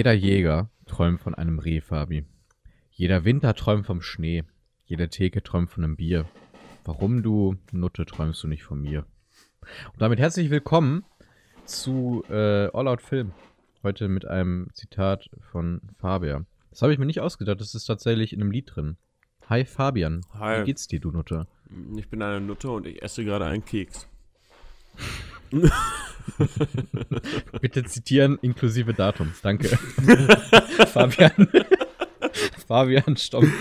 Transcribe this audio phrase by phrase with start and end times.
[0.00, 2.24] Jeder Jäger träumt von einem Reh, Fabi.
[2.90, 4.44] Jeder Winter träumt vom Schnee.
[4.86, 6.24] Jede Theke träumt von einem Bier.
[6.84, 9.04] Warum du, Nutte, träumst du nicht von mir?
[9.92, 11.04] Und damit herzlich willkommen
[11.64, 13.32] zu äh, All Out Film.
[13.82, 16.46] Heute mit einem Zitat von Fabian.
[16.70, 18.96] Das habe ich mir nicht ausgedacht, das ist tatsächlich in einem Lied drin.
[19.50, 20.60] Hi Fabian, Hi.
[20.60, 21.46] wie geht's dir, du Nutte?
[21.96, 24.06] Ich bin eine Nutte und ich esse gerade einen Keks.
[27.60, 29.68] Bitte zitieren inklusive Datums, danke.
[30.86, 31.32] Fabian.
[32.68, 33.52] Fabian Stomm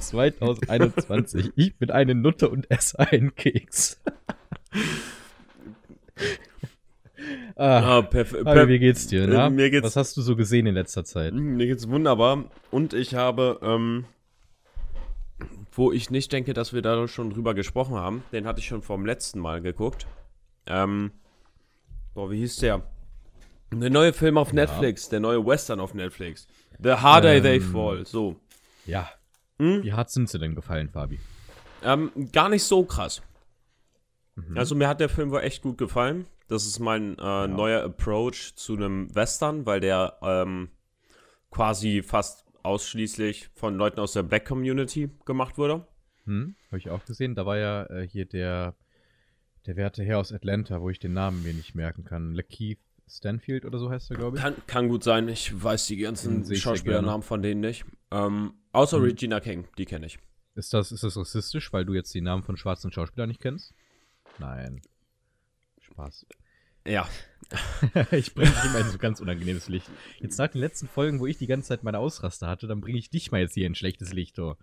[0.00, 1.52] 2021.
[1.56, 3.98] Ich bin eine Nutte und esse einen Keks.
[7.56, 9.26] ah, Ah, perf Fabi, wie geht's dir?
[9.26, 11.32] geht's- Was hast du so gesehen in letzter Zeit?
[11.32, 12.44] Mir geht's wunderbar.
[12.70, 14.04] Und ich habe, ähm,
[15.72, 18.82] wo ich nicht denke, dass wir da schon drüber gesprochen haben, den hatte ich schon
[18.82, 20.06] vom letzten Mal geguckt.
[20.66, 21.12] Ähm,
[22.14, 22.82] boah, wie hieß der?
[23.72, 26.46] Der neue Film auf Netflix, der neue Western auf Netflix.
[26.78, 27.72] The Harder They Ähm.
[27.72, 28.36] Fall, so.
[28.84, 29.08] Ja.
[29.58, 29.82] Hm?
[29.82, 31.18] Wie hart sind sie denn gefallen, Fabi?
[31.82, 33.22] Ähm, gar nicht so krass.
[34.34, 34.58] Mhm.
[34.58, 36.26] Also mir hat der Film wohl echt gut gefallen.
[36.48, 40.68] Das ist mein äh, neuer Approach zu einem Western, weil der ähm,
[41.50, 45.86] quasi fast ausschließlich von Leuten aus der Black Community gemacht wurde.
[46.24, 46.54] Hm?
[46.68, 47.34] Habe ich auch gesehen.
[47.34, 48.76] Da war ja äh, hier der,
[49.66, 52.34] der werte Herr aus Atlanta, wo ich den Namen mir nicht merken kann.
[52.34, 54.42] Lakeith Stanfield oder so heißt er, glaube ich.
[54.42, 57.84] Kann, kann gut sein, ich weiß die ganzen sehr Schauspielernamen von denen nicht.
[58.10, 59.04] Ähm, außer Hm.
[59.04, 60.18] Regina King, die kenne ich.
[60.54, 63.74] Ist das, ist das rassistisch, weil du jetzt die Namen von schwarzen Schauspielern nicht kennst?
[64.38, 64.80] Nein.
[65.80, 66.26] Spaß.
[66.86, 67.08] Ja,
[68.12, 69.90] ich bringe dich immer in so ganz unangenehmes Licht.
[70.20, 72.98] Jetzt nach den letzten Folgen, wo ich die ganze Zeit meine Ausraster hatte, dann bringe
[72.98, 74.56] ich dich mal jetzt hier in schlechtes Licht, oh.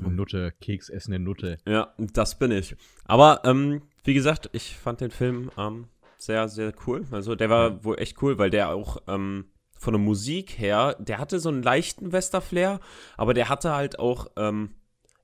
[0.00, 1.58] Nutte, Keks essende Nutte.
[1.66, 2.76] ja, das bin ich.
[3.04, 7.04] Aber ähm, wie gesagt, ich fand den Film ähm, sehr, sehr cool.
[7.10, 7.84] Also der war Ja.
[7.84, 9.46] wohl echt cool, weil der auch ähm,
[9.76, 12.80] von der Musik her, der hatte so einen leichten Western-Flair,
[13.16, 14.74] aber der hatte halt auch, ähm,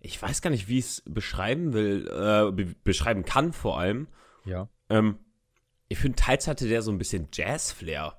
[0.00, 4.06] ich weiß gar nicht, wie ich es beschreiben will, äh, be beschreiben kann vor allem.
[4.44, 4.68] Ja.
[4.90, 5.18] Ähm,
[5.94, 8.18] ich finde, teils hatte der so ein bisschen Jazz-Flair.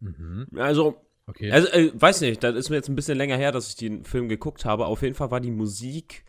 [0.00, 0.46] Mhm.
[0.56, 1.50] Also, Okay.
[1.52, 4.04] also äh, weiß nicht, das ist mir jetzt ein bisschen länger her, dass ich den
[4.04, 4.86] Film geguckt habe.
[4.86, 6.24] Auf jeden Fall war die Musik,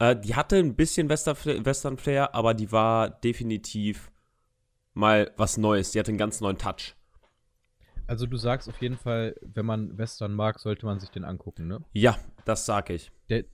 [0.00, 4.10] äh, die hatte ein bisschen Western- Western-Flair, aber die war definitiv
[4.94, 5.92] mal was Neues.
[5.92, 6.94] Die hatte einen ganz neuen Touch.
[8.08, 11.68] Also du sagst auf jeden Fall, wenn man Western mag, sollte man sich den angucken,
[11.68, 11.82] ne?
[11.92, 13.10] Ja, das sag ich.
[13.30, 13.44] Der,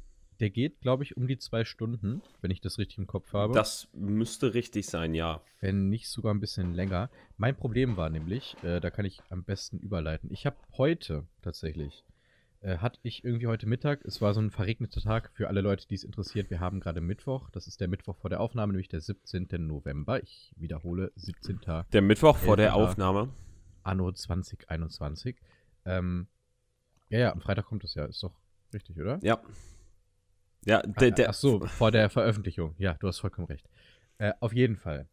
[0.41, 3.55] der geht, glaube ich, um die zwei Stunden, wenn ich das richtig im Kopf habe.
[3.55, 5.43] Das müsste richtig sein, ja.
[5.61, 7.11] wenn nicht sogar ein bisschen länger.
[7.37, 10.31] Mein Problem war nämlich, äh, da kann ich am besten überleiten.
[10.33, 12.05] Ich habe heute tatsächlich,
[12.61, 15.87] äh, hatte ich irgendwie heute Mittag, es war so ein verregneter Tag für alle Leute,
[15.89, 16.51] die es interessiert.
[16.51, 19.49] Wir haben gerade Mittwoch, das ist der Mittwoch vor der Aufnahme, nämlich der 17.
[19.67, 20.23] November.
[20.23, 21.61] Ich wiederhole, 17.
[21.93, 22.75] Der Mittwoch vor der.
[22.75, 23.31] Aufnahme.
[23.83, 25.37] Anno 2021.
[25.85, 26.29] Ähm,
[27.09, 28.35] ja, ja, am Freitag kommt es ja, ist doch
[28.73, 29.19] richtig, oder?
[29.23, 29.41] Ja.
[30.65, 32.75] Ja, der, der, Ach so, vor der Veröffentlichung.
[32.79, 33.69] Ja, du hast vollkommen recht.
[34.19, 35.07] Äh, auf jeden Fall.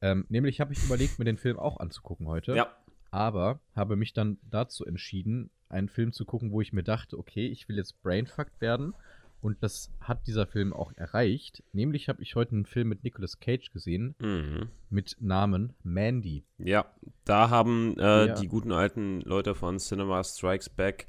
[0.00, 2.54] Ähm, nämlich habe ich überlegt, mir den Film auch anzugucken heute.
[2.54, 2.74] Ja,
[3.10, 7.46] aber habe mich dann dazu entschieden, einen Film zu gucken, wo ich mir dachte, okay,
[7.46, 8.94] ich will jetzt brainfucked werden.
[9.42, 11.62] Und das hat dieser Film auch erreicht.
[11.72, 14.68] Nämlich habe ich heute einen Film mit Nicolas Cage gesehen, mhm.
[14.90, 16.42] mit Namen Mandy.
[16.58, 16.86] Ja,
[17.24, 18.34] da haben äh, Ja.
[18.34, 21.06] die guten alten Leute von Cinema Strikes Back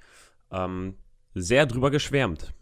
[0.51, 0.95] ähm,
[1.33, 2.53] sehr drüber geschwärmt.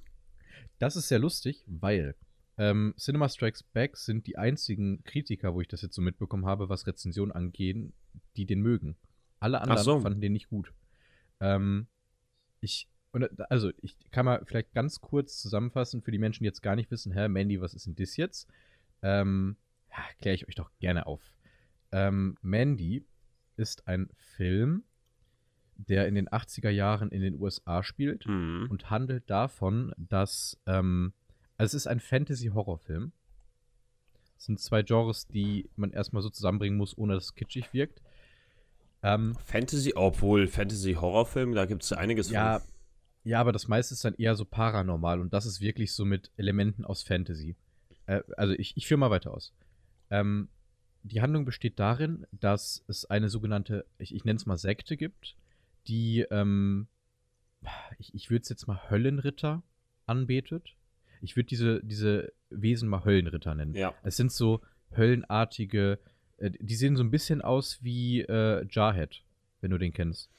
[0.79, 2.15] Das ist sehr lustig, weil
[2.57, 6.69] ähm, Cinema Strikes Back sind die einzigen Kritiker, wo ich das jetzt so mitbekommen habe,
[6.69, 7.93] was Rezensionen angehen,
[8.37, 8.95] die den mögen.
[9.39, 9.99] Alle anderen so.
[9.99, 10.73] fanden den nicht gut.
[11.39, 11.87] Ähm,
[12.61, 16.61] ich, äh, also, ich kann mal vielleicht ganz kurz zusammenfassen für die Menschen, die jetzt
[16.61, 18.47] gar nicht wissen, hä, Mandy, was ist denn das jetzt?
[19.01, 19.57] Ähm,
[19.89, 21.21] ja, kläre ich euch doch gerne auf.
[21.91, 23.05] Ähm, Mandy
[23.57, 24.83] ist ein Film,
[25.77, 28.67] der in den 80er Jahren in den USA spielt Mhm.
[28.69, 31.13] und handelt davon, dass ähm,
[31.57, 33.11] also es ist ein Fantasy-Horrorfilm.
[34.37, 38.01] Es sind zwei Genres, die man erstmal so zusammenbringen muss, ohne dass es kitschig wirkt.
[39.03, 42.69] Ähm, Fantasy, obwohl Fantasy-Horrorfilm, da gibt es einiges ja, von.
[43.23, 46.31] ja, aber das meiste ist dann eher so paranormal und das ist wirklich so mit
[46.37, 47.55] Elementen aus Fantasy.
[48.07, 49.53] Äh, also ich, ich führe mal weiter aus.
[50.09, 50.49] Ähm,
[51.03, 55.35] die Handlung besteht darin, dass es eine sogenannte, ich, ich nenne es mal Sekte gibt,
[55.87, 56.87] die, ähm,
[57.97, 59.63] ich, ich würde es jetzt mal Höllenritter
[60.05, 60.75] anbetet.
[61.21, 63.73] Ich würde diese, diese Wesen mal Höllenritter nennen.
[63.73, 63.93] Ja.
[64.03, 64.61] Es sind so
[64.95, 65.99] höllenartige,
[66.37, 69.23] äh, die sehen so ein bisschen aus wie äh, Jarhead,
[69.61, 70.29] wenn du den kennst.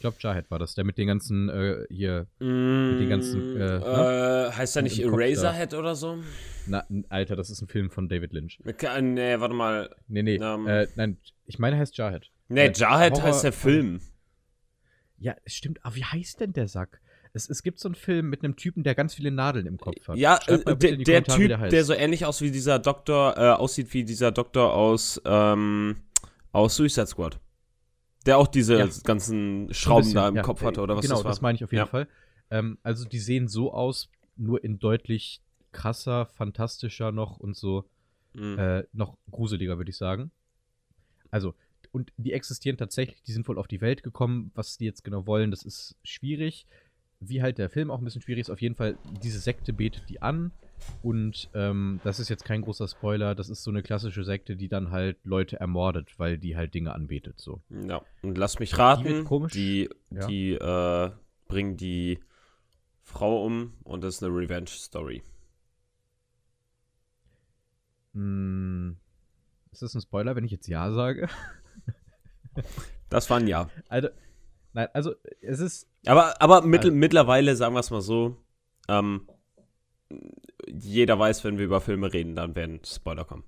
[0.00, 4.50] glaube, Jarhead war das, der mit den ganzen, äh, hier, Mm, den ganzen, äh, äh,
[4.52, 4.98] heißt der nicht.
[5.00, 6.18] Eraserhead oder so?
[6.66, 8.58] na, Alter, das ist ein Film von David Lynch.
[8.64, 9.94] Äh, Nee, warte mal.
[10.08, 10.66] Nee, nee, Ähm.
[10.66, 12.30] äh, nein, ich meine, er heißt Jarhead.
[12.48, 14.00] Nee, Äh, Jarhead Horror- heißt der Film.
[15.24, 17.00] Ja, es stimmt, aber wie heißt denn der Sack?
[17.32, 20.06] Es, es gibt so einen Film mit einem Typen, der ganz viele Nadeln im Kopf
[20.06, 20.16] hat.
[20.18, 21.72] Ja, äh, der, der Typ, heißt.
[21.72, 25.96] der so ähnlich aus wie dieser Doktor, äh, aussieht wie dieser Doktor aus, ähm,
[26.52, 27.40] aus Suicide Squad.
[28.26, 28.88] Der auch diese Ja.
[29.02, 30.42] ganzen Schrauben bisschen, da im ja.
[30.42, 31.30] Kopf hatte, oder was genau, das war.
[31.30, 31.86] das meine ich auf jeden Ja.
[31.86, 32.06] Fall.
[32.50, 35.40] Ähm, also die sehen so aus, nur in deutlich
[35.72, 37.84] krasser, fantastischer noch und so
[38.34, 38.58] Mhm.
[38.58, 40.30] äh, noch gruseliger, würde ich sagen.
[41.30, 41.54] Also,
[41.94, 44.50] und die existieren tatsächlich, die sind wohl auf die Welt gekommen.
[44.54, 46.66] Was die jetzt genau wollen, das ist schwierig.
[47.20, 50.08] Wie halt der Film auch ein bisschen schwierig ist, auf jeden Fall, diese Sekte betet
[50.08, 50.50] die an.
[51.02, 54.68] Und ähm, das ist jetzt kein großer Spoiler, das ist so eine klassische Sekte, die
[54.68, 57.40] dann halt Leute ermordet, weil die halt Dinge anbetet.
[57.40, 57.62] So.
[57.70, 59.52] Ja, und lass mich raten, komisch.
[59.52, 60.26] die, Ja.
[60.26, 61.10] die äh,
[61.46, 62.18] bringen die
[63.02, 65.22] Frau um und das ist eine Revenge-Story.
[68.14, 68.96] Hm,
[69.72, 71.28] ist das ein Spoiler, wenn ich jetzt Ja sage?
[73.10, 73.70] Das war ein Ja.
[73.88, 74.08] Also,
[74.72, 78.36] nein, also es ist Aber, aber mittel, Also- mittlerweile, sagen wir es mal so,
[78.88, 79.28] ähm,
[80.66, 83.44] jeder weiß, wenn wir über Filme reden, dann werden Spoiler kommen.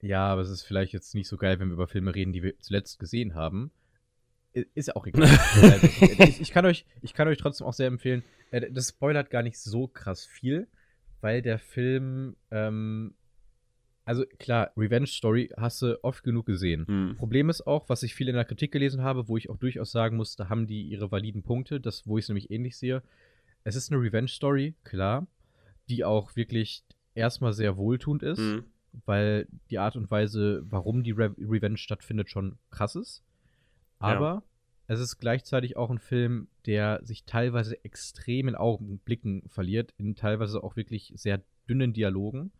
[0.00, 2.42] Ja, aber es ist vielleicht jetzt nicht so geil, wenn wir über Filme reden, die
[2.42, 3.70] wir zuletzt gesehen haben.
[4.74, 5.22] Ist ja auch egal.
[5.22, 5.86] also,
[6.24, 8.22] ich, ich, kann euch, ich kann euch trotzdem auch sehr empfehlen.
[8.50, 10.66] äh, Das spoilert gar nicht so krass viel,
[11.20, 13.14] weil der Film, ähm,
[14.04, 16.86] also klar, Revenge Story hast du oft genug gesehen.
[16.86, 17.16] Hm.
[17.16, 19.92] Problem ist auch, was ich viel in der Kritik gelesen habe, wo ich auch durchaus
[19.92, 23.02] sagen musste, haben die ihre validen Punkte, das, wo ich es nämlich ähnlich sehe.
[23.64, 25.26] Es ist eine Revenge-Story, klar,
[25.88, 26.82] die auch wirklich
[27.14, 28.64] erstmal sehr wohltuend ist Hm.
[29.06, 33.22] weil die Art und Weise, warum die Re Revenge stattfindet, schon krass ist.
[34.00, 34.08] Ja.
[34.08, 34.42] Aber
[34.86, 40.62] es ist gleichzeitig auch ein Film, der sich teilweise extrem in Augenblicken verliert, in teilweise
[40.62, 42.52] auch wirklich sehr dünnen Dialogen,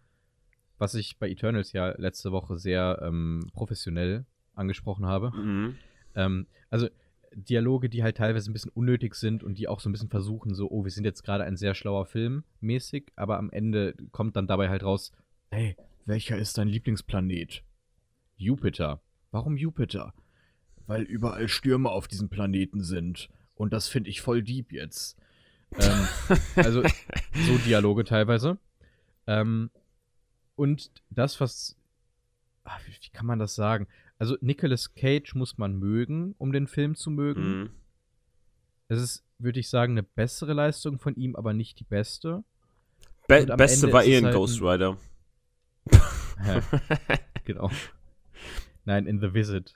[0.83, 4.27] was ich bei Eternals ja letzte Woche sehr ähm, professionell
[4.57, 5.31] angesprochen habe.
[5.31, 5.77] Mhm.
[6.17, 6.89] Ähm, also
[7.35, 10.57] Dialoge, die halt teilweise ein bisschen unnötig sind und die auch so ein bisschen versuchen,
[10.57, 14.35] so, oh, wir sind jetzt gerade ein sehr schlauer Film mäßig, aber am Ende kommt
[14.35, 15.13] dann dabei halt raus,
[15.53, 17.63] hey, welcher ist dein Lieblingsplanet?
[18.37, 19.01] Jupiter.
[19.31, 20.13] Warum Jupiter?
[20.89, 23.29] Weil überall Stürme auf diesem Planeten sind.
[23.55, 25.17] Und das finde ich voll deep jetzt.
[25.79, 26.09] ähm,
[26.57, 26.83] also,
[27.47, 28.59] so Dialoge teilweise.
[29.29, 29.71] Ähm,
[30.63, 31.77] und das, was.
[32.63, 33.89] Ah, wie, wie kann man das sagen?
[34.17, 37.63] Also, Nicolas Cage muss man mögen, um den Film zu mögen.
[37.63, 37.71] Mhm.
[38.87, 42.45] Es ist, würde ich sagen, eine bessere Leistung von ihm, aber nicht die beste.
[43.27, 44.97] Be Beste Ende war eh ein halt Ghost Rider.
[46.47, 46.63] Ja,
[47.45, 47.69] genau.
[48.85, 49.75] Nein, in The Visit.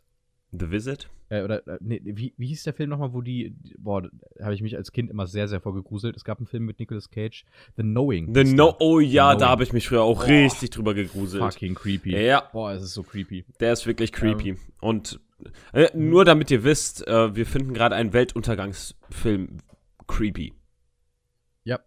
[0.52, 1.10] The Visit?
[1.28, 4.44] Äh, oder, äh, nee, wie, wie hieß der Film nochmal, wo die, die- boah, da
[4.44, 6.14] habe ich mich als Kind immer sehr, sehr vorgegruselt.
[6.16, 7.44] Es gab einen Film mit Nicolas Cage,
[7.76, 8.32] The Knowing.
[8.32, 10.28] The No oh ja, The da habe ich mich früher auch Boah.
[10.28, 11.42] richtig drüber gegruselt.
[11.42, 12.16] Fucking creepy.
[12.16, 13.44] Ja, Boah, es ist so creepy.
[13.58, 14.50] der ist wirklich creepy.
[14.50, 14.58] Ähm.
[14.80, 15.18] Und
[15.72, 19.58] äh, nur damit ihr wisst, äh, wir finden gerade einen Weltuntergangsfilm
[20.06, 20.54] creepy.
[21.64, 21.80] Ja,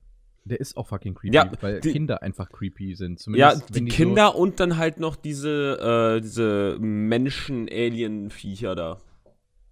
[0.44, 3.20] der ist auch fucking creepy, Ja, weil die- Kinder einfach creepy sind.
[3.20, 9.00] Ja, Zumindest, die wenn die Kinder und dann halt noch diese, äh, diese Menschen-Alien-Viecher da.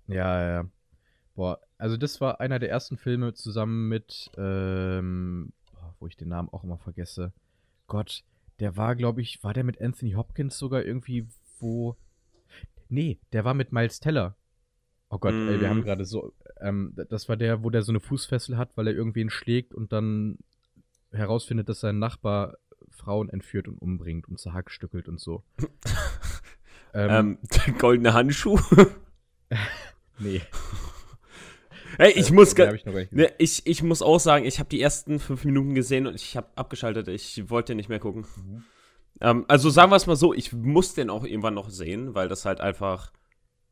[0.07, 0.69] Ja, ja, ja.
[1.36, 5.54] Boah, also das war einer der ersten Filme zusammen mit, ähm,
[6.00, 7.31] wo ich den Namen auch immer vergesse.
[7.88, 8.24] Gott,
[8.60, 11.27] der war, glaube ich, war der mit Anthony Hopkins sogar irgendwie,
[11.60, 11.96] wo.
[12.89, 14.36] Nee, der war mit Miles Teller.
[15.10, 15.70] Oh Gott, ey, wir Mm.
[15.70, 16.34] haben gerade so.
[16.60, 19.93] Ähm, das war der, wo der so eine Fußfessel hat, weil er irgendwen schlägt und
[19.93, 20.38] dann
[21.12, 22.58] herausfindet, dass sein Nachbar
[22.89, 25.43] Frauen entführt und umbringt und zerhackstückelt und so.
[26.93, 28.60] ähm, Ähm, der goldene Handschuh.
[30.19, 30.41] nee.
[31.97, 35.19] Hey, ich Äh, muss, ich ne, ich, ich muss auch sagen, ich habe die ersten
[35.19, 37.07] fünf Minuten gesehen und ich habe abgeschaltet.
[37.07, 38.25] Ich wollte nicht mehr gucken.
[38.36, 38.63] Mhm.
[39.21, 42.27] Ähm, also sagen wir es mal so, ich muss den auch irgendwann noch sehen, weil
[42.27, 43.13] das halt einfach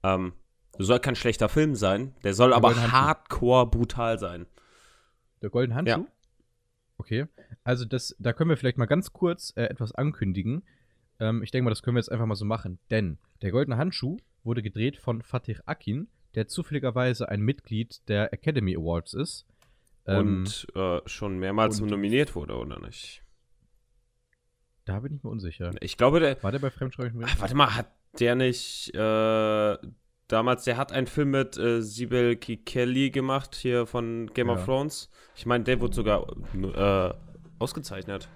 [0.01, 0.33] ähm,
[0.77, 2.15] soll kein schlechter Film sein.
[2.23, 4.47] Der soll Der aber hardcore brutal sein.
[5.41, 6.01] Der goldene Handschuh?
[6.01, 6.07] Ja.
[6.97, 7.25] Okay.
[7.63, 10.63] Also das, da können wir vielleicht mal ganz kurz äh, etwas ankündigen.
[11.19, 12.79] Ähm, ich denke mal, das können wir jetzt einfach mal so machen.
[12.89, 18.75] Denn der goldene Handschuh wurde gedreht von Fatih Akin, der zufälligerweise ein Mitglied der Academy
[18.75, 19.46] Awards ist.
[20.08, 23.22] Ähm, und äh, schon mehrmals und- nominiert wurde, oder nicht?
[24.86, 25.72] da bin ich mir unsicher.
[25.82, 26.42] Ich glaube, der.
[26.44, 27.88] War der bei Fremdsprachigen Ach, warte mal, hat
[28.20, 29.77] der nicht äh,
[30.27, 34.54] damals, der hat einen Film mit äh, Sibel Kikeli gemacht, hier von Game Ja.
[34.54, 35.10] of Thrones.
[35.36, 37.13] Ich meine, der wurde sogar äh,
[37.58, 38.30] ausgezeichnet.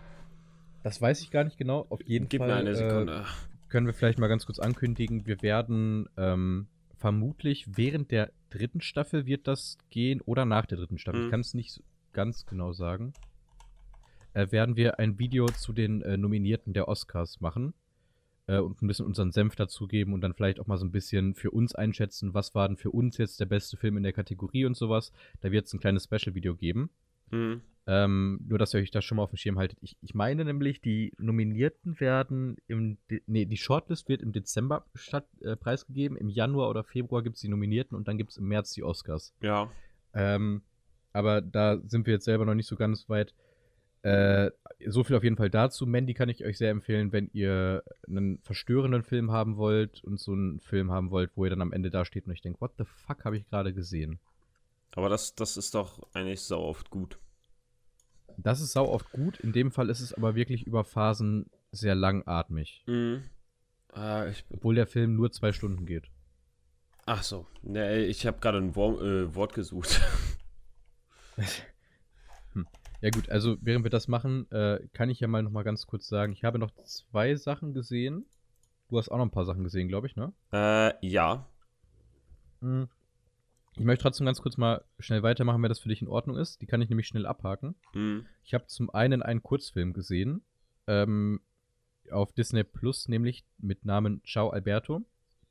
[0.84, 1.86] Das weiß ich gar nicht genau.
[1.90, 3.26] Auf jeden Gib Fall mir eine äh, Sekunde.
[3.68, 5.28] können wir vielleicht mal ganz kurz ankündigen.
[5.28, 6.68] Wir werden ähm,
[7.00, 11.22] vermutlich während der dritten Staffel wird das gehen oder nach der dritten Staffel.
[11.22, 11.26] Mhm.
[11.26, 11.82] Ich kann es nicht
[12.14, 13.14] ganz genau sagen.
[14.34, 17.74] Äh, werden wir ein Video zu den äh, Nominierten der Oscars machen
[18.48, 21.36] äh, und ein bisschen unseren Senf dazugeben und dann vielleicht auch mal so ein bisschen
[21.36, 24.66] für uns einschätzen, was war denn für uns jetzt der beste Film in der Kategorie
[24.66, 25.12] und sowas.
[25.42, 26.90] Da wird es ein kleines Special-Video geben.
[27.32, 27.62] Hm.
[27.92, 29.80] Ähm, nur, dass ihr euch das schon mal auf dem Schirm haltet.
[29.82, 33.00] Ich, ich meine nämlich, die Nominierten werden im.
[33.10, 36.16] De nee, die Shortlist wird im Dezember statt, äh, preisgegeben.
[36.16, 38.84] Im Januar oder Februar gibt es die Nominierten und dann gibt es im März die
[38.84, 39.34] Oscars.
[39.42, 39.72] Ja.
[40.14, 40.62] Ähm,
[41.14, 43.34] aber da sind wir jetzt selber noch nicht so ganz weit.
[44.04, 44.52] Äh,
[44.86, 45.88] so viel auf jeden Fall dazu.
[45.88, 50.34] Mandy kann ich euch sehr empfehlen, wenn ihr einen verstörenden Film haben wollt und so
[50.34, 52.74] einen Film haben wollt, wo ihr dann am Ende da steht und euch denkt, what
[52.78, 54.20] the fuck habe ich gerade gesehen?
[54.92, 57.18] Aber das, das ist doch eigentlich sau oft gut.
[58.44, 59.40] Das ist sau oft gut.
[59.40, 62.84] In dem Fall ist es aber wirklich über Phasen sehr langatmig.
[62.88, 63.24] Mhm.
[63.92, 66.10] Ah, Obwohl der Film nur zwei Stunden geht.
[67.06, 67.48] ach so.
[67.64, 70.02] Nee, ich habe gerade ein Wor äh, Wort gesucht.
[73.02, 75.88] Ja gut, also während wir das machen, äh, kann ich ja mal noch mal ganz
[75.88, 78.26] kurz sagen, ich habe noch zwei Sachen gesehen.
[78.90, 80.34] Du hast auch noch ein paar Sachen gesehen, glaube ich, ne?
[80.52, 81.48] äh, ja.
[82.60, 82.90] Mhm.
[83.80, 86.62] Ich möchte trotzdem ganz kurz mal schnell weitermachen, wenn das für dich in Ordnung ist.
[86.62, 87.76] Die kann ich nämlich schnell abhaken.
[87.94, 88.26] Mhm.
[88.44, 90.42] Ich habe zum einen einen Kurzfilm gesehen
[90.86, 91.40] ähm,
[92.12, 95.02] auf Disney Plus, nämlich mit Namen Ciao Alberto.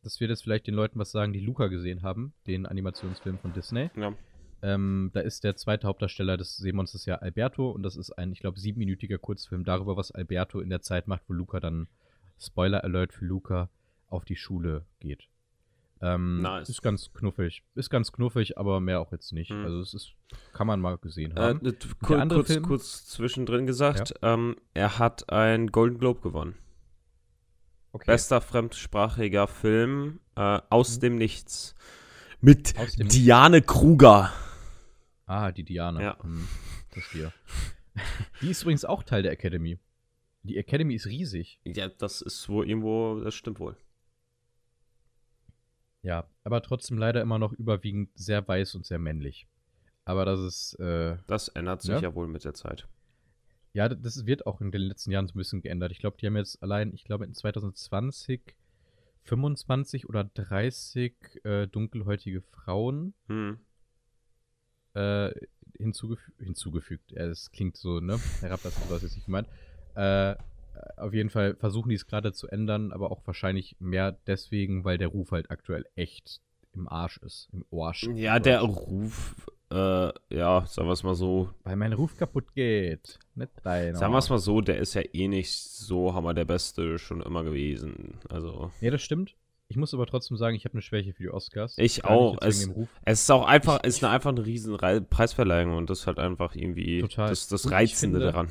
[0.02, 3.54] Das wird jetzt vielleicht den Leuten was sagen, die Luca gesehen haben, den Animationsfilm von
[3.54, 3.90] Disney.
[3.96, 4.12] Ja.
[4.60, 8.40] Ähm, da ist der zweite Hauptdarsteller des Seemonsters ja Alberto und das ist ein, ich
[8.40, 11.88] glaube, siebenminütiger Kurzfilm darüber, was Alberto in der Zeit macht, wo Luca dann,
[12.38, 13.70] Spoiler Alert für Luca,
[14.08, 15.28] auf die Schule geht.
[16.00, 16.68] Ähm, Nice.
[16.68, 17.64] Ist ganz knuffig.
[17.74, 19.50] Ist ganz knuffig, aber mehr auch jetzt nicht.
[19.50, 19.64] Hm.
[19.64, 20.12] Also es ist,
[20.52, 21.66] kann man mal gesehen Äh, haben.
[21.66, 22.62] äh, kur kurz, Film?
[22.62, 26.54] kurz zwischendrin gesagt, ähm, er hat einen Golden Globe gewonnen.
[27.92, 28.04] okay.
[28.06, 31.74] Bester fremdsprachiger Film äh, aus dem Nichts.
[32.40, 34.32] Mit dem- Diane Kruger.
[35.26, 36.00] Ah, die Diana.
[36.00, 36.18] Ja.
[36.22, 36.46] Hm,
[36.90, 37.32] verstehe.
[38.40, 39.78] die ist übrigens auch Teil der Academy.
[40.44, 41.60] Die Academy ist riesig.
[41.64, 43.76] Ja, das ist wohl irgendwo, das stimmt wohl.
[46.08, 49.46] Ja, aber trotzdem leider immer noch überwiegend sehr weiß und sehr männlich.
[50.06, 52.00] Aber das ist, äh, Das ändert sich Ja.
[52.00, 52.88] ja, wohl mit der Zeit.
[53.74, 55.92] ja, das wird auch in den letzten Jahren so ein bisschen geändert.
[55.92, 58.40] Ich glaube, die haben jetzt allein, ich glaube in 2020
[59.24, 63.58] 25 oder 30 äh, dunkelhäutige Frauen Hm.
[64.94, 65.30] äh,
[65.76, 67.12] hinzugefü hinzugefügt.
[67.12, 68.18] Ja, das klingt so, ne?
[68.40, 69.46] Herablassend, was ist nicht gemeint.
[69.94, 70.36] Äh,
[70.96, 74.98] auf jeden Fall versuchen die es gerade zu ändern, aber auch wahrscheinlich mehr deswegen, weil
[74.98, 76.40] der Ruf halt aktuell echt
[76.74, 77.48] im Arsch ist.
[77.52, 78.08] Im Arsch.
[78.14, 81.50] Ja, der Ruf, äh, ja, sagen wir es mal so.
[81.64, 83.18] Weil mein Ruf kaputt geht.
[83.34, 83.98] Nicht deiner.
[83.98, 87.20] Sagen wir es mal so, der ist ja eh nicht so hammer der Beste schon
[87.22, 88.18] immer gewesen.
[88.28, 89.34] Also, Ja, das stimmt.
[89.70, 91.74] Ich muss aber trotzdem sagen, ich habe eine Schwäche für die Oscars.
[91.76, 92.38] Ich Gar auch.
[92.40, 92.70] Es-
[93.04, 96.06] es ist auch einfach, Ich- ist eine, einfach eine riesen Rei- Preisverleihung und das ist
[96.06, 97.28] halt einfach irgendwie Total.
[97.28, 98.48] das, das Reizende finde- daran.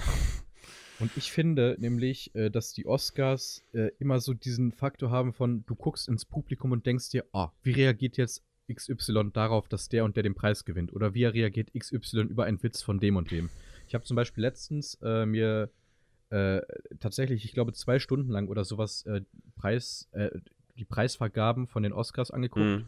[1.00, 5.64] Und ich finde nämlich, äh, dass die Oscars äh, immer so diesen Faktor haben von,
[5.66, 10.06] du guckst ins Publikum und denkst dir, ah, wie reagiert jetzt XY darauf, dass der
[10.06, 10.94] und der den Preis gewinnt?
[10.94, 13.50] Oder wie reagiert XY über einen Witz von dem und dem?
[13.88, 15.70] Ich habe zum Beispiel letztens äh, mir
[16.30, 16.62] äh,
[17.00, 19.22] tatsächlich, ich glaube, zwei Stunden lang oder sowas äh,
[19.56, 20.30] Preis, äh,
[20.78, 22.66] die Preisvergaben von den Oscars angeguckt.
[22.66, 22.86] Hm.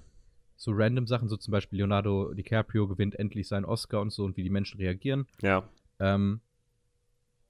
[0.57, 4.35] So random Sachen, so zum Beispiel Leonardo DiCaprio gewinnt endlich seinen Oscar und so und
[4.35, 5.25] wie die Menschen reagieren.
[5.41, 5.63] Ja.
[5.99, 6.41] Ähm,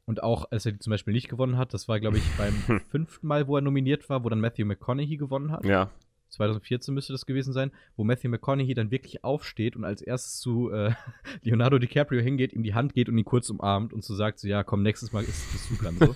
[0.10, 2.54] und auch, als er die zum Beispiel nicht gewonnen hat, das war, glaube ich, beim
[2.90, 5.64] fünften Mal, wo er nominiert war, wo dann Matthew McConaughey gewonnen hat.
[5.64, 5.92] Ja.
[6.30, 10.72] 2014 müsste das gewesen sein, wo Matthew McConaughey dann wirklich aufsteht und als erstes zu
[10.72, 10.94] äh,
[11.44, 14.48] Leonardo DiCaprio hingeht, ihm die Hand geht und ihn kurz umarmt und so sagt, so,
[14.48, 15.96] ja, komm, nächstes Mal ist, bist du dran.
[16.00, 16.16] So.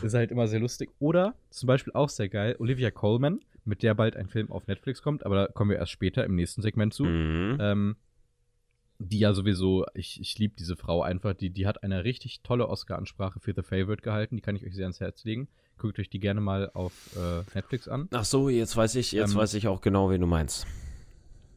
[0.06, 0.90] ist halt immer sehr lustig.
[1.00, 5.02] Oder zum Beispiel auch sehr geil, Olivia Colman, mit der bald ein Film auf Netflix
[5.02, 7.06] kommt, aber da kommen wir erst später im nächsten Segment zu.
[7.06, 7.58] Mhm.
[7.58, 7.96] Ähm,
[8.98, 12.68] die ja sowieso, ich, ich liebe diese Frau einfach, die, die hat eine richtig tolle
[12.68, 15.48] Oscar-Ansprache für The Favorite gehalten, die kann ich euch sehr ans Herz legen.
[15.76, 18.08] Guckt euch die gerne mal auf äh, Netflix an.
[18.12, 20.66] Ach so, jetzt weiß ich, jetzt Ähm, weiß ich auch genau, wen du meinst.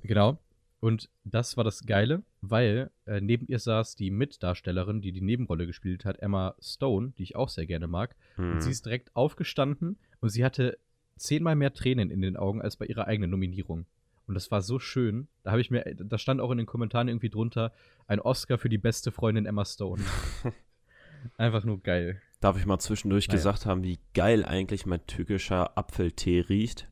[0.04, 0.40] Genau.
[0.80, 5.66] Und das war das Geile, weil äh, neben ihr saß die Mitdarstellerin, die die Nebenrolle
[5.66, 8.16] gespielt hat, Emma Stone, die ich auch sehr gerne mag.
[8.36, 8.54] Hm.
[8.54, 10.78] Und sie ist direkt aufgestanden und sie hatte
[11.16, 13.86] zehnmal mehr Tränen in den Augen als bei ihrer eigenen Nominierung.
[14.28, 15.28] Und das war so schön.
[15.44, 17.72] Da habe ich mir, da stand auch in den Kommentaren irgendwie drunter,
[18.08, 20.04] ein Oscar für die beste Freundin Emma Stone.
[21.38, 22.22] Einfach nur geil.
[22.42, 23.38] Darf ich mal zwischendurch Naja.
[23.38, 26.88] gesagt haben, wie geil eigentlich mein türkischer Apfeltee riecht?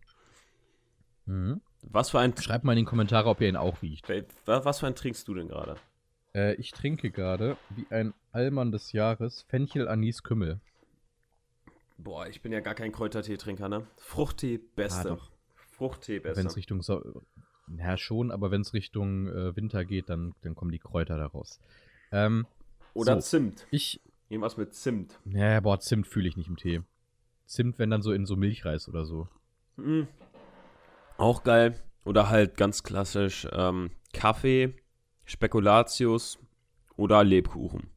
[1.26, 1.62] Mhm.
[1.84, 4.08] Was für ein Schreibt mal in die Kommentare, ob ihr ihn auch riecht.
[4.46, 5.76] was für ein trinkst du denn gerade?
[6.34, 10.60] Äh, ich trinke gerade wie ein Allmann des Jahres Fenchel Anis Kümmel.
[11.98, 13.88] Boah, ich bin ja gar kein Kräutertee-Trinker, ne?
[13.98, 15.12] Fruchttee, beste.
[15.12, 15.32] Ah, doch.
[15.78, 16.38] Fruchttee besser.
[16.38, 17.24] Wenn es Richtung so
[17.78, 21.60] ja, schon, aber wenn es Richtung äh, Winter geht, dann, dann kommen die Kräuter daraus.
[22.12, 22.46] Ähm,
[22.94, 23.38] Oder so.
[23.38, 23.66] Zimt.
[23.72, 25.20] ich, Irgendwas mit Zimt.
[25.26, 26.82] ja, boah, Zimt fühle ich nicht im Tee.
[27.46, 29.28] Zimt, wenn dann so in so Milchreis oder so.
[29.78, 30.08] Mhm.
[31.18, 31.80] Auch geil.
[32.04, 34.76] Oder halt ganz klassisch ähm, Kaffee,
[35.26, 36.40] Spekulatius
[36.98, 37.90] oder Lebkuchen.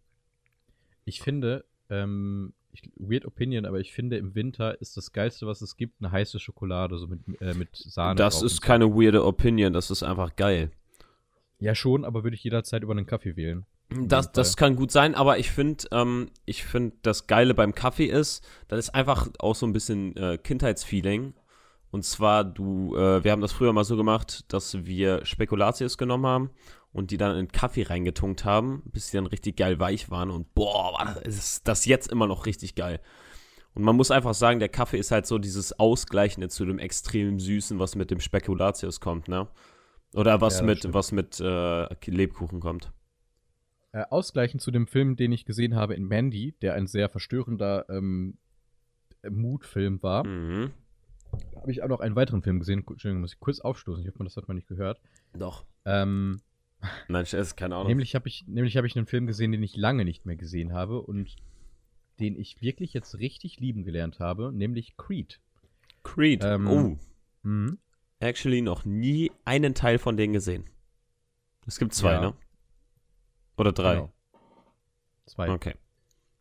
[1.05, 5.63] Ich finde, ähm, ich, weird Opinion, aber ich finde, im Winter ist das Geilste, was
[5.63, 8.17] es gibt, eine heiße Schokolade, so mit, äh, mit Sahne.
[8.17, 10.71] das ist keine weirde Opinion, das ist einfach geil.
[11.59, 13.67] Ja, schon, aber würde ich jederzeit über einen Kaffee wählen.
[13.91, 18.07] Das, das kann gut sein, aber ich finde, ähm, ich finde, das Geile beim Kaffee
[18.07, 21.33] ist, das ist einfach auch so ein bisschen äh, Kindheitsfeeling.
[21.91, 26.27] Und zwar, du, äh, wir haben das früher mal so gemacht, dass wir Spekulatius genommen
[26.27, 26.51] haben
[26.93, 30.31] und die dann in Kaffee reingetunkt haben, bis die dann richtig geil weich waren.
[30.31, 33.01] Und boah, ist das jetzt immer noch richtig geil.
[33.75, 37.39] Und man muss einfach sagen, der Kaffee ist halt so dieses Ausgleichende zu dem extrem
[37.39, 39.47] Süßen, was mit dem Spekulatius kommt, ne?
[40.15, 40.95] Oder was Ja, mit, stimmt.
[40.95, 42.91] was mit äh, Lebkuchen kommt.
[43.93, 47.85] Äh, ausgleichend zu dem Film, den ich gesehen habe in Mandy, der ein sehr verstörender
[47.91, 48.39] ähm,
[49.29, 50.71] Mutfilm war, Mhm.
[51.57, 52.85] habe ich auch noch einen weiteren Film gesehen.
[52.89, 54.03] Entschuldigung, muss ich kurz aufstoßen.
[54.03, 55.01] Ich hoffe, das hat man nicht gehört.
[55.35, 55.65] Doch.
[55.85, 56.41] Ähm,
[57.09, 57.89] Nein, esse keine Ahnung.
[57.89, 60.73] nämlich habe ich, nämlich habe ich einen Film gesehen, den ich lange nicht mehr gesehen
[60.73, 61.35] habe und
[62.21, 65.41] den ich wirklich jetzt richtig lieben gelernt habe, nämlich Creed.
[66.05, 66.43] Creed.
[66.45, 66.99] Ähm, oh,
[67.43, 67.79] Mhm.
[68.21, 70.65] actually noch nie einen Teil von denen gesehen.
[71.67, 72.21] Es gibt zwei, Ja.
[72.21, 72.35] ne?
[73.57, 73.95] Oder drei.
[73.97, 74.13] Genau.
[75.27, 75.51] Zwei.
[75.51, 75.75] Okay.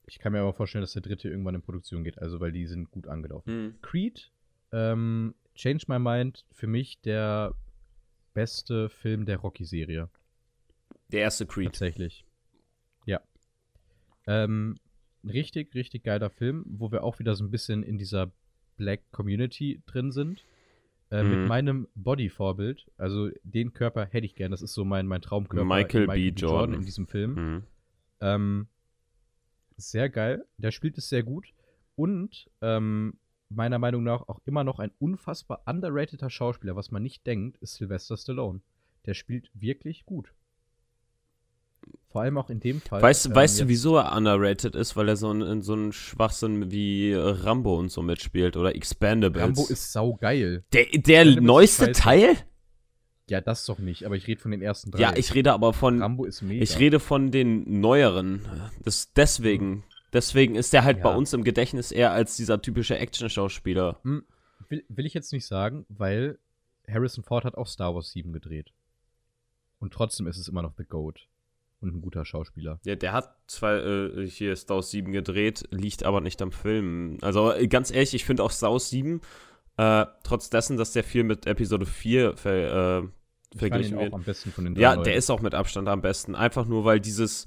[0.06, 2.66] Ich kann mir aber vorstellen, dass der dritte irgendwann in Produktion geht, also weil die
[2.66, 3.66] sind gut angelaufen.
[3.66, 3.82] Mhm.
[3.82, 4.32] Creed,
[4.72, 7.54] ähm, Change My Mind, für mich der
[8.34, 10.10] beste Film der Rocky-Serie.
[11.12, 11.68] Der erste Creed.
[11.68, 12.26] Tatsächlich.
[13.06, 13.22] Ja.
[14.26, 14.78] Ähm,
[15.24, 18.32] richtig, richtig geiler Film, wo wir auch wieder so ein bisschen in dieser
[18.78, 20.44] Black Community drin sind.
[21.10, 21.30] Äh, Mhm.
[21.30, 25.64] Mit meinem Body-Vorbild, also den Körper hätte ich gern, das ist so mein, mein Traumkörper.
[25.66, 26.30] Michael B.
[26.30, 26.74] Jordan.
[26.76, 27.34] in diesem Film.
[27.36, 27.64] Mhm.
[28.20, 28.68] Ähm,
[29.78, 30.46] sehr geil.
[30.58, 31.54] Der spielt es sehr gut.
[31.96, 33.14] Und ähm,
[33.50, 37.76] meiner Meinung nach auch immer noch ein unfassbar underrateder Schauspieler, was man nicht denkt, ist
[37.76, 38.60] Sylvester Stallone.
[39.06, 40.34] Der spielt wirklich gut.
[42.10, 43.02] Vor allem auch in dem Fall.
[43.02, 44.96] Weißt, ähm, weißt du, wieso er underrated ist?
[44.96, 49.44] Weil er so in, so einen Schwachsinn wie Rambo und so mitspielt oder Expandables.
[49.44, 50.64] Rambo ist saugeil.
[50.74, 51.92] der, der neueste.
[51.92, 52.36] Teil?
[53.30, 55.02] Ja, das doch nicht, aber ich rede von den ersten drei.
[55.02, 56.64] Ja, ich rede aber von Rambo ist mega.
[56.64, 58.42] Ich rede von den neueren.
[58.84, 59.84] Das, deswegen.
[60.14, 61.04] Deswegen ist der halt Ja.
[61.04, 64.00] bei uns im Gedächtnis eher als dieser typische Action-Schauspieler.
[64.70, 66.40] will, will ich jetzt nicht sagen, weil
[66.90, 68.72] Harrison Ford hat auch Star Wars 7 gedreht.
[69.80, 71.28] Und trotzdem ist es immer noch The Goat.
[71.80, 72.80] Und ein guter Schauspieler.
[72.86, 77.18] Ja, der hat zwar äh, hier Star Wars 7 gedreht, liegt aber nicht am Film.
[77.22, 79.22] Also ganz ehrlich, ich finde auch Star Wars 7,
[79.78, 83.08] äh, trotz dessen, dass der viel mit Episode 4 ver, äh,
[83.54, 84.14] Ich verglichen auch wird.
[84.14, 85.04] am besten von den drei Ja, Leuten.
[85.04, 86.34] der ist auch mit Abstand am besten.
[86.34, 87.46] Einfach nur, weil dieses,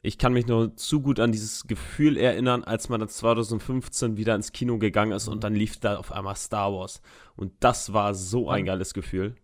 [0.00, 4.36] ich kann mich nur zu gut an dieses Gefühl erinnern, als man dann 2015 wieder
[4.36, 7.02] ins Kino gegangen ist und dann lief da auf einmal Star Wars.
[7.34, 9.34] Und das war so ein geiles Gefühl.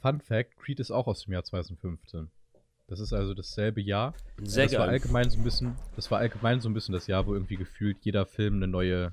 [0.00, 2.30] Fun Fact: Creed ist auch aus dem Jahr 2015.
[2.88, 4.14] Das ist also dasselbe Jahr.
[4.42, 4.94] Sehr das war geil.
[4.94, 7.98] allgemein so ein bisschen, das war allgemein so ein bisschen das Jahr, wo irgendwie gefühlt
[8.00, 9.12] jeder Film eine neue,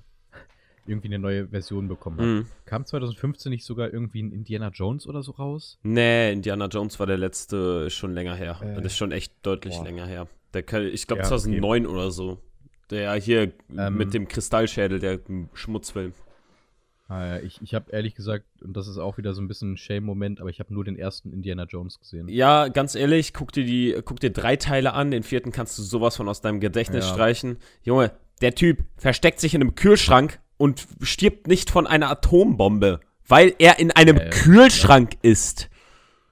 [0.88, 2.26] irgendwie eine neue Version bekommen hat.
[2.26, 2.46] Mhm.
[2.64, 5.78] Kam 2015 nicht sogar irgendwie ein Indiana Jones oder so raus?
[5.84, 8.60] Nee, Indiana Jones war der letzte, ist schon länger her.
[8.64, 9.84] Äh, das ist schon echt deutlich boah.
[9.84, 10.28] länger her.
[10.54, 12.40] Der, ich glaube Ja, 2009 oder so.
[12.92, 15.20] Der hier Ähm, mit dem Kristallschädel, der
[15.54, 16.14] Schmutzfilm.
[17.08, 19.78] Ah, ich ich habe ehrlich gesagt, und das ist auch wieder so ein bisschen ein
[19.78, 22.28] Shame-Moment, aber ich habe nur den ersten Indiana Jones gesehen.
[22.30, 25.84] Ja, ganz ehrlich, guck dir die, guck dir drei Teile an, den vierten kannst du
[25.84, 27.14] sowas von aus deinem Gedächtnis Ja.
[27.14, 27.58] streichen.
[27.84, 33.54] Junge, der Typ versteckt sich in einem Kühlschrank und stirbt nicht von einer Atombombe, weil
[33.60, 35.70] er in einem Äh, Kühlschrank ist.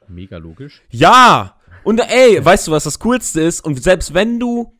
[0.08, 0.82] Mega logisch.
[0.90, 1.56] Ja!
[1.84, 3.62] Und ey, weißt du, was das Coolste ist?
[3.62, 4.74] Und selbst wenn du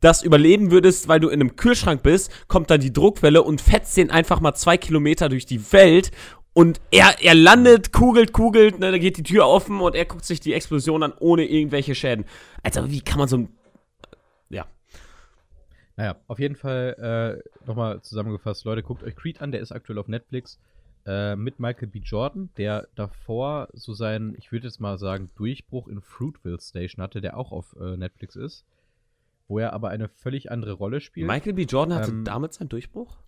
[0.00, 3.96] das überleben würdest, weil du in einem Kühlschrank bist, kommt dann die Druckwelle und fetzt
[3.96, 6.12] den einfach mal zwei Kilometer durch die Welt.
[6.52, 10.24] Und er, er landet, kugelt, kugelt, ne, da geht die Tür offen und er guckt
[10.24, 12.24] sich die Explosion an, ohne irgendwelche Schäden.
[12.62, 13.48] Also, wie kann man so ein.
[14.48, 14.66] Ja.
[15.96, 19.98] Naja, auf jeden Fall äh, nochmal zusammengefasst, Leute, guckt euch Creed an, der ist aktuell
[19.98, 20.58] auf Netflix
[21.06, 22.00] äh, mit Michael B.
[22.00, 27.20] Jordan, der davor so seinen, ich würde jetzt mal sagen, Durchbruch in Fruitville Station hatte,
[27.20, 28.64] der auch auf äh, Netflix ist,
[29.48, 31.62] wo er aber eine völlig andere Rolle spielt, Michael B.
[31.64, 33.18] Jordan hatte Ähm, damit seinen Durchbruch?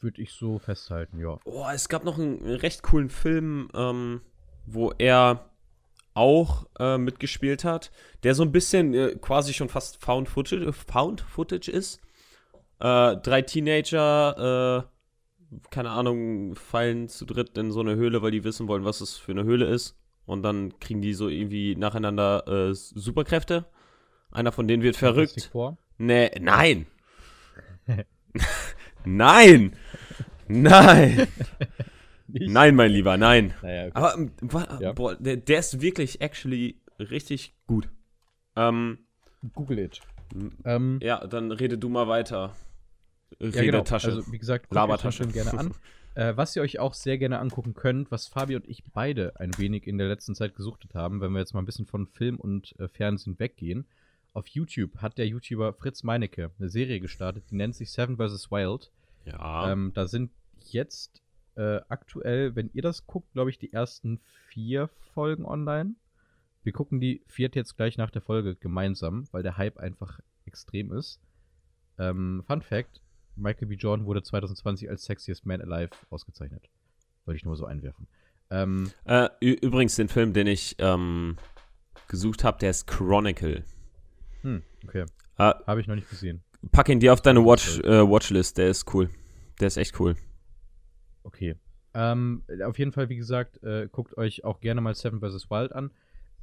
[0.00, 1.38] würde ich so festhalten, ja.
[1.44, 4.20] Oh, es gab noch einen recht coolen Film, ähm,
[4.66, 5.48] wo er
[6.14, 7.92] auch äh, mitgespielt hat,
[8.24, 12.00] der so ein bisschen äh, quasi schon fast Found Footage, Found Footage ist.
[12.80, 18.42] Äh, drei Teenager, äh, keine Ahnung, fallen zu dritt in so eine Höhle, weil die
[18.44, 19.96] wissen wollen, was es für eine Höhle ist.
[20.26, 23.66] Und dann kriegen die so irgendwie nacheinander äh, Superkräfte.
[24.32, 25.50] Einer von denen wird verrückt.
[25.98, 26.86] Nee, nein.
[29.04, 29.76] nein.
[30.48, 31.26] Nein.
[32.28, 33.54] Nein, mein Lieber, nein.
[33.62, 33.90] Naja, okay.
[33.94, 34.92] Aber ähm, wa- Ja.
[34.92, 37.88] boah, der, der ist wirklich actually richtig gut.
[38.56, 38.98] Ähm,
[39.54, 40.00] Google it.
[40.64, 42.54] Ähm, ja, dann rede du mal weiter.
[43.38, 43.78] ja, genau.
[43.78, 44.08] Redetasche.
[44.08, 45.24] Also, wie gesagt, guckt Labertasche.
[45.26, 45.74] euch gerne an.
[46.14, 49.56] Äh, was ihr euch auch sehr gerne angucken könnt, was Fabi und ich beide ein
[49.56, 52.38] wenig in der letzten Zeit gesuchtet haben, wenn wir jetzt mal ein bisschen von Film
[52.38, 53.86] und äh, Fernsehen weggehen.
[54.34, 58.50] Auf YouTube hat der YouTuber Fritz Meinecke eine Serie gestartet, die nennt sich Seven vs.
[58.50, 58.90] Wild.
[59.26, 59.70] ja.
[59.72, 60.30] Ähm, da sind
[60.70, 61.22] jetzt
[61.56, 65.94] äh, aktuell, wenn ihr das guckt, glaube ich, die ersten vier Folgen online.
[66.62, 70.92] Wir gucken die vierte jetzt gleich nach der Folge gemeinsam, weil der Hype einfach extrem
[70.92, 71.20] ist.
[71.98, 73.02] Ähm, Fun Fact:
[73.36, 73.74] Michael B.
[73.74, 76.70] Jordan wurde 2020 als Sexiest Man Alive ausgezeichnet.
[77.26, 78.06] Wollte ich nur so einwerfen.
[78.50, 81.36] Ähm, Äh, übrigens, den Film, den ich ähm,
[82.08, 83.64] gesucht habe, der ist Chronicle.
[84.42, 85.04] Hm, okay.
[85.38, 86.42] Äh, Habe ich noch nicht gesehen.
[86.70, 89.08] pack ihn dir auf deine Watch, äh, Watchlist, der ist cool.
[89.60, 90.16] Der ist echt cool.
[91.22, 91.56] Okay.
[91.94, 95.50] Ähm, auf jeden Fall, wie gesagt, äh, guckt euch auch gerne mal Seven vs.
[95.50, 95.90] Wild an.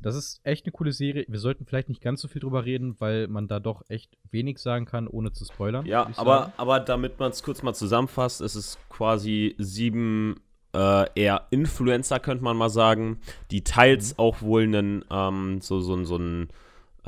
[0.02, 1.26] Das ist echt eine coole Serie.
[1.28, 4.60] Wir sollten vielleicht nicht ganz so viel drüber reden, weil man da doch echt wenig
[4.60, 5.86] sagen kann, ohne zu spoilern.
[5.86, 10.40] Ja, aber, aber damit man es kurz mal zusammenfasst, es ist quasi sieben
[10.74, 13.20] äh, eher Influencer, könnte man mal sagen,
[13.52, 16.48] die teils auch wohl einen, ähm, so, so, so einen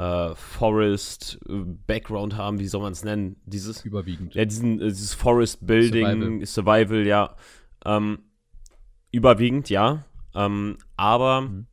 [0.02, 3.36] äh, Forest-Background haben, wie soll man es nennen?
[3.46, 4.34] Dieses, überwiegend.
[4.36, 7.36] ja, diesen, äh, dieses Forest Building, Survival, ja.
[7.86, 8.20] Ähm,
[9.12, 10.06] überwiegend, ja.
[10.34, 11.68] Ähm, aber Mhm.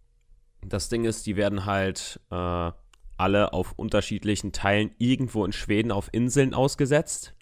[0.66, 2.70] das Ding ist, die werden halt äh,
[3.16, 7.34] alle auf unterschiedlichen Teilen irgendwo in Schweden auf Inseln ausgesetzt.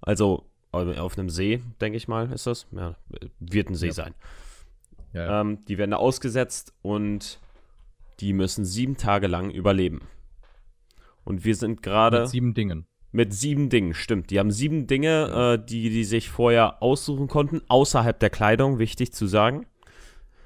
[0.00, 2.66] Also äh, auf einem See, denke ich mal, ist das.
[2.72, 2.96] Ja,
[3.38, 3.92] wird ein See Ja.
[3.92, 4.14] sein.
[5.12, 5.40] Ja.
[5.40, 7.40] Ähm, die werden da ausgesetzt und
[8.20, 10.02] die müssen sieben Tage lang überleben.
[11.24, 12.86] Und wir sind gerade Mit sieben Dingen.
[13.12, 14.30] mit sieben Dingen, stimmt.
[14.30, 19.12] Die haben sieben Dinge, äh, die die sich vorher aussuchen konnten, außerhalb der Kleidung, wichtig
[19.12, 19.66] zu sagen.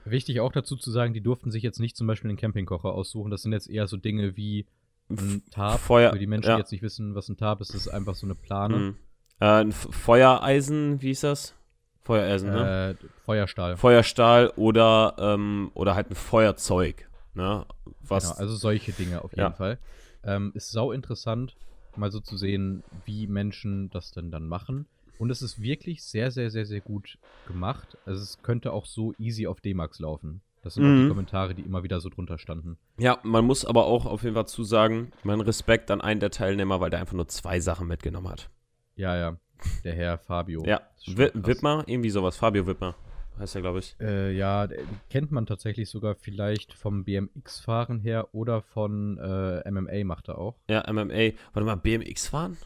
[0.04, 3.30] Wichtig auch dazu zu sagen, die durften sich jetzt nicht zum Beispiel einen Campingkocher aussuchen.
[3.30, 4.66] Das sind jetzt eher so Dinge wie
[5.10, 5.80] ein Tarp.
[5.80, 6.56] Feuer- Für die Menschen, ja.
[6.56, 8.76] die jetzt nicht wissen, was ein Tarp ist, das ist einfach so eine Plane.
[8.76, 8.96] Mhm.
[9.40, 11.54] Äh, ein F- Feuereisen, wie ist das?
[12.02, 12.96] Feuereisen, ne?
[13.00, 13.76] Äh, Feuerstahl.
[13.78, 17.08] Feuerstahl oder, ähm, oder halt ein Feuerzeug.
[17.35, 17.66] Ne?
[18.03, 19.53] Was, Genau, also solche Dinge auf jeden Ja.
[19.53, 19.79] Fall.
[20.23, 21.57] Ähm, ist sau interessant,
[21.97, 24.87] mal so zu sehen, wie Menschen das denn dann machen.
[25.18, 27.97] Und es ist wirklich sehr, sehr, sehr, sehr gut gemacht.
[28.05, 30.40] Also es könnte auch so easy auf D-Max laufen.
[30.62, 31.09] Das sind auch die Mhm.
[31.09, 32.79] Kommentare, die immer wieder so drunter standen.
[32.97, 36.81] ja, man muss aber auch auf jeden Fall zusagen, mein Respekt an einen der Teilnehmer,
[36.81, 38.49] weil der einfach nur zwei Sachen mitgenommen hat.
[38.97, 39.37] Ja, ja.
[39.85, 40.64] Der Herr Fabio.
[40.64, 40.81] Ja.
[41.07, 42.37] Wittmer, irgendwie sowas.
[42.37, 42.94] Fabio Wittmer
[43.38, 43.97] heißt er, glaube ich.
[44.01, 50.05] Äh, ja, der- kennt man tatsächlich sogar vielleicht vom BMX-Fahren her oder von äh, MMA
[50.05, 50.57] macht er auch.
[50.68, 51.33] Ja, MMA.
[51.53, 52.57] Warte mal, BMX fahren?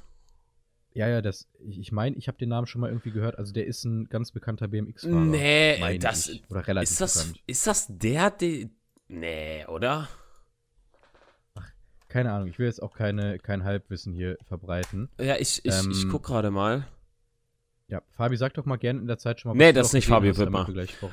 [0.95, 3.39] Ja, ja, das, ich ich meine, ich habe den Namen schon mal irgendwie gehört.
[3.39, 5.25] Also der ist ein ganz bekannter BMX-Fahrer.
[5.27, 6.43] Nee, das, ich.
[6.51, 7.43] Oder relativ ist das, bekannt.
[7.47, 8.71] ist das der, die,
[9.09, 10.09] nee, oder?
[12.09, 15.11] Keine Ahnung, ich will jetzt auch keine, kein Halbwissen hier verbreiten.
[15.21, 16.87] Ja, ich, ich, ich Ähm, guck gerade mal.
[17.91, 19.93] Ja, Fabi, sag doch mal gerne in der Zeit schon mal, Nee, du das ist
[19.95, 20.69] nicht Fabio Wittmer.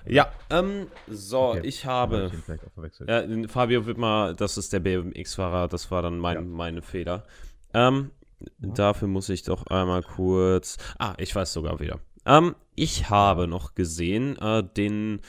[0.05, 2.31] Ja, ähm, so, Okay, ich Hab habe.
[2.33, 2.99] ich.
[3.07, 6.41] Ja, den Fabio Wittmer, das ist der BMX-Fahrer, das war dann mein, Ja.
[6.41, 7.23] meine Fehler.
[7.73, 8.11] Ähm,
[8.59, 10.77] dafür muss ich doch einmal kurz.
[10.99, 11.99] Ah, ich weiß sogar wieder.
[12.25, 15.21] Ähm, ich habe noch gesehen, äh, den,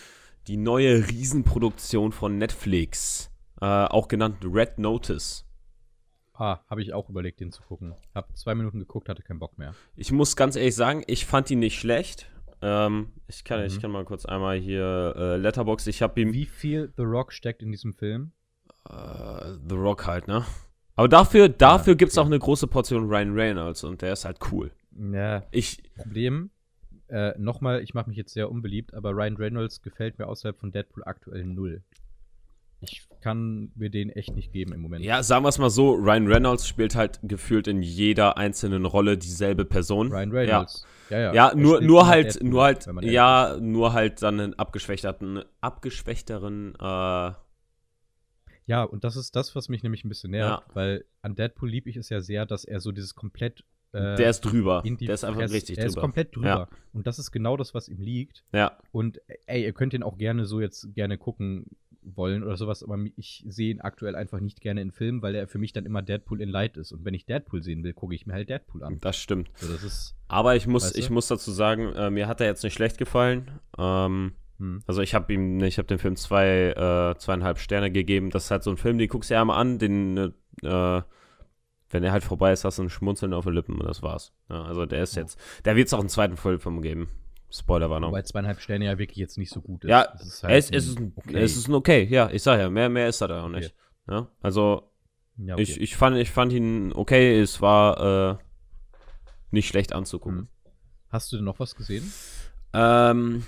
[0.49, 3.31] die neue Riesenproduktion von Netflix,
[3.61, 5.45] äh, auch genannt Red Notice.
[6.38, 7.94] Ah, habe ich auch überlegt, den zu gucken.
[8.14, 9.75] Hab zwei Minuten geguckt, hatte keinen Bock mehr.
[9.96, 12.31] Ich muss ganz ehrlich sagen, ich fand ihn nicht schlecht.
[12.62, 13.81] Ähm, ich, kann, ich Mhm.
[13.83, 15.87] kann mal kurz einmal hier äh, Letterbox.
[15.87, 18.33] Ich habe ihm Wie viel The Rock steckt in diesem Film?
[18.88, 20.44] äh, The Rock halt, ne?
[20.94, 22.22] Aber dafür, dafür Ja, gibt's okay.
[22.22, 24.70] auch eine große Portion Ryan Reynolds und der ist halt cool.
[25.12, 26.51] Ja, Ich, Problem,
[27.09, 30.72] äh, nochmal, ich mache mich jetzt sehr unbeliebt, aber Ryan Reynolds gefällt mir außerhalb von
[30.72, 31.83] Deadpool aktuell null.
[32.81, 35.05] Ich kann mir den echt nicht geben im Moment.
[35.05, 39.17] ja, sagen wir es mal so, Ryan Reynolds spielt halt gefühlt in jeder einzelnen Rolle
[39.19, 40.12] dieselbe Person.
[40.12, 40.87] Ryan Reynolds.
[41.11, 41.35] Ja, ja.
[41.35, 47.33] Ja, Er nur, nur halt, nur halt, ja, nur halt dann einen abgeschwächterten, abgeschwächteren, äh,
[48.69, 50.75] Ja, und das ist das, was mich nämlich ein bisschen nervt, Ja.
[50.75, 53.65] weil an Deadpool lieb ich es ja sehr, dass er so dieses komplett.
[53.93, 54.83] Äh, der ist drüber.
[54.85, 56.01] Der ist einfach richtig Er ist drüber.
[56.03, 56.49] komplett drüber.
[56.49, 56.69] Ja.
[56.93, 58.45] Und das ist genau das, was ihm liegt.
[58.53, 61.67] Ja, Und ey, ihr könnt ihn auch gerne so jetzt gerne gucken.
[62.14, 65.49] Wollen oder sowas, aber ich sehe ihn aktuell einfach nicht gerne in Filmen, weil er
[65.49, 66.92] für mich dann immer Deadpool in Light ist.
[66.92, 68.99] Und wenn ich Deadpool sehen will, gucke ich mir halt Deadpool an.
[69.01, 69.51] Das stimmt.
[69.57, 71.01] So, das ist, Aber ich muss, Weißt du?
[71.01, 73.51] ich muss dazu sagen, äh, mir hat er jetzt nicht schlecht gefallen.
[73.79, 74.83] Ähm, hm.
[74.87, 78.31] also ich habe ihm, ich habe dem Film zwei, äh, zweieinhalb Sterne gegeben.
[78.31, 80.16] Das ist halt so ein Film, den guckst du ja mal an, den,
[80.62, 81.03] äh,
[81.90, 84.33] wenn er halt vorbei ist, hast du ein Schmunzeln auf den Lippen und das war's.
[84.49, 87.09] Ja, also der ist jetzt, da wird es auch einen zweiten Film geben.
[87.59, 88.11] Spoilerwarnung.
[88.11, 89.90] Wobei zweieinhalb Sterne ja wirklich jetzt nicht so gut ist.
[89.90, 91.38] Ja, es ist, Es, es, ist ein, okay.
[91.38, 93.75] es ist ein okay, ja, ich sag ja, mehr, mehr ist er da auch nicht.
[94.09, 94.90] Ja, also
[95.37, 95.62] ja, okay.
[95.62, 98.45] ich, ich, fand, ich fand ihn okay, es war äh,
[99.51, 100.38] nicht schlecht anzugucken.
[100.38, 100.49] Hm.
[101.09, 102.12] Hast du denn noch was gesehen?
[102.73, 103.45] Ähm,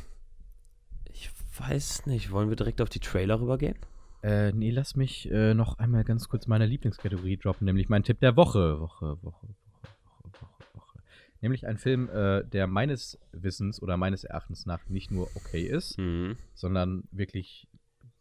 [1.11, 3.77] ich weiß nicht, wollen wir direkt auf die Trailer rübergehen?
[4.23, 8.21] Äh, nee, lass mich äh, noch einmal ganz kurz meine Lieblingskategorie droppen, nämlich mein Tipp
[8.21, 9.49] der Woche, Woche, Woche.
[11.41, 15.97] Nämlich ein Film, äh, der meines Wissens oder meines Erachtens nach nicht nur okay ist,
[15.99, 16.37] Mhm.
[16.55, 17.69] sondern wirklich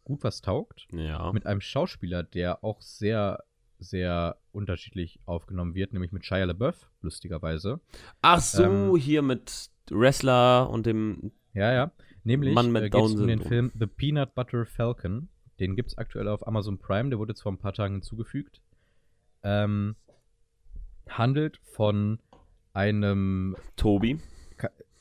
[0.04, 0.86] gut was taugt.
[0.92, 1.32] Ja.
[1.32, 3.42] Mit einem Schauspieler, der auch sehr,
[3.80, 7.80] sehr unterschiedlich aufgenommen wird, nämlich mit Shia LaBeouf, lustigerweise.
[8.22, 11.32] Ach so, Ähm, hier mit Wrestler und dem.
[11.54, 11.92] Ja, ja.
[12.24, 13.40] Nämlich Mann mit äh, geht es um den.
[13.42, 15.28] Film The Peanut Butter Falcon.
[15.60, 18.60] Den gibt es aktuell auf Amazon Prime, der wurde jetzt vor ein paar Tagen hinzugefügt.
[19.42, 19.96] Ähm,
[21.08, 22.18] handelt von
[22.72, 24.20] einem, Tobi.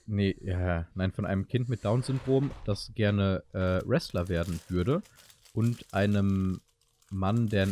[0.06, 5.02] nee, ja, nein, von einem Kind mit Down-Syndrom, das gerne äh, Wrestler werden würde.
[5.54, 6.62] Und einem
[7.10, 7.68] Mann, der,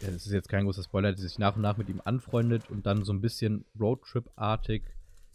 [0.00, 2.86] das ist jetzt kein großer Spoiler, der sich nach und nach mit ihm anfreundet und
[2.86, 4.82] dann so ein bisschen Roadtrip-artig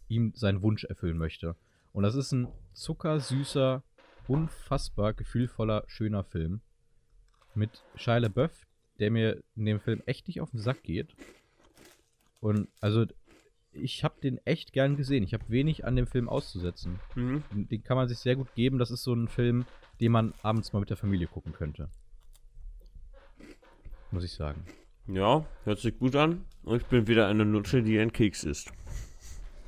[0.08, 1.56] ihm seinen Wunsch erfüllen möchte.
[1.94, 3.84] Und das ist ein zuckersüßer,
[4.28, 6.62] unfassbar gefühlvoller, schöner Film.
[7.54, 8.52] Mit Shia LaBeouf,
[9.00, 11.16] der mir in dem Film echt nicht auf den Sack geht.
[12.42, 13.06] Und also,
[13.76, 15.24] ich habe den echt gern gesehen.
[15.24, 17.00] Ich habe wenig an dem Film auszusetzen.
[17.16, 17.44] Mhm.
[17.54, 18.80] Den kann man sich sehr gut geben.
[18.80, 19.66] Das ist so ein Film,
[20.00, 21.90] den man abends mal mit der Familie gucken könnte.
[24.12, 24.66] Muss ich sagen.
[25.08, 26.46] Ja, hört sich gut an.
[26.64, 28.72] Und ich bin wieder eine Nutte, die ein Keks ist.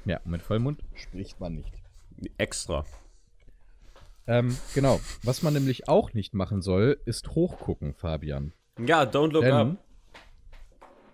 [0.06, 1.74] Ja, mit Vollmund spricht man nicht.
[2.38, 2.86] Extra.
[4.26, 5.00] Ähm, genau.
[5.24, 8.54] Was man nämlich auch nicht machen soll, ist hochgucken, Fabian.
[8.80, 9.78] Ja, don't look Denn, up.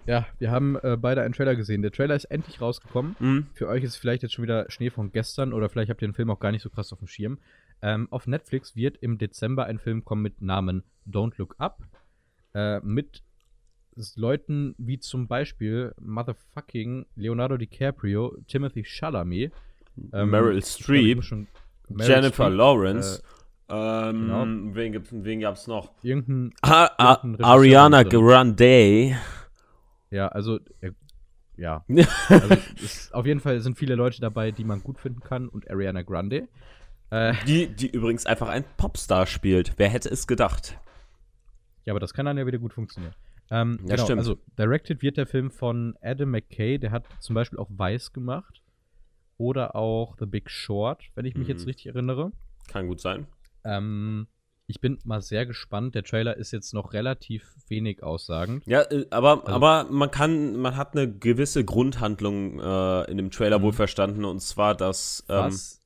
[0.06, 1.82] Ja, wir haben äh, beide einen Trailer gesehen.
[1.82, 3.16] Der Trailer ist endlich rausgekommen.
[3.20, 3.48] Mhm.
[3.54, 6.14] Für euch ist vielleicht jetzt schon wieder Schnee von gestern oder vielleicht habt ihr den
[6.14, 7.40] Film auch gar nicht so krass auf dem Schirm.
[7.82, 11.80] Ähm, auf Netflix wird im Dezember ein Film kommen mit Namen Don't Look Up.
[12.54, 13.24] Äh, mit
[14.16, 19.52] Leuten wie zum Beispiel Motherfucking Leonardo DiCaprio, Timothy Chalamet,
[20.14, 21.22] ähm, Meryl Streep,
[21.90, 23.22] Meryl Jennifer Streep, Lawrence.
[23.70, 24.76] ähm, genau.
[24.76, 25.92] wen, wen gab's noch?
[26.02, 28.04] Irgendein, Ah, Irgendein Ariana.
[28.04, 29.16] Grande.
[30.14, 30.92] Ja, also, äh,
[31.58, 31.84] ja.
[32.30, 35.70] also, es, auf jeden Fall sind viele Leute dabei, die man gut finden kann und
[35.70, 36.48] Ariana Grande.
[37.10, 39.74] Äh, Die, die übrigens einfach ein Popstar spielt.
[39.78, 40.78] Wer hätte es gedacht?
[41.86, 43.14] Ja, aber das kann dann ja wieder gut funktionieren.
[43.52, 44.20] Ähm, Ja, genau, stimmt.
[44.20, 48.62] Also, directed wird der Film von Adam McKay, der hat zum Beispiel auch Weiß gemacht.
[49.38, 51.54] Oder auch The Big Short, wenn ich mich Mhm.
[51.54, 52.32] jetzt richtig erinnere.
[52.68, 53.28] Kann gut sein.
[53.66, 54.28] Ähm,
[54.68, 55.94] ich bin mal sehr gespannt.
[55.96, 58.64] Der Trailer ist jetzt noch relativ wenig aussagend.
[58.66, 63.30] Ja, äh, aber, Also- aber man kann, man hat eine gewisse Grundhandlung äh, in dem
[63.32, 63.64] Trailer Mhm.
[63.64, 65.82] wohl verstanden und zwar, dass ähm, Was,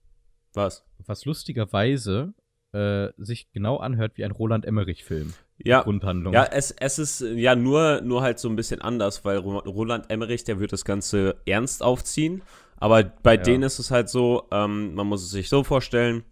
[0.54, 0.86] was?
[1.06, 2.34] was lustigerweise
[2.74, 5.34] äh, sich genau anhört wie ein Roland Emmerich-Film.
[5.64, 6.34] Ja, Grundhandlung.
[6.34, 9.60] ja, es, es ist äh, ja nur, nur halt so ein bisschen anders, weil Ro-
[9.60, 12.44] Roland Emmerich, der wird das Ganze ernst aufziehen,
[12.76, 13.42] aber bei Ja.
[13.42, 16.24] denen ist es halt so, ähm, man muss es sich so vorstellen,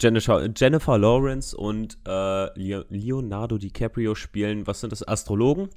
[0.00, 5.68] Jennifer, Jennifer Lawrence und äh, Leo- Leonardo DiCaprio spielen, was sind das, Astrologen,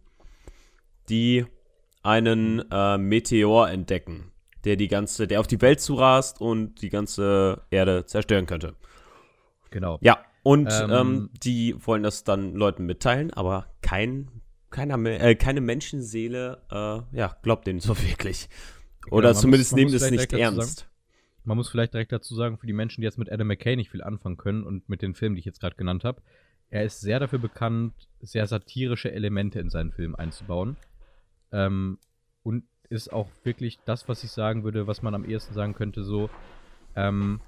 [1.10, 1.46] die
[2.04, 4.32] einen äh, Meteor entdecken,
[4.66, 8.76] der die ganze, der auf die Welt zurast und die ganze Erde zerstören könnte.
[9.70, 10.00] Genau.
[10.02, 14.30] Ja, und Ähm, ähm, die wollen das dann Leuten mitteilen, aber kein,
[14.72, 18.50] keiner, äh, keine Menschenseele äh, ja, glaubt denen so wirklich.
[19.12, 20.88] Oder muss- zumindest nehmen muss das vielleicht nicht ernst.
[21.44, 23.90] Man muss vielleicht direkt dazu sagen, für die Menschen, die jetzt mit Adam McKay nicht
[23.90, 26.22] viel anfangen können und mit den Filmen, die ich jetzt gerade genannt habe,
[26.70, 30.78] er ist sehr dafür bekannt, sehr satirische Elemente in seinen Film einzubauen.
[31.52, 31.98] Ähm,
[32.44, 36.04] und ist auch wirklich das, was ich sagen würde, was man am ehesten sagen könnte,
[36.04, 36.30] so,
[36.96, 37.40] ähm,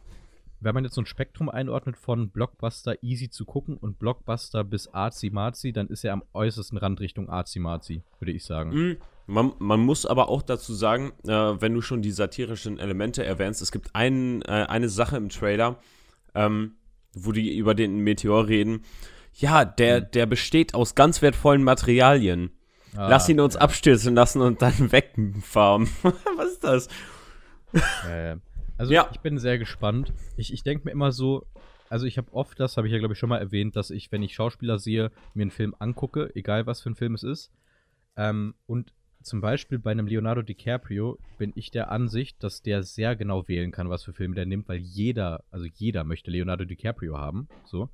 [0.60, 4.88] wenn man jetzt so ein Spektrum einordnet von Blockbuster easy zu gucken und Blockbuster bis
[4.94, 8.70] Arzi-Marzi, dann ist er am äußersten Rand Richtung Arzi-Marzi, würde ich sagen.
[8.70, 8.98] Mm,
[9.32, 13.62] Man, man muss aber auch dazu sagen, äh, wenn du schon die satirischen Elemente erwähnst,
[13.62, 15.80] es gibt ein, äh, eine Sache im Trailer,
[16.36, 16.74] ähm,
[17.14, 18.84] wo die über den Meteor reden.
[19.34, 22.52] Ja, der, der besteht aus ganz wertvollen Materialien.
[22.94, 23.62] Ah, Lass ihn uns ja.
[23.62, 25.88] abstürzen lassen und dann wegfahren.
[26.36, 26.90] Was ist das?
[28.78, 29.10] Also Ja.
[29.14, 30.12] ich bin sehr gespannt.
[30.36, 31.46] Ich, ich denke mir immer so,
[31.90, 34.12] also ich habe oft, das habe ich ja glaube ich schon mal erwähnt, dass ich,
[34.12, 37.50] wenn ich Schauspieler sehe, mir einen Film angucke, egal was für ein Film es ist.
[38.18, 43.16] Ähm, und zum Beispiel bei einem Leonardo DiCaprio bin ich der Ansicht, dass der sehr
[43.16, 47.18] genau wählen kann, was für Filme der nimmt, weil jeder, also jeder möchte Leonardo DiCaprio
[47.18, 47.48] haben.
[47.66, 47.90] So.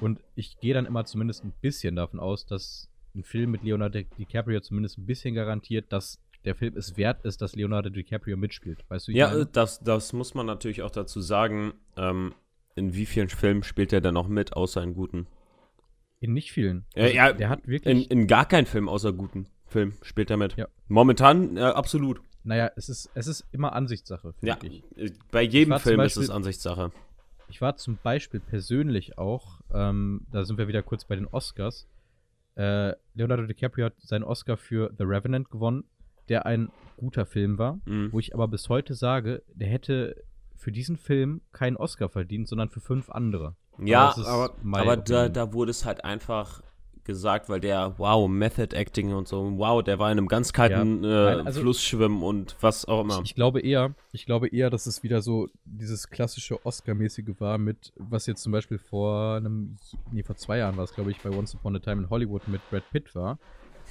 [0.00, 4.00] Und ich gehe dann immer zumindest ein bisschen davon aus, dass ein Film mit Leonardo
[4.18, 8.84] DiCaprio zumindest ein bisschen garantiert, dass der Film es wert ist, dass Leonardo DiCaprio mitspielt.
[8.88, 9.46] Weißt du, Ja, meine?
[9.46, 11.74] das, das muss man natürlich auch dazu sagen.
[11.96, 12.34] Ähm,
[12.74, 15.26] in wie vielen Filmen spielt er denn noch mit, außer in guten?
[16.20, 16.84] in nicht vielen.
[16.94, 18.10] Also, ja, der hat In, wirklich.
[18.10, 20.56] in gar keinen Film außer guten Film spielt er mit.
[20.56, 20.66] Ja.
[20.88, 22.20] Momentan äh, absolut.
[22.44, 24.58] naja, es ist, es ist immer Ansichtssache, finde Ja,
[24.96, 25.12] ich.
[25.30, 26.92] bei jedem Film ist Beispiel- es Ansichtssache.
[27.48, 31.86] Ich war zum Beispiel persönlich auch, ähm, da sind wir wieder kurz bei den Oscars.
[32.54, 35.84] Äh, Leonardo DiCaprio hat seinen Oscar für The Revenant gewonnen,
[36.28, 38.12] der ein guter Film war, Mhm.
[38.12, 40.22] wo ich aber bis heute sage, der hätte
[40.56, 43.56] für diesen Film keinen Oscar verdient, sondern für fünf andere.
[43.78, 46.62] Ja, ist aber, my aber da, da wurde es halt einfach
[47.04, 51.02] gesagt, weil der, wow, Method Acting und so, wow, der war in einem ganz kalten
[51.04, 51.30] Ja.
[51.32, 53.16] äh, Nein, also- Fluss schwimmen und was auch immer.
[53.18, 57.58] Ich, ich glaube eher, ich glaube eher, dass es wieder so dieses klassische Oscar-mäßige war
[57.58, 59.76] mit, was jetzt zum Beispiel vor einem,
[60.12, 62.46] nee, vor zwei Jahren war es, glaube ich, bei Once Upon a Time in Hollywood
[62.48, 63.38] mit Brad Pitt war,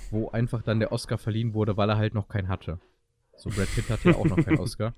[0.09, 2.79] wo einfach dann der Oscar verliehen wurde, weil er halt noch keinen hatte.
[3.35, 4.93] So, Brad Pitt hatte ja auch noch keinen Oscar.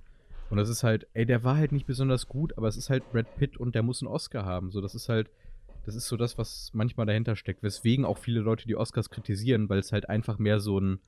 [0.50, 3.12] Und das ist halt, ey, der war halt nicht besonders gut, aber es ist halt
[3.12, 4.70] Brad Pitt und der muss einen Oscar haben.
[4.72, 5.30] So, das ist halt,
[5.86, 7.64] das ist so das, was manchmal dahinter steckt.
[7.64, 11.00] Weswegen auch viele Leute die Oscars kritisieren, weil es halt einfach mehr so ein,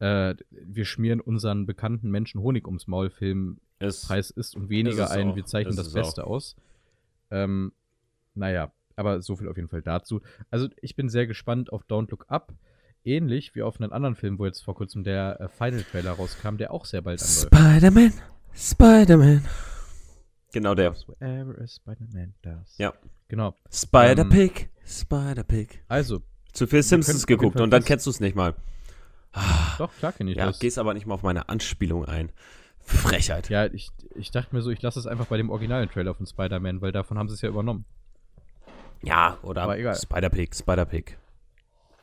[0.00, 5.04] äh, wir schmieren unseren bekannten Menschen Honig ums Maul Film Es, Preis ist und weniger
[5.04, 5.36] Ist ein, auch.
[5.36, 6.56] wir zeichnen das es Beste aus.
[7.30, 7.72] Ähm,
[8.34, 10.20] naja, aber so viel auf jeden Fall dazu.
[10.50, 12.52] Also ich bin sehr gespannt auf Don't Look Up.
[13.02, 16.56] Ähnlich wie auf einen anderen Film, wo jetzt vor kurzem der äh, Final Trailer rauskam,
[16.56, 17.46] der auch sehr bald anläuft.
[17.54, 18.12] Spider-Man,
[18.52, 19.44] Spider-Man.
[20.52, 20.94] Genau der.
[20.94, 22.76] Whatever a Spider-Man does.
[22.76, 22.92] Ja.
[23.30, 23.54] Genau.
[23.72, 25.84] Spider-Pig, Spider-Pig.
[25.88, 26.20] Also,
[26.52, 28.54] Zu viel Simpsons geguckt und dann kennst du es nicht mal.
[29.78, 30.58] doch, klar kenne ich Ja, das.
[30.58, 32.30] gehst aber nicht mal auf meine Anspielung ein.
[32.80, 33.48] Frechheit.
[33.48, 36.26] Ja, ich, ich dachte mir so, ich lasse es einfach bei dem originalen Trailer von
[36.26, 37.84] Spider-Man, weil davon haben sie es ja übernommen.
[39.02, 39.94] Ja, oder Aber egal.
[39.94, 41.16] Spider-Pig, Spider-Pig.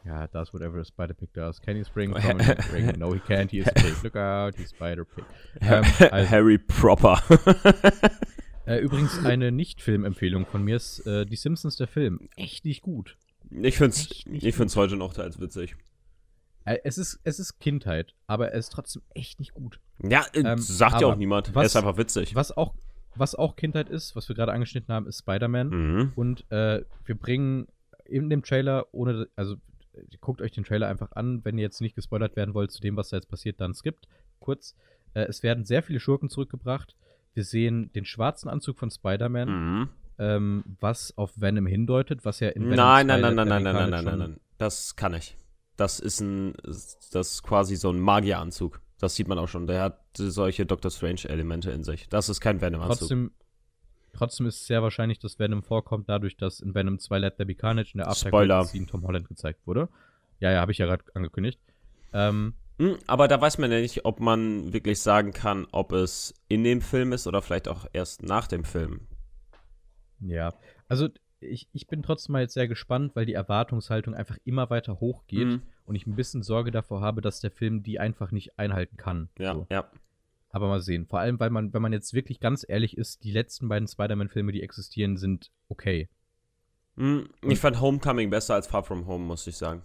[0.05, 1.59] Ja, does whatever Spider-Pig does.
[1.61, 2.97] Can he spring from a ring?
[2.97, 3.51] No, he can't.
[3.51, 3.95] He is a pig.
[4.01, 5.25] Look out, he's Spider-Pig.
[5.59, 7.21] Ähm, also, Harry Proper.
[8.67, 12.29] äh, übrigens, eine Nicht-Film-Empfehlung von mir ist äh, Die Simpsons, der Film.
[12.35, 13.17] Echt nicht gut.
[13.49, 15.75] ich find's, Echt nicht ich find's heute noch teils witzig.
[16.65, 19.79] Äh, es, ist, es ist Kindheit, aber er ist trotzdem echt nicht gut.
[20.03, 21.55] Ja, äh, Ähm, sagt ja auch niemand.
[21.55, 22.35] was- er ist einfach witzig.
[22.35, 22.73] Was auch,
[23.15, 25.69] was auch Kindheit ist, was wir gerade angeschnitten haben, ist Spider-Man.
[25.69, 26.11] Mhm.
[26.15, 27.67] Und äh, wir bringen
[28.05, 29.55] in dem Trailer, ohne, also
[30.21, 32.95] guckt euch den Trailer einfach an, wenn ihr jetzt nicht gespoilert werden wollt zu dem,
[32.97, 34.07] was da jetzt passiert, dann skippt
[34.39, 34.75] kurz.
[35.13, 36.95] Äh, es werden sehr viele Schurken zurückgebracht.
[37.37, 39.89] Wir sehen den schwarzen Anzug von Spider-Man, Mhm.
[40.17, 43.63] ähm, was auf Venom hindeutet, was ja in Venom Nein, 2 nein, nein, nein, nein,
[43.63, 44.39] nein, nein, nein, nein, nein.
[44.57, 45.37] Das kann ich.
[45.75, 48.81] Das ist ein, das ist quasi so ein Magieranzug.
[48.97, 49.67] Das sieht man auch schon.
[49.67, 52.09] Der hat solche Doctor Strange-Elemente in sich.
[52.09, 52.97] Das ist kein Venom-Anzug.
[52.97, 53.31] Trotzdem,
[54.13, 57.45] trotzdem ist es sehr wahrscheinlich, dass Venom vorkommt, dadurch, dass in Venom 2 Let There
[57.45, 58.63] Be Carnage in der Spoiler.
[58.65, 59.89] Scene Tom Holland gezeigt wurde.
[60.39, 61.59] Ja, ja, habe ich ja gerade angekündigt.
[62.13, 62.53] Ähm, Hm,
[63.07, 66.81] aber da weiß man ja nicht, ob man wirklich sagen kann, ob es in dem
[66.81, 69.07] Film ist oder vielleicht auch erst nach dem Film.
[70.19, 70.53] Ja,
[70.87, 71.09] also
[71.39, 75.47] ich, ich bin trotzdem mal jetzt sehr gespannt, weil die Erwartungshaltung einfach immer weiter hochgeht
[75.47, 75.61] Mhm.
[75.85, 79.29] und ich ein bisschen Sorge davor habe, dass der Film die einfach nicht einhalten kann.
[79.37, 79.67] Ja, So.
[79.69, 79.89] ja.
[80.49, 81.05] Aber mal sehen.
[81.05, 84.51] Vor allem, weil man, wenn man jetzt wirklich ganz ehrlich ist, die letzten beiden Spider-Man-Filme,
[84.51, 86.09] die existieren, sind okay.
[86.95, 89.83] Hm, ich fand Homecoming besser als Far From Home, muss ich sagen.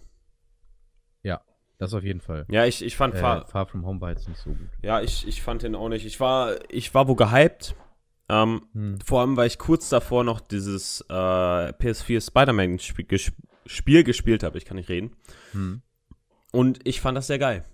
[1.83, 2.45] Das auf jeden Fall.
[2.49, 4.69] Ja, ich, ich fand Äh, Far, Far From Home war jetzt nicht so gut.
[4.81, 6.05] ja, ich, ich fand den auch nicht.
[6.05, 7.75] Ich war, ich war wo gehypt.
[8.29, 8.99] Ähm, Hm.
[9.01, 13.33] Vor allem, weil ich kurz davor noch dieses äh, PS4 Spider-Man-Spiel gesp
[13.65, 14.57] Spiel gespielt habe.
[14.57, 15.15] Ich kann nicht reden.
[15.51, 15.81] Hm.
[16.51, 17.65] Und ich fand das sehr geil.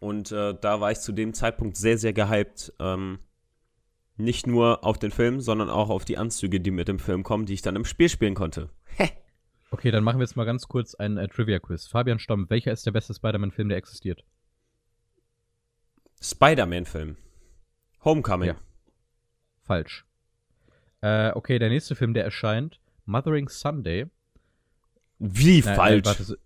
[0.00, 2.72] Und äh, da war ich zu dem Zeitpunkt sehr, sehr gehypt.
[2.80, 3.18] Ähm,
[4.16, 7.46] nicht nur auf den Film, sondern auch auf die Anzüge, die mit dem Film kommen,
[7.46, 8.68] die ich dann im Spiel spielen konnte.
[9.74, 11.88] Okay, dann machen wir jetzt mal ganz kurz einen äh, Trivia-Quiz.
[11.88, 14.22] Fabian Stomm, welcher ist der beste Spider-Man-Film, der existiert?
[16.22, 17.16] Spider-Man-Film.
[18.04, 18.50] Homecoming.
[18.50, 18.54] Ja.
[19.64, 20.04] Falsch.
[21.00, 24.06] Äh, okay, der nächste Film, der erscheint, Mothering Sunday.
[25.18, 26.04] Wie Nein, falsch?
[26.04, 26.36] Nein, warte, so,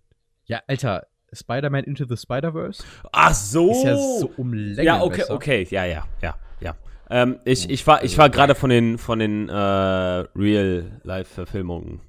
[0.47, 3.73] ja, Alter, Spider-Man Into the Spider-Verse Ach so.
[3.73, 4.83] ist ja so um Längen Oh.
[4.85, 5.35] ja, okay, besser.
[5.35, 6.75] okay, ja, ja, ja, ja.
[7.11, 12.01] Ähm, ich, ich war, ich also- war gerade von den, von den äh, Real-Life-Verfilmungen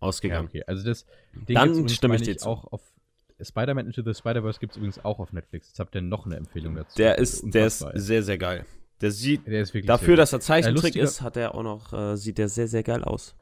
[0.00, 0.46] Ja, ausgegangen.
[0.48, 0.62] okay.
[0.66, 2.48] Also das Ding Dann übrigens, stimme ich dir zu.
[2.48, 2.82] auch auf
[3.40, 5.68] Spider-Man Into the Spider-Verse gibt es übrigens auch auf Netflix.
[5.68, 6.96] Jetzt habt ihr noch eine Empfehlung dazu.
[6.96, 8.64] Der ist, der ist sehr, sehr geil.
[9.00, 11.92] Der sieht, Der ist wirklich dafür, dass er Zeichentrick lustiger- ist, hat er auch noch,
[11.92, 13.36] äh, sieht der sehr, sehr geil aus.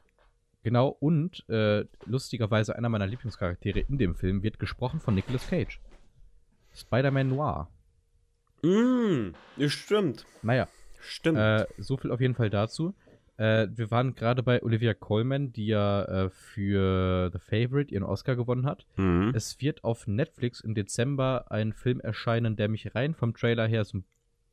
[0.61, 5.79] Genau, und äh, lustigerweise einer meiner Lieblingscharaktere in dem Film wird gesprochen von Nicolas Cage.
[6.75, 7.69] Spider-Man Noir.
[8.61, 10.25] Mm, ja, stimmt.
[10.43, 10.67] Naja,
[10.99, 11.37] Stimmt.
[11.37, 12.93] äh, so viel auf jeden Fall dazu.
[13.37, 18.35] Äh, wir waren gerade bei Olivia Colman, die ja äh, für The Favorite ihren Oscar
[18.35, 18.85] gewonnen hat.
[18.97, 19.31] mhm.
[19.35, 23.85] Es wird auf Netflix im Dezember ein Film erscheinen, der mich rein vom Trailer her
[23.85, 24.05] so ein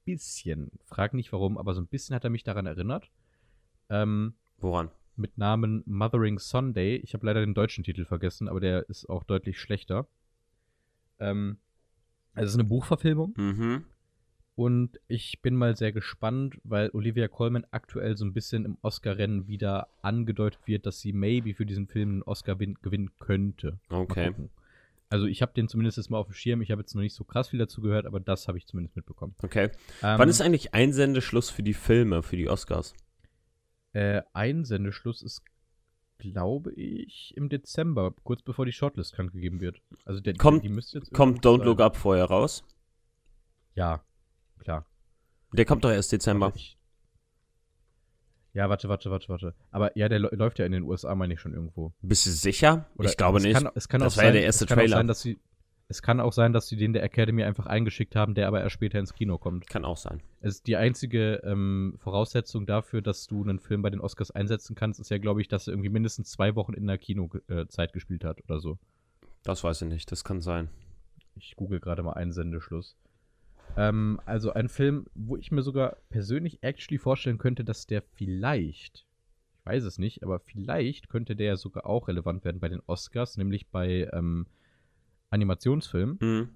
[0.04, 3.10] bisschen, frag nicht warum, aber so ein bisschen hat er mich daran erinnert.
[3.88, 4.90] Ähm, Woran?
[5.16, 6.96] mit Namen Mothering Sunday.
[6.96, 10.08] Ich habe leider den deutschen Titel vergessen, aber der ist auch deutlich schlechter.
[11.18, 11.58] Ähm,
[12.34, 13.84] es ist eine Buchverfilmung Mhm.
[14.56, 19.48] Und ich bin mal sehr gespannt, weil Olivia Colman aktuell so ein bisschen im Oscar-Rennen
[19.48, 23.78] wieder angedeutet wird, dass sie maybe für diesen Film einen Oscar win- gewinnen könnte.
[23.88, 24.32] Okay.
[25.10, 26.62] Also ich habe den zumindest jetzt mal auf dem Schirm.
[26.62, 28.96] Ich habe jetzt noch nicht so krass viel dazu gehört, aber das habe ich zumindest
[28.96, 29.34] mitbekommen.
[29.42, 29.70] Okay.
[30.02, 32.94] Ähm, Wann ist eigentlich Einsendeschluss für die Filme, für die Oscars?
[33.92, 35.42] Äh, Einsendeschluss ist,
[36.18, 39.80] glaube ich, im Dezember, kurz bevor die Shortlist bekannt gegeben wird.
[40.04, 41.86] Also der, Kommt- die müsste jetzt Kommt Don't Look sein.
[41.86, 42.64] Up vorher raus?
[43.74, 44.02] Ja,
[44.64, 44.86] klar.
[45.52, 46.52] Der kommt doch erst Dezember.
[46.54, 46.76] Ich-
[48.54, 49.54] Ja, warte, warte, warte, warte.
[49.72, 51.92] Aber ja, der lä- läuft ja in den USA, meine ich schon irgendwo.
[52.02, 52.86] Bist du sicher?
[52.96, 53.54] Oder ich glaube es nicht.
[53.54, 54.96] Kann, es kann Das auch war ja sein, der erste es kann Auch Trailer.
[54.96, 55.38] sein, dass sie,
[55.88, 58.74] es kann auch sein, dass sie den der Academy einfach eingeschickt haben, der aber erst
[58.74, 59.66] später ins Kino kommt.
[59.68, 60.22] Kann auch sein.
[60.40, 64.76] Es ist die einzige ähm, Voraussetzung dafür, dass du einen Film bei den Oscars einsetzen
[64.76, 68.24] kannst, ist ja, glaube ich, dass er irgendwie mindestens zwei Wochen in der Kinozeit gespielt
[68.24, 68.78] hat oder so.
[69.42, 70.10] Das weiß ich nicht.
[70.12, 70.68] Das kann sein.
[71.34, 72.96] Ich google gerade mal Einsendeschluss.
[73.76, 79.06] Ähm, also ein Film, wo ich mir sogar persönlich actually vorstellen könnte, dass der vielleicht,
[79.58, 83.36] ich weiß es nicht, aber vielleicht könnte der sogar auch relevant werden bei den Oscars,
[83.36, 84.46] nämlich bei ähm,
[85.30, 86.18] Animationsfilmen.
[86.20, 86.48] Mhm.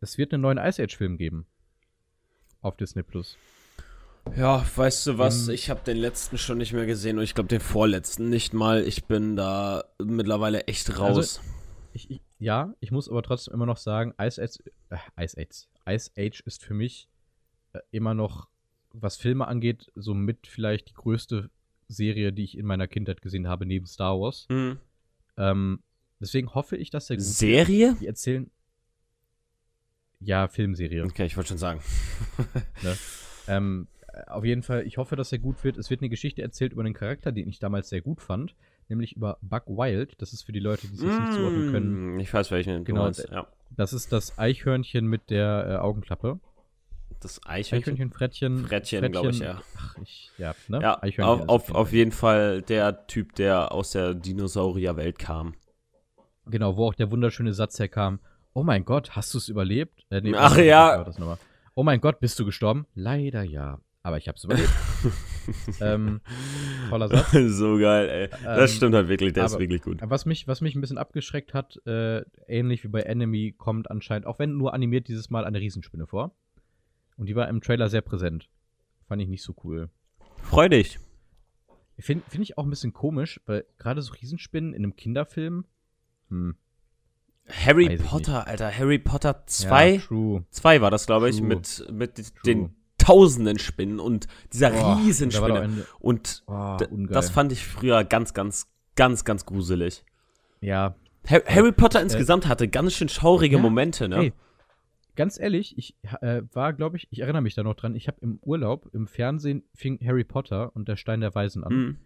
[0.00, 1.46] Es wird einen neuen Ice Age-Film geben.
[2.60, 3.36] Auf Disney Plus.
[4.36, 5.48] Ja, weißt du was?
[5.48, 8.54] Ähm, ich habe den letzten schon nicht mehr gesehen und ich glaube den vorletzten nicht
[8.54, 8.82] mal.
[8.82, 11.40] Ich bin da mittlerweile echt raus.
[11.94, 14.58] Ich, ich, ja, ich muss aber trotzdem immer noch sagen, Ice Age,
[14.90, 17.08] äh, Ice Age, Ice Age ist für mich
[17.72, 18.48] äh, immer noch,
[18.92, 21.50] was Filme angeht, so mit vielleicht die größte
[21.88, 24.46] Serie, die ich in meiner Kindheit gesehen habe, neben Star Wars.
[24.48, 24.78] Mhm.
[25.36, 25.82] Ähm,
[26.20, 27.96] deswegen hoffe ich, dass der gut Serie?
[28.00, 28.50] Die erzählen.
[30.20, 31.04] Ja, Filmserie.
[31.04, 31.80] Okay, ich wollte schon sagen.
[33.46, 35.76] Ähm, äh, auf jeden Fall, ich hoffe, dass er gut wird.
[35.76, 38.54] Es wird eine Geschichte erzählt über einen Charakter, den ich damals sehr gut fand,
[38.88, 40.20] nämlich über Buck Wild.
[40.20, 42.16] Das ist für die Leute, die es jetzt nicht zuordnen können.
[42.16, 43.28] Mm, Ich weiß welchen Genau, meinst.
[43.30, 43.46] Ja.
[43.76, 46.38] Das ist das Eichhörnchen mit der äh, Augenklappe.
[47.20, 47.94] Das Eichhörnchen.
[47.94, 48.66] Eichhörnchen, Frettchen.
[48.66, 49.62] Frettchen, glaube ich, ja.
[49.78, 50.80] Ach, ich, ja, ne?
[50.82, 51.94] Ja, Eichhörnchen auf, auf, jeden auf Fall.
[51.96, 55.54] jeden Fall der Typ, der aus der Dinosaurierwelt kam.
[56.46, 58.20] Genau, wo auch der wunderschöne Satz herkam.
[58.52, 60.04] Oh mein Gott, hast du es überlebt?
[60.10, 61.04] Äh, nee, Ach warte, ja.
[61.74, 62.86] Oh mein Gott, bist du gestorben?
[62.94, 63.80] Leider ja.
[64.04, 64.68] Aber ich hab's überlebt.
[65.80, 66.20] ähm,
[66.90, 67.32] toller Satz.
[67.56, 68.28] so geil, ey.
[68.44, 69.98] Das Ähm, stimmt halt wirklich, der ist aber- wirklich gut.
[70.02, 74.26] Was mich, was mich ein bisschen abgeschreckt hat, äh, ähnlich wie bei Enemy, kommt anscheinend,
[74.26, 76.36] auch wenn nur animiert, dieses Mal eine Riesenspinne vor.
[77.16, 78.50] Und die war im Trailer sehr präsent.
[79.08, 79.88] Fand ich nicht so cool.
[80.42, 80.98] Freu dich.
[81.98, 85.64] Finde find ich auch ein bisschen komisch, weil gerade so Riesenspinnen in einem Kinderfilm.
[86.28, 86.56] Hm.
[87.48, 88.70] Harry Potter, Alter.
[88.70, 89.90] Harry Potter 2?
[89.94, 90.44] Ja, true.
[90.50, 92.32] 2 war das, glaube ich, mit, mit True.
[92.44, 95.60] den tausenden Spinnen und dieser Boah, Riesenspinne.
[95.60, 96.76] eine- Und Oh,
[97.10, 100.04] das fand ich früher ganz, ganz, ganz, ganz gruselig.
[100.60, 100.94] Ja,
[101.30, 104.16] Ha Harry Potter insgesamt hatte ganz schön schaurige ja, Momente, ne?
[104.16, 104.32] ey,
[105.16, 108.18] ganz ehrlich, ich äh, war, glaube ich, ich erinnere mich da noch dran, ich habe
[108.20, 111.72] im Urlaub, im Fernsehen fing Harry Potter und der Stein der Weisen an.
[111.74, 111.96] Mhm.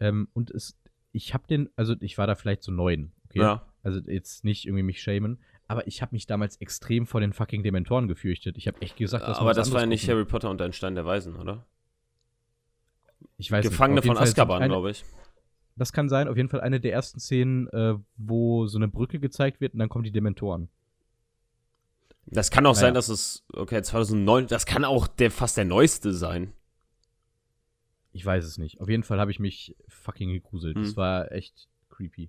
[0.00, 0.78] Ähm, und es,
[1.12, 3.40] ich habe den, also ich war da vielleicht so neun, okay?
[3.40, 3.66] Ja.
[3.82, 5.38] Also jetzt nicht irgendwie mich schämen,
[5.72, 8.58] aber ich habe mich damals extrem vor den fucking Dementoren gefürchtet.
[8.58, 10.16] Ich habe echt gesagt, dass Aber das war ja nicht gucken.
[10.16, 11.64] Harry Potter und ein Stein der Weisen, oder?
[13.38, 14.04] Ich weiß Gefangene nicht.
[14.04, 15.04] Jeden von Azkaban, glaube ich.
[15.76, 19.18] Das kann sein, auf jeden Fall eine der ersten Szenen, äh, wo so eine Brücke
[19.18, 20.68] gezeigt wird und dann kommen die Dementoren.
[22.26, 22.80] Das kann auch Naja.
[22.88, 26.52] sein, dass es, okay, 2009, das kann auch der, fast der neueste sein.
[28.12, 28.80] Ich weiß es nicht.
[28.80, 30.76] Auf jeden Fall habe ich mich fucking gegruselt.
[30.76, 30.96] Das Mhm.
[30.96, 32.28] war echt creepy.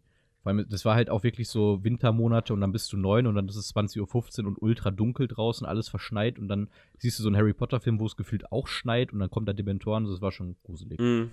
[0.50, 3.48] Allem, das war halt auch wirklich so Wintermonate und dann bist du neun und dann
[3.48, 7.30] ist es 20.15 Uhr und ultra dunkel draußen, alles verschneit und dann siehst du so
[7.30, 10.32] einen Harry Potter-Film, wo es gefühlt auch schneit und dann kommt da Dementoren, das war
[10.34, 11.00] schon gruselig.
[11.00, 11.32] Mhm.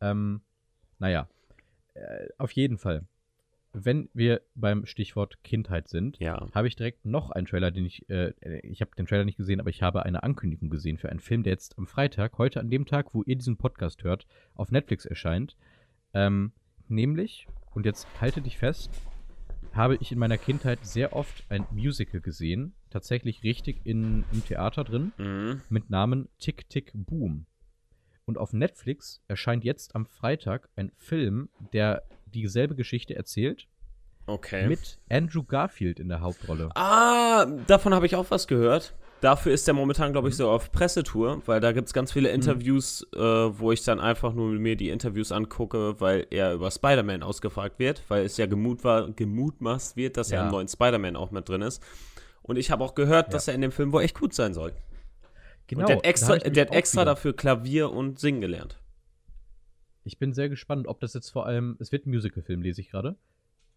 [0.00, 0.40] Ähm,
[0.98, 1.28] naja,
[1.94, 3.04] äh, auf jeden Fall.
[3.78, 6.48] Wenn wir beim Stichwort Kindheit sind, Ja.
[6.54, 8.32] habe ich direkt noch einen Trailer, den ich, äh,
[8.62, 11.42] ich habe den Trailer nicht gesehen, aber ich habe eine Ankündigung gesehen für einen Film,
[11.42, 15.04] der jetzt am Freitag, heute an dem Tag, wo ihr diesen Podcast hört, auf Netflix
[15.04, 15.56] erscheint.
[16.14, 16.52] Ähm,
[16.88, 18.90] nämlich, und jetzt halte dich fest,
[19.74, 24.82] habe ich in meiner Kindheit sehr oft ein Musical gesehen, tatsächlich richtig in, im Theater
[24.82, 25.60] drin, Mhm.
[25.68, 27.44] mit Namen Tick Tick Boom.
[28.24, 33.68] Und auf Netflix erscheint jetzt am Freitag ein Film, der dieselbe Geschichte erzählt,
[34.26, 34.66] Okay.
[34.66, 36.70] mit Andrew Garfield in der Hauptrolle.
[36.74, 38.94] Ah, davon habe ich auch was gehört.
[39.22, 42.28] Dafür ist er momentan, glaube ich, so auf Pressetour, weil da gibt es ganz viele
[42.28, 47.22] Interviews, äh, wo ich dann einfach nur mir die Interviews angucke, weil er über Spider-Man
[47.22, 50.44] ausgefragt wird, weil es ja gemut war, gemutmaßt wird, dass er Ja.
[50.46, 51.82] im neuen Spider-Man auch mit drin ist.
[52.42, 54.72] Und ich habe auch gehört, dass er in dem Film wohl echt gut sein soll.
[55.68, 55.80] Genau.
[55.80, 58.78] und der hat extra, der hat extra dafür Klavier und Singen gelernt.
[60.04, 62.90] Ich bin sehr gespannt, ob das jetzt vor allem, es wird ein Musicalfilm, lese ich
[62.90, 63.16] gerade.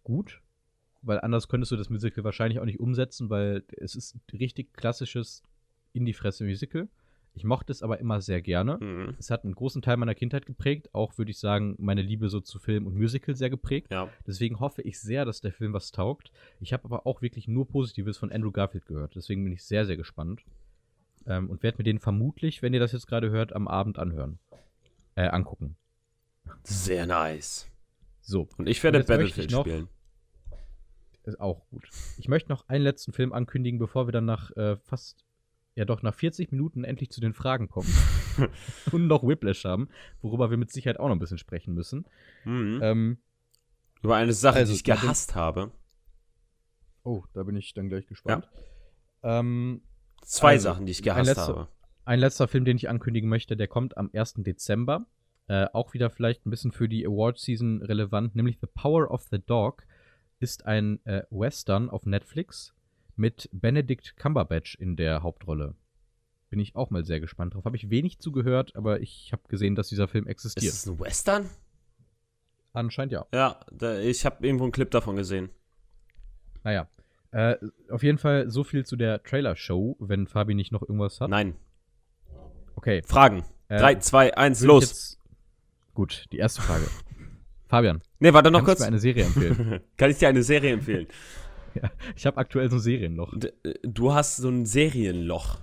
[0.04, 0.40] Gut,
[1.02, 4.72] weil anders könntest du das Musical wahrscheinlich auch nicht umsetzen, weil es ist ein richtig
[4.74, 5.42] klassisches
[5.92, 6.88] in die Fresse Musical.
[7.34, 8.78] Ich mochte es aber immer sehr gerne.
[8.80, 9.14] Mhm.
[9.18, 12.40] Es hat einen großen Teil meiner Kindheit geprägt, auch würde ich sagen, meine Liebe so
[12.40, 13.92] zu Film und Musical sehr geprägt.
[13.92, 14.08] Ja.
[14.26, 16.32] Deswegen hoffe ich sehr, dass der Film was taugt.
[16.58, 19.14] Ich habe aber auch wirklich nur Positives von Andrew Garfield gehört.
[19.14, 20.42] Deswegen bin ich sehr, sehr gespannt.
[21.26, 24.38] Ähm, und werde mir den vermutlich, wenn ihr das jetzt gerade hört, am Abend anhören.
[25.14, 25.76] Äh, angucken.
[26.64, 27.68] Sehr nice.
[28.22, 28.48] So.
[28.56, 29.88] Und ich werde Battlefield spielen.
[31.24, 31.88] Ist auch gut.
[32.18, 35.24] Ich möchte noch einen letzten Film ankündigen, bevor wir dann nach äh, fast,
[35.74, 37.88] ja doch, nach 40 Minuten endlich zu den Fragen kommen.
[38.92, 39.88] und noch Whiplash haben,
[40.22, 42.06] worüber wir mit Sicherheit auch noch ein bisschen sprechen müssen.
[42.44, 42.80] Mhm.
[42.82, 43.18] Ähm,
[44.02, 45.72] Über eine Sache, also, die ich gehasst habe.
[47.02, 48.48] oh, da bin ich dann gleich gespannt.
[49.22, 49.82] Ähm,
[50.22, 51.68] Zwei Also, Sachen, die ich ein gehasst letzter- habe.
[52.04, 54.34] ein letzter Film, den ich ankündigen möchte, der kommt am 1.
[54.38, 55.06] Dezember.
[55.48, 59.38] Äh, auch wieder vielleicht ein bisschen für die Award-Season relevant, nämlich The Power of the
[59.38, 59.82] Dog
[60.40, 62.74] ist ein äh, Western auf Netflix
[63.16, 65.74] mit Benedict Cumberbatch in der Hauptrolle.
[66.48, 67.64] Bin ich auch mal sehr gespannt drauf.
[67.64, 70.72] Habe ich wenig zugehört, aber ich habe gesehen, dass dieser Film Ist existiert.
[70.72, 71.48] es ein Western?
[72.72, 73.26] Anscheinend ja.
[73.32, 75.50] Ja, da, ich habe irgendwo einen Clip davon gesehen.
[76.64, 76.88] Naja.
[77.32, 77.56] Äh,
[77.90, 81.30] auf jeden Fall so viel zu der Trailer-Show, wenn Fabi nicht noch irgendwas hat.
[81.30, 81.56] Nein.
[82.74, 83.02] Okay.
[83.06, 83.44] Fragen.
[83.68, 84.88] Äh, 3, 2, 1, Will ich los.
[84.88, 85.18] Jetzt...
[85.94, 86.86] Gut, die erste Frage.
[87.68, 88.80] Fabian, Nee, warte noch kannst du kurz.
[88.80, 89.80] mir eine Serie empfehlen?
[89.96, 91.06] Kann ich dir eine Serie empfehlen?
[91.74, 93.32] ja, ich habe aktuell so ein Serienloch.
[93.36, 95.58] D äh, du hast so ein Serienloch.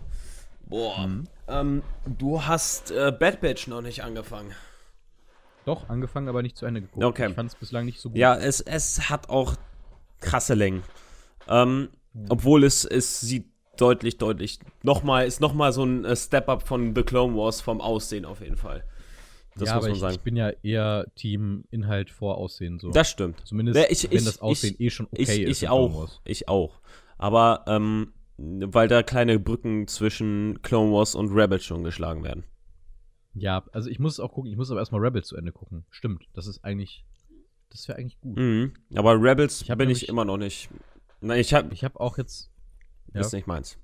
[0.66, 1.08] Boah.
[1.08, 1.24] Mhm.
[1.47, 4.51] Ähm, du hast äh, Bad Batch noch nicht angefangen.
[5.66, 7.05] Doch, angefangen, aber nicht zu Ende geguckt.
[7.05, 7.30] Okay.
[7.30, 8.18] Ich fand es bislang nicht so gut.
[8.18, 9.55] Ja, es, es hat auch
[10.20, 10.84] krasse Längen.
[11.47, 11.89] Ähm,
[12.30, 13.45] obwohl es, es sieht
[13.78, 18.26] deutlich, deutlich nochmal, ist nochmal so ein äh, Step-Up von The Clone Wars vom Aussehen
[18.26, 18.84] auf jeden Fall.
[19.60, 20.14] Das ja, muss aber man ich, sagen.
[20.16, 22.80] ich bin ja eher Team Inhalt vor Aussehen.
[22.80, 22.91] So.
[22.91, 23.45] das stimmt.
[23.45, 25.62] Zumindest, Ja, ich- wenn ich- das Aussehen eh schon okay ich, ist.
[25.64, 25.93] ich auch.
[25.95, 26.22] Wars.
[26.26, 26.80] Ich auch.
[27.18, 32.43] Aber ähm, weil da kleine Brücken zwischen Clone Wars und Rebels schon geschlagen werden.
[33.34, 34.51] Ja, also ich muss es auch gucken.
[34.51, 35.86] Ich muss aber erstmal Rebels zu Ende gucken.
[35.89, 37.05] Stimmt, das ist eigentlich.
[37.70, 38.38] Das wäre eigentlich gut.
[38.38, 38.74] Mhm.
[38.95, 40.70] Aber Rebels Ich bin ich immer noch nicht.
[41.22, 42.51] Nein, ich habe Ich habe auch jetzt.
[43.14, 43.78] Ja, ist nicht meins.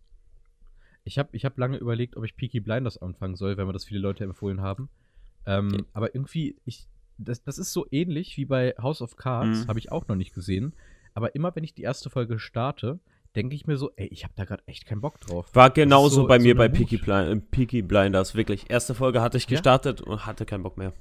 [1.04, 3.86] ich habe ich hab lange überlegt, ob ich Peaky Blinders anfangen soll, wenn mir das
[3.86, 4.90] viele Leute empfohlen haben.
[5.46, 5.80] Ähm, Ja.
[5.94, 6.88] Aber irgendwie, ich,
[7.18, 9.68] das, das ist so ähnlich wie bei House of Cards, Mhm.
[9.68, 10.74] habe ich auch noch nicht gesehen.
[11.14, 13.00] Aber immer wenn ich die erste Folge starte,
[13.36, 15.50] denke ich mir so, ey, ich habe da gerade echt keinen Bock drauf.
[15.54, 16.70] War genauso so- bei so mir bei.
[16.70, 18.70] Peaky, Blind, äh, Peaky Blinders, wirklich.
[18.70, 19.50] Erste Folge hatte ich Ja?
[19.52, 20.94] gestartet und hatte keinen Bock mehr.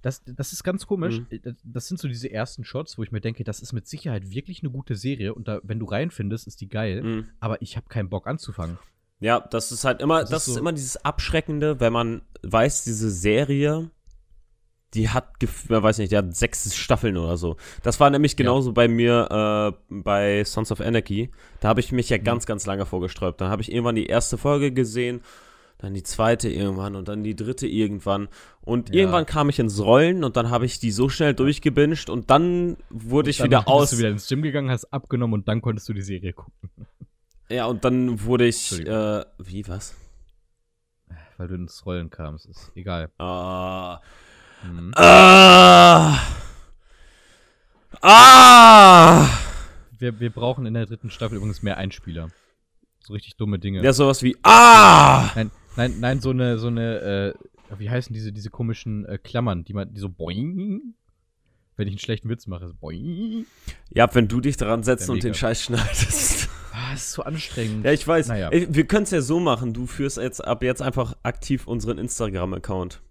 [0.00, 1.20] Das, das ist ganz komisch.
[1.20, 1.26] Mhm.
[1.44, 4.30] Das, das sind so diese ersten Shots, wo ich mir denke, das ist mit Sicherheit
[4.30, 7.02] wirklich eine gute Serie und da, wenn du reinfindest, ist die geil.
[7.02, 7.28] Mhm.
[7.38, 8.78] Aber ich habe keinen Bock anzufangen.
[9.22, 12.22] Ja, das ist halt immer, Das das, ist ist so- immer dieses Abschreckende, wenn man
[12.42, 13.90] weiß, diese Serie,
[14.94, 15.30] die hat,
[15.68, 17.56] man weiß nicht, die hat sechs Staffeln oder so.
[17.82, 21.30] Das war nämlich genauso bei mir äh, bei Sons of Anarchy.
[21.60, 22.24] Da habe ich mich ja Mhm.
[22.24, 23.40] ganz, ganz lange vorgesträubt.
[23.40, 25.22] Dann habe ich irgendwann die erste Folge gesehen,
[25.78, 28.28] dann die zweite irgendwann und dann die dritte irgendwann.
[28.60, 28.96] Und Ja.
[29.02, 32.76] irgendwann kam ich ins Rollen und dann habe ich die so schnell durchgebinged und dann
[32.90, 33.90] wurde ich Dann wieder bist aus.
[33.90, 36.52] du wieder ins Gym gegangen, hast abgenommen und dann konntest du die Serie gucken.
[37.48, 39.94] Ja, und dann wurde ich, äh, wie, was?
[41.36, 42.46] Weil du ins Rollen kamst.
[42.46, 43.10] Ist egal.
[43.18, 44.00] Ah.
[44.64, 44.92] Mhm.
[44.96, 46.18] Ah!
[48.00, 49.28] Ah!
[49.98, 52.30] Wir, wir brauchen in der dritten Staffel übrigens mehr Einspieler.
[53.00, 53.82] So richtig dumme Dinge.
[53.82, 55.30] Ja, sowas wie Ah!
[55.34, 57.34] Nein, nein, nein, so eine, so eine,
[57.70, 60.94] äh, wie heißen diese, diese komischen äh, Klammern, die man, die so boing,
[61.76, 63.46] wenn ich einen schlechten Witz mache, so boing.
[63.90, 65.34] Ja, wenn du dich dran setzt und den.
[65.34, 66.48] Scheiß schneidest.
[66.92, 67.84] Ah, das ist so anstrengend.
[67.84, 68.28] ja, ich weiß.
[68.28, 68.50] Naja.
[68.52, 69.72] Wir können es ja so machen.
[69.72, 73.02] Du führst jetzt ab jetzt einfach aktiv unseren Instagram-Account.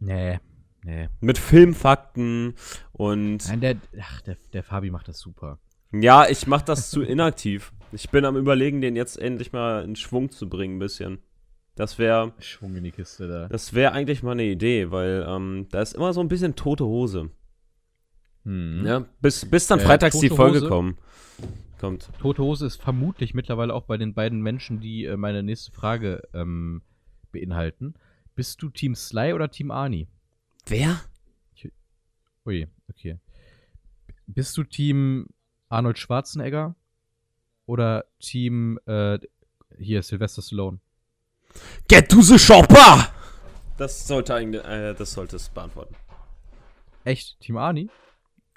[0.00, 0.38] Nee,
[0.84, 1.08] nee.
[1.20, 2.54] Mit Filmfakten
[2.92, 3.48] und.
[3.48, 5.58] Nein, der, ach, der, der Fabi macht das super.
[5.92, 7.72] Ja, ich mach das zu inaktiv.
[7.92, 11.18] Ich bin am überlegen, den jetzt endlich mal in Schwung zu bringen, ein bisschen.
[11.74, 12.32] Das wäre.
[12.40, 13.48] Schwung in die Kiste da.
[13.48, 16.84] Das wäre eigentlich mal eine Idee, weil ähm, da ist immer so ein bisschen tote
[16.84, 17.30] Hose.
[18.44, 18.84] Hm.
[18.86, 20.68] Ja, bis, bis dann Äh, freitags die Folge Hose?
[20.68, 20.98] kommen.
[21.78, 22.10] Kommt.
[22.18, 26.22] Tote Hose ist vermutlich mittlerweile auch bei den beiden Menschen, die äh, meine nächste Frage
[26.34, 26.82] ähm,
[27.32, 27.94] beinhalten.
[28.34, 30.08] Bist du Team Sly oder Team Arnie?
[30.66, 31.00] Wer?
[32.44, 33.18] Ui, okay.
[34.26, 35.26] Bist du Team
[35.68, 36.74] Arnold Schwarzenegger
[37.66, 39.18] oder Team äh,
[39.76, 40.80] hier Sylvester Stallone?
[41.88, 43.12] Get to the shopper!
[43.76, 45.94] Das sollte eigentlich, äh, das sollte es beantworten.
[47.04, 47.38] Echt?
[47.40, 47.90] Team Arnie?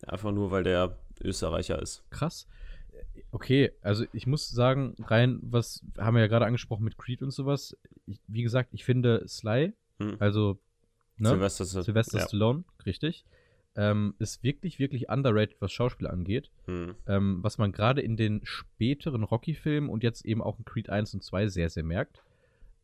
[0.07, 2.03] Einfach nur, weil der Österreicher ist.
[2.09, 2.47] Krass.
[3.31, 7.31] Okay, also ich muss sagen, rein, was haben wir ja gerade angesprochen mit Creed und
[7.31, 7.77] sowas.
[8.05, 10.17] Ich, wie gesagt, ich finde Sly, Hm.
[10.19, 10.57] also
[11.17, 12.27] ne, Sylvester, Sylvester ja.
[12.27, 13.25] Stallone, richtig,
[13.75, 16.51] ähm, ist wirklich, wirklich underrated, was Schauspiel angeht.
[16.65, 16.95] Hm.
[17.07, 21.13] Ähm, was man gerade in den späteren Rocky-Filmen und jetzt eben auch in Creed 1
[21.13, 22.23] und 2 sehr, sehr merkt.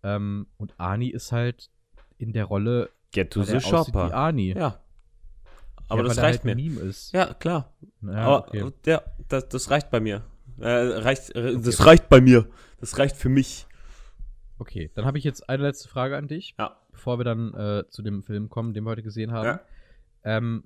[0.03, 1.69] Ähm, und Arnie ist halt
[2.17, 4.13] in der Rolle, Get to the er shopper.
[4.13, 4.53] Arnie.
[4.55, 4.79] Ja.
[5.89, 6.55] Aber ja, das reicht halt mir.
[6.55, 7.13] Meme ist.
[7.13, 7.73] Ja, klar.
[8.01, 8.71] Ja, Aber okay.
[8.85, 10.23] ja, das, das reicht bei mir.
[10.59, 12.47] Äh, reicht, äh, Das reicht bei mir.
[12.79, 13.65] Das reicht für mich.
[14.59, 16.55] okay, dann habe ich jetzt eine letzte Frage an dich.
[16.59, 16.77] Ja.
[16.91, 19.45] bevor wir dann äh, zu dem Film kommen, den wir heute gesehen haben.
[19.45, 19.61] Ja.
[20.23, 20.63] Ähm,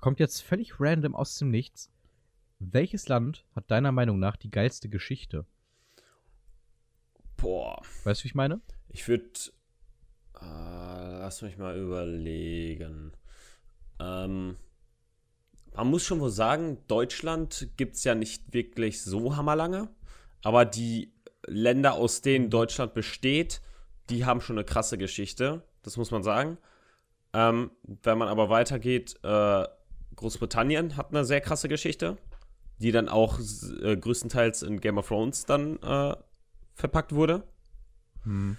[0.00, 1.90] kommt jetzt völlig random aus dem Nichts.
[2.58, 5.46] Welches Land hat deiner Meinung nach die geilste Geschichte?
[7.36, 7.80] Boah.
[8.04, 8.60] Weißt du, wie ich meine?
[8.88, 9.28] Ich würde.
[10.40, 13.12] Äh, lass mich mal überlegen.
[14.00, 14.56] Ähm,
[15.74, 19.88] man muss schon wohl sagen, Deutschland gibt es ja nicht wirklich so hammerlange.
[20.42, 21.12] Aber die
[21.46, 23.60] Länder, aus denen Deutschland besteht,
[24.10, 25.62] die haben schon eine krasse Geschichte.
[25.82, 26.58] Das muss man sagen.
[27.32, 27.70] Ähm,
[28.02, 29.64] wenn man aber weitergeht, äh,
[30.16, 32.16] Großbritannien hat eine sehr krasse Geschichte,
[32.78, 33.38] die dann auch
[33.82, 36.16] äh, größtenteils in Game of Thrones dann äh,
[36.74, 37.44] verpackt wurde.
[38.24, 38.56] Hm.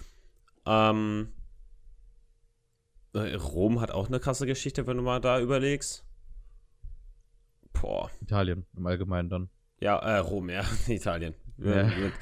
[0.66, 1.39] Ähm, äh,
[3.14, 6.04] Rom hat auch eine krasse Geschichte, wenn du mal da überlegst.
[7.72, 8.10] Boah.
[8.20, 9.50] Italien im Allgemeinen dann.
[9.80, 11.34] Ja, äh, Rom, ja, Italien.
[11.58, 11.84] Ja.
[11.84, 12.12] Mit,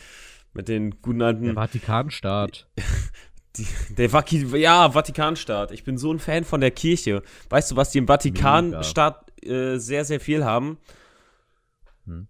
[0.53, 1.45] mit den guten alten.
[1.45, 2.68] Der Vatikanstaat.
[3.57, 5.72] Die, der Vaki ja, Vatikanstaat.
[5.72, 7.22] Ich bin so ein Fan von der Kirche.
[7.49, 10.78] Weißt du, was die im Vatikanstaat äh, sehr, sehr viel haben?
[12.05, 12.28] Hm.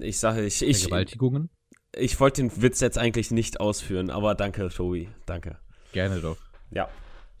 [0.00, 1.48] Ich sage, ich, ich, Vergewaltigungen?
[1.96, 5.08] ich wollte den Witz jetzt eigentlich nicht ausführen, aber danke, Tobi.
[5.24, 5.58] Danke.
[5.92, 6.36] Gerne doch.
[6.70, 6.90] Ja,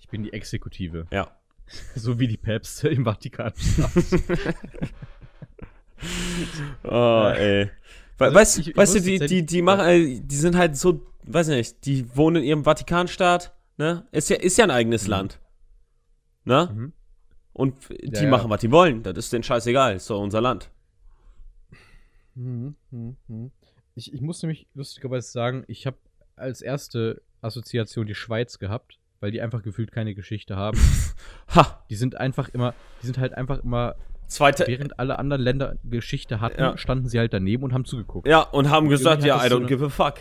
[0.08, 1.06] Ich bin die Exekutive.
[1.10, 1.30] ja.
[1.94, 3.90] so wie die Päpste im Vatikanstaat.
[6.84, 7.70] Oh, ey.
[8.18, 11.02] Also weißt ich- ich weißt du, die, die, die machen, äh, die sind halt so,
[11.24, 14.06] weiß nicht, die wohnen in ihrem Vatikanstaat, ne?
[14.12, 15.10] Ist ja, ist ja ein eigenes Mhm.
[15.10, 15.40] Land.
[16.44, 16.70] Ne?
[16.72, 16.92] Mhm.
[17.52, 18.28] Und die Ja, ja.
[18.30, 19.02] machen, was die wollen.
[19.02, 19.96] Das ist denen scheißegal.
[19.96, 20.70] Ist doch unser Land.
[22.34, 23.50] Mhm, mhm, mhm.
[23.94, 25.98] Ich, ich muss nämlich lustigerweise sagen, ich habe
[26.36, 30.78] als erste Assoziation die Schweiz gehabt, weil die einfach gefühlt keine Geschichte haben.
[31.54, 31.82] Ha!
[31.90, 33.96] Die sind einfach immer, die sind halt einfach immer,
[34.26, 34.64] Zweite.
[34.66, 36.76] während alle anderen Länder Geschichte hatten, Ja.
[36.78, 38.28] standen sie halt daneben und haben zugeguckt.
[38.28, 40.16] Ja, und haben gesagt, irgendwie ja, I so don't eine- give a fuck.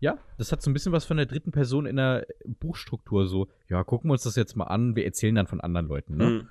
[0.00, 3.48] Ja, das hat so ein bisschen was von der dritten Person in der Buchstruktur so.
[3.68, 6.24] Ja, gucken wir uns das jetzt mal an, wir erzählen dann von anderen Leuten, ne?
[6.26, 6.48] Hm.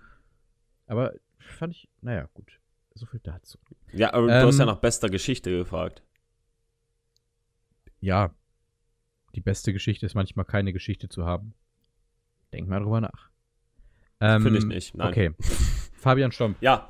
[0.87, 2.59] Aber fand ich, naja, gut.
[2.93, 3.57] So viel dazu.
[3.91, 6.01] Ja, aber du hast ja Ähm, nach bester Geschichte gefragt.
[7.99, 8.31] Ja,
[9.35, 11.53] die beste Geschichte ist manchmal keine Geschichte zu haben.
[12.53, 13.29] Denk mal drüber nach.
[14.19, 15.07] Ähm, Finde ich nicht, nein.
[15.09, 15.31] Okay.
[15.93, 16.89] Fabian Stomp, Ja,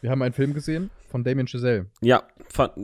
[0.00, 1.86] wir haben einen Film gesehen von Damien Chazelle.
[2.00, 2.22] ja,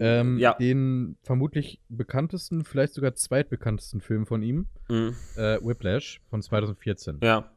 [0.00, 0.54] Ähm, ja.
[0.54, 5.16] Den vermutlich bekanntesten, vielleicht sogar zweitbekanntesten Film von ihm, Mhm.
[5.36, 7.18] äh, Whiplash von 2014.
[7.22, 7.50] Ja.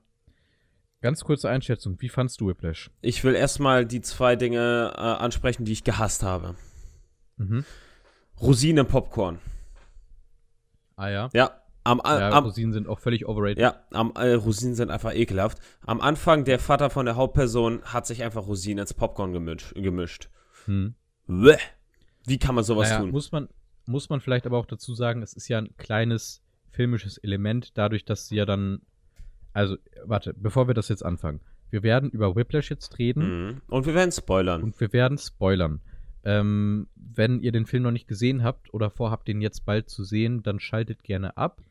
[1.01, 2.89] Ganz kurze Einschätzung, wie fandst du Whiplash?
[3.01, 6.55] Ich will erstmal die zwei Dinge äh, ansprechen, die ich gehasst habe.
[7.37, 7.65] Mhm.
[8.39, 9.39] Rosinen im Popcorn.
[10.95, 11.29] Ah ja.
[11.33, 11.51] Ja,
[11.83, 13.59] am, Ja, am, Rosinen sind auch völlig overrated.
[13.59, 15.57] ja, am äh, Rosinen sind einfach ekelhaft.
[15.85, 19.73] Am Anfang, der Vater von der Hauptperson hat sich einfach Rosinen ins Popcorn gemischt.
[19.75, 20.29] gemischt.
[20.65, 20.95] Hm.
[21.27, 21.57] Bäh.
[22.25, 23.11] Wie kann man sowas naja, tun?
[23.11, 23.49] Muss man,
[23.85, 28.05] muss man vielleicht aber auch dazu sagen, es ist ja ein kleines filmisches Element, dadurch,
[28.05, 28.81] dass sie ja dann.
[29.51, 29.75] Also,
[30.05, 31.41] warte, bevor wir das jetzt anfangen.
[31.69, 33.61] Wir werden über Whiplash jetzt reden Mhm.
[33.67, 34.63] Und wir werden spoilern.
[34.63, 35.81] und wir werden spoilern.
[36.25, 40.03] Ähm, wenn ihr den Film noch nicht gesehen habt oder vorhabt, den jetzt bald zu
[40.03, 41.61] sehen, dann schaltet gerne ab.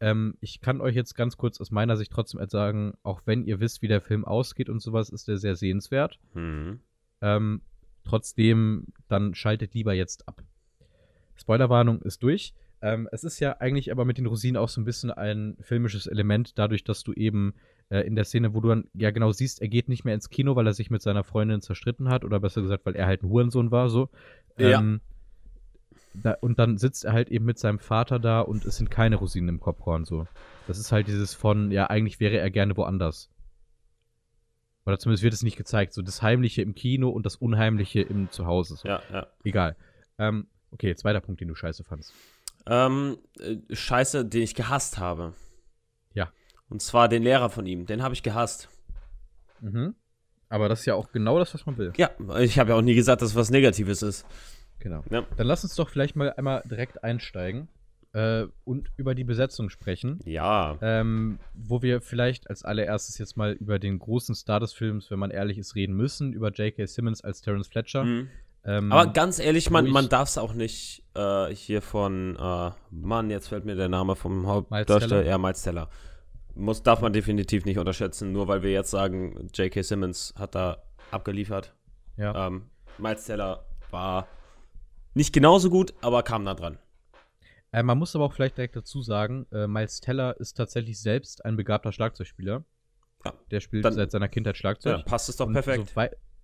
[0.00, 3.60] Ähm, ich kann euch jetzt ganz kurz aus meiner Sicht trotzdem sagen, auch wenn ihr
[3.60, 6.20] wisst, wie der Film ausgeht und sowas, ist der sehr sehenswert.
[6.34, 6.80] Mhm.
[7.20, 7.62] Ähm,
[8.04, 10.42] trotzdem, dann schaltet lieber jetzt ab.
[11.34, 12.54] Spoilerwarnung ist durch.
[12.80, 16.06] Ähm, es ist ja eigentlich aber mit den Rosinen auch so ein bisschen ein filmisches
[16.06, 17.54] Element, dadurch, dass du eben
[17.90, 20.30] äh, in der Szene, wo du dann ja genau siehst, er geht nicht mehr ins
[20.30, 23.22] Kino, weil er sich mit seiner Freundin zerstritten hat, oder besser gesagt, weil er halt
[23.22, 24.08] ein Hurensohn war, so.
[24.58, 24.78] Ja.
[24.80, 25.00] Ähm,
[26.14, 29.16] da, und dann sitzt er halt eben mit seinem Vater da und es sind keine
[29.16, 30.26] Rosinen im Popcorn, so.
[30.66, 33.30] Das ist halt dieses von, ja, eigentlich wäre er gerne woanders.
[34.88, 35.92] Oder zumindest wird es nicht gezeigt.
[35.92, 38.76] So das Heimliche im Kino und das Unheimliche im Zuhause.
[38.76, 38.88] So.
[38.88, 39.26] Ja, ja.
[39.44, 39.76] Egal.
[40.18, 42.14] Ähm, okay, zweiter Punkt, den du scheiße fandst.
[42.66, 45.34] Ähm, äh, Scheiße, den ich gehasst habe.
[46.68, 47.86] Und zwar den Lehrer von ihm.
[47.86, 48.68] Den habe ich gehasst.
[49.60, 49.94] Mhm.
[50.48, 51.92] Aber das ist ja auch genau das, was man will.
[51.96, 54.26] Ja, ich habe ja auch nie gesagt, dass es was Negatives ist.
[54.78, 55.02] Genau.
[55.10, 55.24] Ja.
[55.36, 57.68] Dann lass uns doch vielleicht mal einmal direkt einsteigen
[58.12, 60.20] äh, und über die Besetzung sprechen.
[60.24, 60.78] Ja.
[60.80, 65.18] Ähm, wo wir vielleicht als allererstes jetzt mal über den großen Star des Films, wenn
[65.18, 66.86] man ehrlich ist, reden müssen, über J.K.
[66.86, 68.04] Simmons als Terence Fletcher.
[68.04, 68.28] Mhm.
[68.64, 73.30] Ähm, Aber ganz ehrlich, man, man darf es auch nicht äh, hier von, äh, Mann,
[73.30, 74.48] jetzt fällt mir der Name vom Teller?
[74.48, 75.88] Hauptdarsteller, ja, Miles Teller.
[76.54, 79.82] Muss, darf man definitiv nicht unterschätzen, nur weil wir jetzt sagen, J.K.
[79.82, 81.74] Simmons hat da abgeliefert.
[82.16, 82.46] ja.
[82.48, 84.26] Ähm, Miles Teller war
[85.14, 86.78] nicht genauso gut, aber kam nah dran.
[87.70, 91.44] Äh, man muss aber auch vielleicht direkt dazu sagen, äh, Miles Teller ist tatsächlich selbst
[91.44, 92.64] ein begabter Schlagzeugspieler.
[93.24, 94.96] Ja, Der spielt dann- seit seiner Kindheit Ja, Schlagzeug.
[94.96, 95.92] dann passt es doch Und perfekt.
[95.94, 96.00] So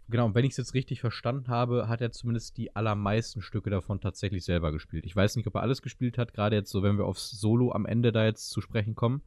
[0.09, 3.71] genau, und wenn ich es jetzt richtig verstanden habe, hat er zumindest die allermeisten Stücke
[3.71, 5.07] davon tatsächlich selber gespielt.
[5.07, 7.73] Ich weiß nicht, ob er alles gespielt hat, gerade jetzt so, wenn wir aufs Solo
[7.73, 9.23] am Ende da jetzt zu sprechen kommen.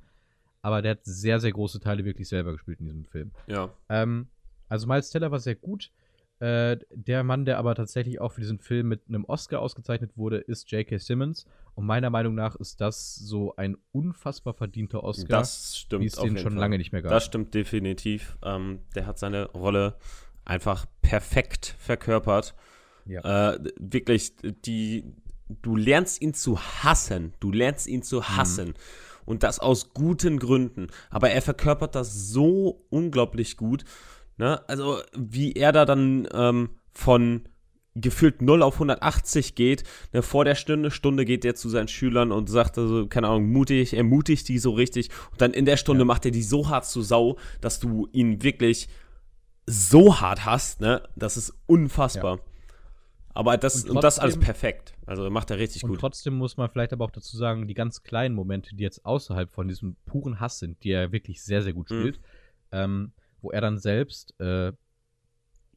[0.62, 3.32] Aber der hat sehr, sehr große Teile wirklich selber gespielt in diesem Film.
[3.48, 3.70] ja.
[3.90, 4.28] Ähm,
[4.70, 5.92] also Miles Teller war sehr gut.
[6.40, 10.38] Äh, der Mann, der aber tatsächlich auch für diesen Film mit einem Oscar ausgezeichnet wurde,
[10.40, 10.98] ist J.K.
[11.00, 11.46] Simmons.
[11.74, 16.04] Und meiner Meinung nach ist das so ein unfassbar verdienter Oscar, Das stimmt.
[16.04, 16.60] wie es den schon Fall.
[16.60, 17.12] lange nicht mehr gab.
[17.12, 18.38] Das stimmt definitiv.
[18.44, 19.96] Ähm, der hat seine Rolle
[20.44, 22.54] einfach perfekt verkörpert.
[23.06, 23.54] Ja.
[23.54, 24.34] Äh, wirklich,
[24.66, 25.06] die,
[25.62, 27.34] du lernst ihn zu hassen.
[27.40, 28.74] Du lernst ihn zu hassen.
[29.28, 30.88] Und das aus guten Gründen.
[31.12, 33.84] Aber er verkörpert das so unglaublich gut.
[34.38, 34.68] Ne?
[34.68, 37.48] Also, wie er da dann ähm, von
[38.02, 39.84] gefühlt 0 auf 180 geht.
[40.14, 43.52] Ne, vor der Stunde, Stunde geht er zu seinen Schülern und sagt also, keine Ahnung,
[43.52, 45.10] mutig, ermutigt die so richtig.
[45.32, 46.06] Und dann in der Stunde Ja.
[46.06, 48.88] macht er die so hart zu Sau, dass du ihn wirklich
[49.66, 51.02] so hart hast, ne?
[51.16, 52.40] Das ist unfassbar.
[53.38, 54.94] Aber das, Und und, das alles trotzdem- perfekt.
[55.06, 56.00] Also macht er richtig Und gut.
[56.00, 59.52] trotzdem muss man vielleicht aber auch dazu sagen, die ganz kleinen Momente, die jetzt außerhalb
[59.52, 61.96] von diesem puren Hass sind, die er wirklich sehr, sehr gut Mhm.
[62.00, 62.20] spielt,
[62.72, 63.12] ähm,
[63.42, 64.72] wo er dann selbst, äh,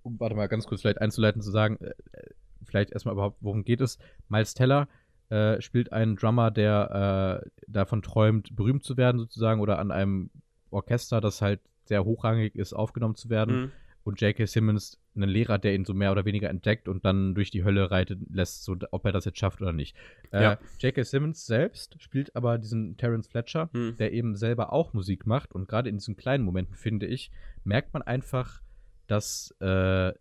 [0.02, 2.30] um warte mal ganz kurz vielleicht einzuleiten, zu sagen, äh, äh,
[2.64, 3.98] vielleicht erstmal überhaupt, worum geht es?
[4.30, 4.88] Miles Teller
[5.28, 10.30] äh, spielt einen Drummer, der äh, davon träumt, berühmt zu werden sozusagen oder an einem
[10.70, 13.72] Orchester, das halt sehr hochrangig ist, aufgenommen zu werden Mhm.
[14.04, 14.46] Und J.K.
[14.46, 17.90] Simmons einen Lehrer, der ihn so mehr oder weniger entdeckt und dann durch die Hölle
[17.90, 19.96] reitet lässt, so ob er das jetzt schafft oder nicht.
[20.32, 20.58] Äh, Ja.
[20.78, 21.02] J.K.
[21.04, 23.96] Simmons selbst spielt aber diesen Terence Fletcher, Mhm.
[23.98, 27.30] der eben selber auch Musik macht und gerade in diesen kleinen Momenten, finde ich,
[27.64, 28.62] merkt man einfach,
[29.06, 30.12] dass äh,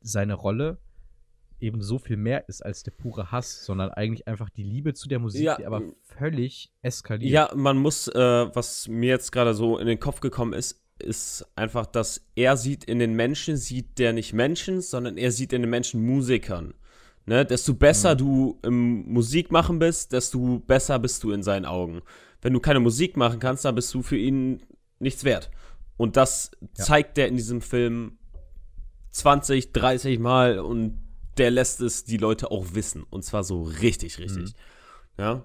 [0.00, 0.78] seine Rolle
[1.60, 5.08] eben so viel mehr ist als der pure Hass, sondern eigentlich einfach die Liebe zu
[5.08, 7.32] der Musik, Ja, die aber völlig eskaliert.
[7.32, 8.14] Ja, man muss, äh,
[8.54, 12.84] was mir jetzt gerade so in den Kopf gekommen ist, ist einfach, dass er sieht
[12.84, 16.74] in den Menschen, sieht der nicht Menschen, sondern er sieht in den Menschen Musikern.
[17.26, 17.44] Ne?
[17.44, 18.18] Desto besser Mhm.
[18.18, 22.00] du im Musikmachen bist, desto besser bist du in seinen Augen.
[22.40, 24.62] Wenn du keine Musik machen kannst, dann bist du für ihn
[24.98, 25.50] nichts wert.
[25.96, 26.84] Und das Ja.
[26.84, 28.18] zeigt er in diesem Film
[29.10, 30.98] 20, 30 Mal und
[31.38, 33.04] der lässt es die Leute auch wissen.
[33.10, 34.54] Und zwar so richtig, richtig.
[35.18, 35.44] Ja.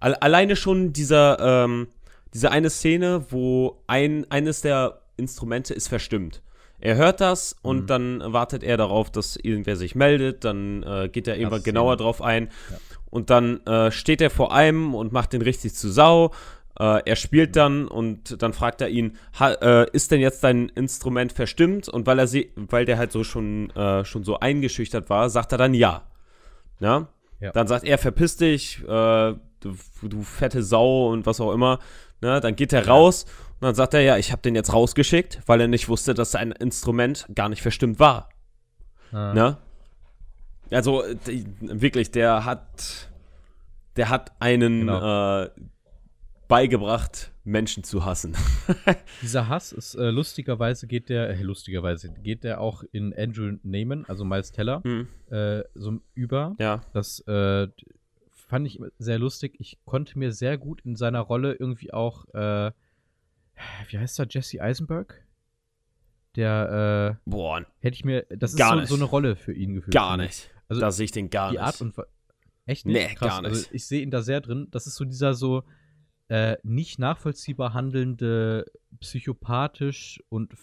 [0.00, 1.88] Al alleine schon dieser, ähm,
[2.34, 6.42] diese eine Szene, wo ein, eines der Instrumente ist verstimmt.
[6.80, 7.86] Er hört das und Mhm.
[7.86, 10.44] dann wartet er darauf, dass irgendwer sich meldet.
[10.44, 12.50] Dann äh, geht er irgendwann genauer drauf ein.
[12.70, 12.76] Ja.
[13.08, 16.32] Und dann äh, steht er vor einem und macht den richtig zu Sau.
[16.78, 20.68] Äh, er spielt dann und dann fragt er ihn, ha, äh, ist denn jetzt dein
[20.70, 21.88] Instrument verstimmt?
[21.88, 25.52] Und weil er sie, weil der halt so schon, äh, schon so eingeschüchtert war, sagt
[25.52, 26.02] er dann ja.
[26.80, 27.06] Ja?
[27.40, 27.52] Ja.
[27.52, 28.86] Dann sagt er, verpiss dich, äh,
[29.60, 31.78] du, du fette Sau und was auch immer.
[32.20, 32.40] Ne?
[32.40, 35.60] Dann geht er raus und dann sagt er, ja, ich habe den jetzt rausgeschickt, weil
[35.60, 38.28] er nicht wusste, dass sein Instrument gar nicht verstimmt war.
[39.12, 39.32] Ah.
[39.34, 39.56] Ne?
[40.70, 43.10] Also die, wirklich, der hat,
[43.96, 45.42] der hat einen Genau.
[45.44, 45.50] äh,
[46.48, 48.34] beigebracht, Menschen zu hassen.
[49.22, 54.04] Dieser Hass ist äh, lustigerweise geht der, äh, lustigerweise geht der auch in Andrew Neyman,
[54.06, 56.54] also Miles Teller, Hm, äh, so über.
[56.58, 57.68] ja, Das äh,
[58.46, 59.56] fand ich sehr lustig.
[59.58, 62.72] Ich konnte mir sehr gut in seiner Rolle irgendwie auch, äh,
[63.88, 65.24] wie heißt er, Jesse Eisenberg?
[66.36, 68.88] Der, äh, boah, hätte ich mir, das ist Gar so, nicht.
[68.88, 69.94] so eine Rolle für ihn gefühlt.
[69.94, 70.50] gar nicht.
[70.68, 71.64] Also da sehe ich den gar die nicht.
[71.64, 71.94] Art und
[72.66, 72.94] Echt nicht?
[72.94, 73.28] Nee, Krass.
[73.28, 73.50] gar nicht.
[73.50, 74.68] Also ich sehe ihn da sehr drin.
[74.70, 75.64] Das ist so dieser so
[76.28, 78.66] äh, nicht nachvollziehbar handelnde,
[79.00, 80.54] psychopathisch und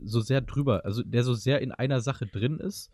[0.00, 2.90] so sehr drüber, also der so sehr in einer Sache drin ist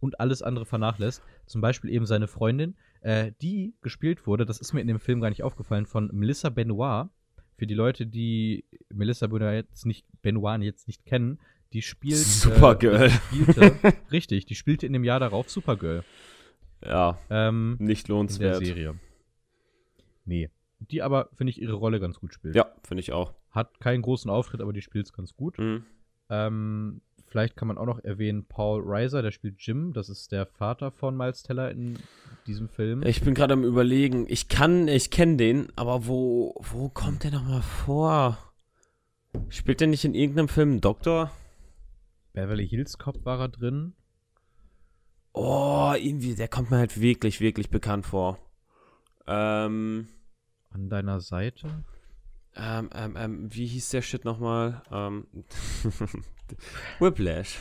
[0.00, 1.22] und alles andere vernachlässt.
[1.46, 5.20] Zum Beispiel eben seine Freundin, äh, die gespielt wurde, das ist mir in dem Film
[5.20, 7.08] gar nicht aufgefallen, von Melissa Benoit.
[7.56, 11.38] Für die Leute, die Melissa Benoit jetzt nicht, Benoit jetzt nicht kennen,
[11.72, 12.16] Die spielt.
[12.16, 13.08] Supergirl.
[13.08, 16.02] Äh, die spielte, richtig, die spielte in dem Jahr darauf Supergirl.
[16.84, 18.64] Ja, Ähm, nicht in der lohnenswert.
[18.64, 18.94] Serie.
[20.24, 20.50] Nee.
[20.78, 22.54] Die aber, finde ich, ihre Rolle ganz gut spielt.
[22.54, 23.34] Ja, finde ich auch.
[23.50, 25.58] Hat keinen großen Auftritt, aber die spielt es ganz gut.
[25.58, 25.84] Mhm.
[26.30, 30.46] Ähm, vielleicht kann man auch noch erwähnen, Paul Reiser, der spielt Jim, das ist der
[30.46, 31.98] Vater von Miles Teller in
[32.46, 33.02] diesem Film.
[33.02, 34.26] Ich bin gerade am überlegen.
[34.28, 38.38] Ich kann, ich kenne den, aber wo, wo kommt der nochmal vor?
[39.48, 41.30] Spielt der nicht in irgendeinem Film einen Doktor?
[42.32, 43.94] Beverly Hills Cop war er drin.
[45.32, 48.38] Oh, irgendwie, der kommt mir halt wirklich, wirklich bekannt vor.
[49.26, 50.08] Ähm,
[50.70, 51.84] An deiner Seite.
[52.58, 54.82] Ähm, ähm, ähm, wie hieß der Shit nochmal?
[54.90, 55.26] Ähm,
[56.98, 57.58] Whiplash.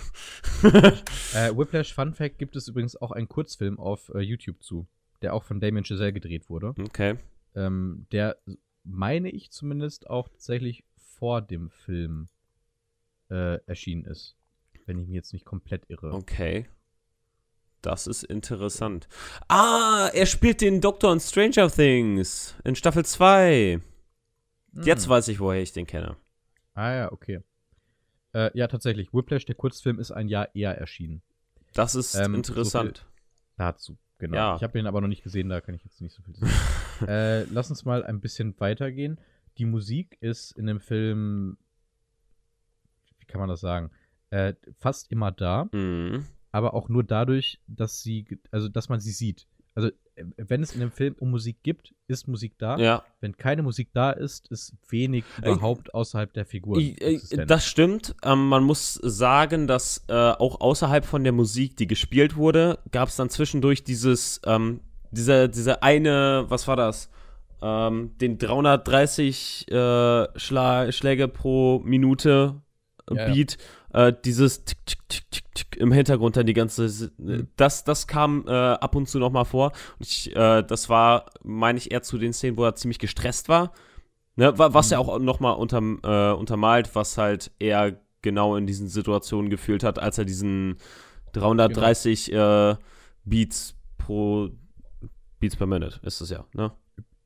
[0.64, 4.88] Äh, Whiplash Fun Fact gibt es übrigens auch einen Kurzfilm auf äh, YouTube zu,
[5.22, 6.74] der auch von Damien Chazelle gedreht wurde.
[6.80, 7.18] Okay.
[7.56, 8.38] Ähm, der,
[8.84, 12.30] meine ich zumindest, auch tatsächlich vor dem Film
[13.30, 14.36] äh, erschienen ist.
[14.86, 16.14] Wenn ich mich jetzt nicht komplett irre.
[16.14, 16.68] Okay.
[17.82, 19.08] Das ist interessant.
[19.48, 23.82] Ah, er spielt den Doktor in Stranger Things in Staffel 2.
[24.74, 25.10] Jetzt Hm.
[25.12, 26.18] weiß ich, woher ich den kenne.
[26.74, 27.42] Ah ja, okay.
[28.34, 29.14] Äh, ja, tatsächlich.
[29.14, 31.22] Whiplash, der Kurzfilm, ist ein Jahr eher erschienen.
[31.74, 33.06] Das ist Ähm, interessant.
[33.58, 34.36] Dazu, genau.
[34.38, 34.56] Ja.
[34.56, 36.52] Ich habe den aber noch nicht gesehen, da kann ich jetzt nicht so viel sagen.
[37.08, 39.20] äh, lass uns mal ein bisschen weitergehen.
[39.58, 41.58] Die Musik ist in dem Film,
[43.20, 43.90] wie kann man das sagen,
[44.30, 46.26] äh, fast immer da, Mhm.
[46.52, 49.48] aber auch nur dadurch, dass sie, also dass man sie sieht.
[49.78, 52.78] Also äh, wenn es in dem Film um Musik gibt, ist Musik da.
[52.78, 56.80] Ja, Wenn keine Musik da ist, ist wenig Äh, überhaupt außerhalb der Figur.
[56.80, 58.16] Äh, das stimmt.
[58.24, 63.10] Ähm, man muss sagen, dass äh, auch außerhalb von der Musik, die gespielt wurde, gab
[63.10, 67.12] es dann zwischendurch dieses, ähm, diese, diese eine, was war das?
[67.62, 72.62] Ähm, den 330 äh, Schla Schläge pro Minute
[73.10, 73.34] äh, Ja, ja.
[73.98, 75.00] Äh, dieses Tick, Tick,
[75.32, 77.48] Tick, Tick, im Hintergrund dann die ganze, äh, Mhm.
[77.56, 79.72] das, das kam äh, ab und zu noch mal vor.
[80.00, 83.50] Und ich, äh, das war, meine ich, eher zu den Szenen, wo er ziemlich gestresst
[83.50, 83.72] war.
[84.36, 84.92] Ne, wa- was Mhm.
[84.94, 89.84] ja auch noch mal unterm, äh, untermalt, was halt er genau in diesen Situationen gefühlt
[89.84, 90.78] hat, als er diesen
[91.34, 92.76] 330 äh,
[93.26, 94.50] Beats pro
[95.40, 96.72] Beats per Minute ist es ja, ne?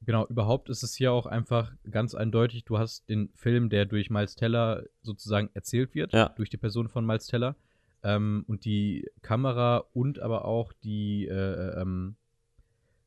[0.04, 4.10] Genau, überhaupt ist es hier auch einfach ganz eindeutig, du hast den Film, der durch
[4.10, 6.30] Miles Teller sozusagen erzählt wird, Ja.
[6.30, 7.56] durch die Person von Miles Teller.
[8.04, 12.16] Ähm, und die Kamera und aber auch die, äh, ähm,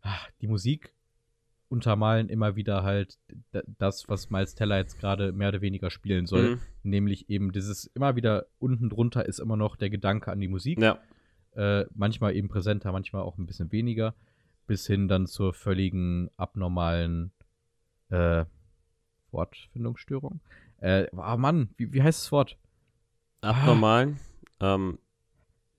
[0.02, 0.92] ah, die Musik
[1.68, 3.18] untermalen immer wieder halt
[3.78, 6.50] das, was Miles Teller jetzt gerade mehr oder weniger spielen soll.
[6.56, 6.60] Mhm.
[6.84, 10.78] Nämlich eben dieses immer wieder unten drunter ist immer noch der Gedanke an die Musik.
[10.80, 10.98] Ja.
[11.56, 14.14] Äh, manchmal eben präsenter, manchmal auch ein bisschen weniger,
[14.66, 17.32] bis hin dann zur völligen abnormalen
[18.10, 18.44] äh,
[19.30, 20.40] Wortfindungsstörung.
[20.78, 22.58] Äh, ah Mann, wie, wie heißt das Wort?
[23.40, 24.18] Abnormalen.
[24.60, 24.98] Ähm,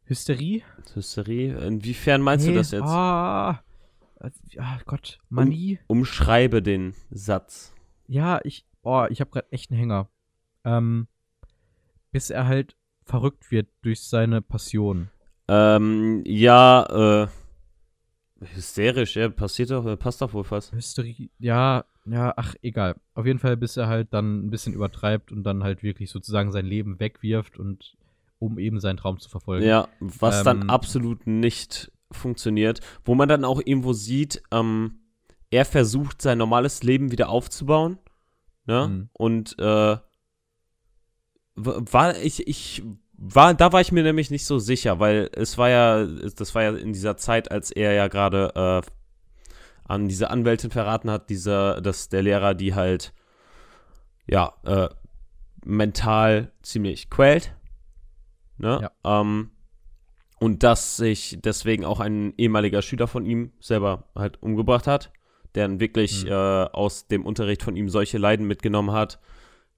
[0.05, 0.63] Hysterie?
[0.93, 1.55] Hysterie.
[1.65, 2.83] Inwiefern meinst du Nee, das jetzt?
[2.83, 3.63] Ah,
[4.57, 5.79] ah Gott, Manie.
[5.87, 7.73] Umschreibe den Satz.
[8.07, 10.09] Ja, ich, oh, ich habe gerade echt einen Hänger.
[10.63, 11.07] Ähm,
[12.11, 15.09] bis er halt verrückt wird durch seine Passion.
[15.47, 17.27] Ähm, ja, äh,
[18.39, 20.73] hysterisch, ja, passiert doch, äh, passt doch wohl fast.
[20.73, 22.95] Hysterie, ja, ja, ach, egal.
[23.13, 26.51] Auf jeden Fall, bis er halt dann ein bisschen übertreibt und dann halt wirklich sozusagen
[26.51, 27.95] sein Leben wegwirft und
[28.39, 29.65] um eben seinen Traum zu verfolgen.
[29.65, 34.99] Ja, was dann Ähm, absolut nicht funktioniert, wo man dann auch irgendwo sieht, ähm,
[35.49, 37.97] er versucht sein normales Leben wieder aufzubauen,
[38.65, 38.87] ne?
[38.87, 39.09] Mhm.
[39.13, 39.97] Und äh,
[41.55, 42.83] war ich ich
[43.17, 46.63] war da war ich mir nämlich nicht so sicher, weil es war ja das war
[46.63, 48.89] ja in dieser Zeit, als er ja gerade äh,
[49.87, 53.13] an diese Anwältin verraten hat, dieser dass der Lehrer die halt
[54.27, 54.89] ja äh,
[55.63, 57.55] mental ziemlich quält,
[58.57, 58.79] ne?
[59.03, 59.51] Ähm,
[60.39, 65.11] und dass sich deswegen auch ein ehemaliger Schüler von ihm selber halt umgebracht hat,
[65.55, 66.31] der dann wirklich Mhm.
[66.31, 69.19] äh, aus dem Unterricht von ihm solche Leiden mitgenommen hat,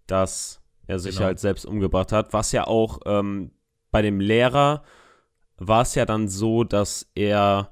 [0.08, 1.28] dass er sich Genau.
[1.28, 2.34] halt selbst umgebracht hat.
[2.34, 3.52] Was ja auch ähm,
[3.92, 4.84] bei dem Lehrer
[5.58, 7.72] war es ja dann so, dass er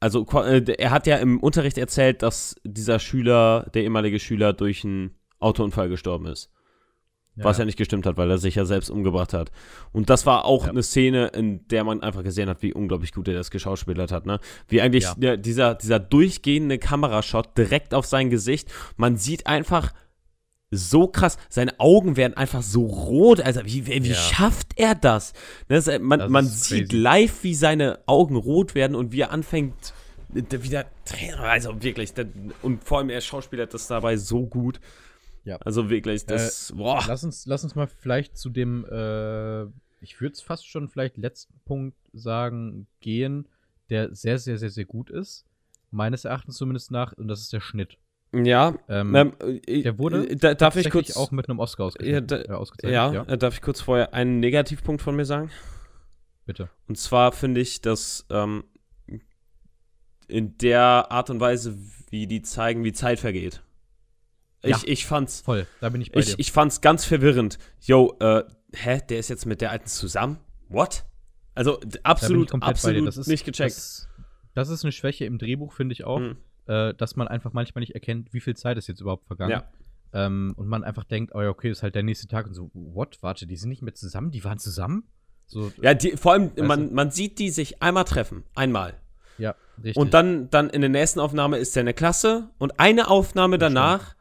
[0.00, 4.84] also äh, er hat ja im Unterricht erzählt, dass dieser Schüler, der ehemalige Schüler, durch
[4.84, 6.50] einen Autounfall gestorben ist.
[7.36, 9.50] Was ja nicht gestimmt hat, weil er sich ja selbst umgebracht hat.
[9.90, 10.70] Und das war auch Ja.
[10.70, 14.26] eine Szene, in der man einfach gesehen hat, wie unglaublich gut er das geschauspielert hat.
[14.26, 14.38] Ne?
[14.68, 15.36] Wie eigentlich Ja.
[15.38, 18.70] dieser, dieser durchgehende Kamerashot direkt auf sein Gesicht.
[18.96, 19.94] Man sieht einfach
[20.74, 23.40] so krass, seine Augen werden einfach so rot.
[23.40, 24.14] Also wie, wie, Ja.
[24.14, 25.32] schafft er das?
[25.68, 27.02] Ne, das man Das man ist sieht crazy.
[27.02, 29.92] live, wie seine Augen rot werden und wie er anfängt
[30.34, 31.38] äh, wieder Tränen.
[31.40, 32.14] Also wirklich.
[32.14, 32.26] der-
[32.62, 34.80] Und vor allem er schauspielert das dabei so gut.
[35.44, 35.56] Ja.
[35.56, 36.70] Also wirklich, das.
[36.70, 37.04] Äh, boah.
[37.06, 39.64] Lass uns, lass uns mal vielleicht zu dem, äh,
[40.00, 43.46] ich würde es fast schon vielleicht letzten Punkt sagen, gehen,
[43.90, 45.44] der sehr, sehr, sehr, sehr gut ist.
[45.90, 47.98] Meines Erachtens zumindest nach, und das ist der Schnitt.
[48.34, 52.20] Ja, ähm, ähm, der wurde äh, da, darf ich kurz auch mit einem Oscar ja,
[52.22, 52.94] da, äh, ausgezeichnet.
[52.94, 55.50] Ja, ja, äh, darf ich kurz vorher einen Negativpunkt von mir sagen?
[56.46, 56.70] Bitte.
[56.88, 58.64] Und zwar finde ich, dass ähm,
[60.28, 61.76] in der Art und Weise,
[62.08, 63.62] wie die zeigen, wie Zeit vergeht.
[64.64, 65.42] Ja, ich, ich fand's.
[65.42, 66.34] Voll, da bin ich bei ich, dir.
[66.38, 67.58] Ich fand's ganz verwirrend.
[67.80, 70.38] Yo, äh, hä, der ist jetzt mit der Alten zusammen?
[70.70, 71.04] What?
[71.54, 73.76] Also absolut, absolut nicht gecheckt.
[73.76, 74.08] Das,
[74.54, 76.18] das, ist eine Schwäche im Drehbuch, finde ich auch.
[76.18, 79.50] Mhm äh, dass man einfach manchmal nicht erkennt, wie viel Zeit ist jetzt überhaupt vergangen.
[79.50, 79.64] Ja.
[80.12, 82.70] Ähm, und man einfach denkt, oh ja, okay, ist halt der nächste Tag und so,
[82.74, 85.04] what, warte, die sind nicht mehr zusammen, die waren zusammen?
[85.46, 88.94] So, ja, die, vor allem, man, man sieht die sich einmal treffen, einmal.
[89.38, 89.96] Ja, richtig.
[89.96, 94.16] Und dann, dann in der nächsten Aufnahme ist er eine Klasse und eine Aufnahme danach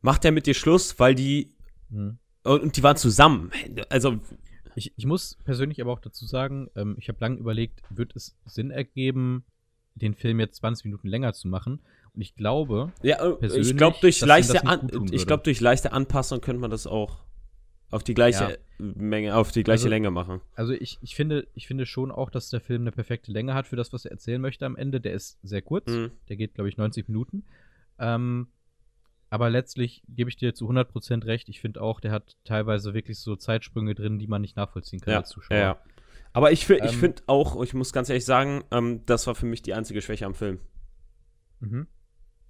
[0.00, 1.54] macht er mit dir Schluss, weil die
[1.90, 2.18] hm.
[2.44, 3.50] und die waren zusammen.
[3.88, 4.18] Also
[4.76, 8.36] ich, ich muss persönlich aber auch dazu sagen, ähm, ich habe lange überlegt, wird es
[8.44, 9.44] Sinn ergeben,
[9.96, 11.80] den Film jetzt 20 Minuten länger zu machen.
[12.14, 14.60] Und ich glaube, ja, äh, ich glaube durch leichte,
[15.10, 17.24] ich glaube durch leichte Anpassung könnte man das auch
[17.90, 18.56] auf die gleiche ja.
[18.78, 20.40] Menge, auf die gleiche also, Länge machen.
[20.54, 23.66] Also ich, ich finde, ich finde schon auch, dass der Film eine perfekte Länge hat
[23.66, 25.00] für das, was er erzählen möchte am Ende.
[25.00, 26.10] Der ist sehr kurz, mhm.
[26.28, 27.44] der geht glaube ich 90 Minuten.
[27.98, 28.48] Ähm,
[29.28, 31.48] aber letztlich gebe ich dir zu 100% recht.
[31.48, 35.12] Ich finde auch, der hat teilweise wirklich so Zeitsprünge drin, die man nicht nachvollziehen kann
[35.12, 35.56] ja, als Zuschauer.
[35.56, 35.78] Ja,
[36.36, 39.46] aber ich, ähm, ich finde auch, ich muss ganz ehrlich sagen, ähm, das war für
[39.46, 40.60] mich die einzige Schwäche am Film.
[41.60, 41.86] Mhm.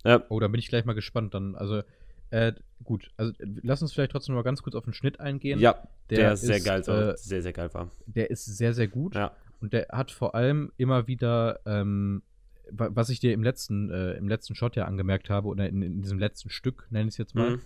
[0.05, 0.25] Ja.
[0.29, 1.55] Oh, da bin ich gleich mal gespannt dann.
[1.55, 1.83] Also,
[2.31, 3.13] äh, gut.
[3.17, 5.61] Also, lass uns vielleicht trotzdem mal ganz kurz auf den Schnitt eingehen.
[5.61, 7.93] Ja, der, der sehr ist, geil, äh, sehr, sehr geil war.
[8.07, 9.15] Der ist sehr, sehr gut.
[9.15, 9.31] Ja.
[9.61, 12.25] Und der hat vor allem immer wieder, ähm,
[12.73, 16.03] was ich dir im letzten, äh, im letzten Shot ja angemerkt habe, oder in, in
[16.03, 17.61] diesem letzten Stück, nenne ich es jetzt mal, mhm.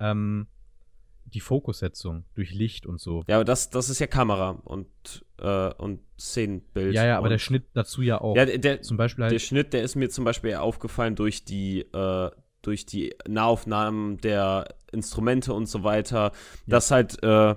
[0.00, 0.46] ähm,
[1.34, 3.24] die Fokussetzung durch Licht und so.
[3.26, 4.88] Ja, aber das, das ist ja Kamera und,
[5.38, 6.94] äh, und Szenenbild.
[6.94, 8.36] Ja, ja, aber der Schnitt dazu ja auch.
[8.36, 11.80] Ja, der, zum Beispiel halt der Schnitt, der ist mir zum Beispiel aufgefallen durch die,
[11.80, 12.30] äh,
[12.62, 16.30] durch die Nahaufnahmen der Instrumente und so weiter, ja.
[16.66, 17.54] dass halt äh,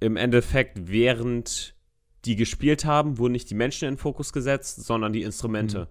[0.00, 1.74] im Endeffekt während
[2.24, 5.88] die gespielt haben, wurden nicht die Menschen in den Fokus gesetzt, sondern die Instrumente.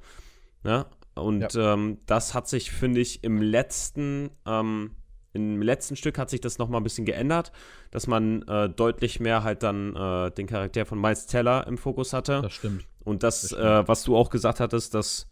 [0.63, 0.69] Mhm.
[0.69, 0.85] Ja?
[1.15, 1.73] Und ja.
[1.73, 4.91] Ähm, das hat sich, finde ich, im letzten ähm,
[5.37, 7.51] im letzten Stück hat sich das nochmal ein bisschen geändert,
[7.91, 12.13] dass man äh, deutlich mehr halt dann äh, den Charakter von Miles Teller im Fokus
[12.13, 12.41] hatte.
[12.41, 12.85] Das stimmt.
[13.03, 13.63] Und das, das stimmt.
[13.63, 15.27] Äh, was du auch gesagt hattest, dass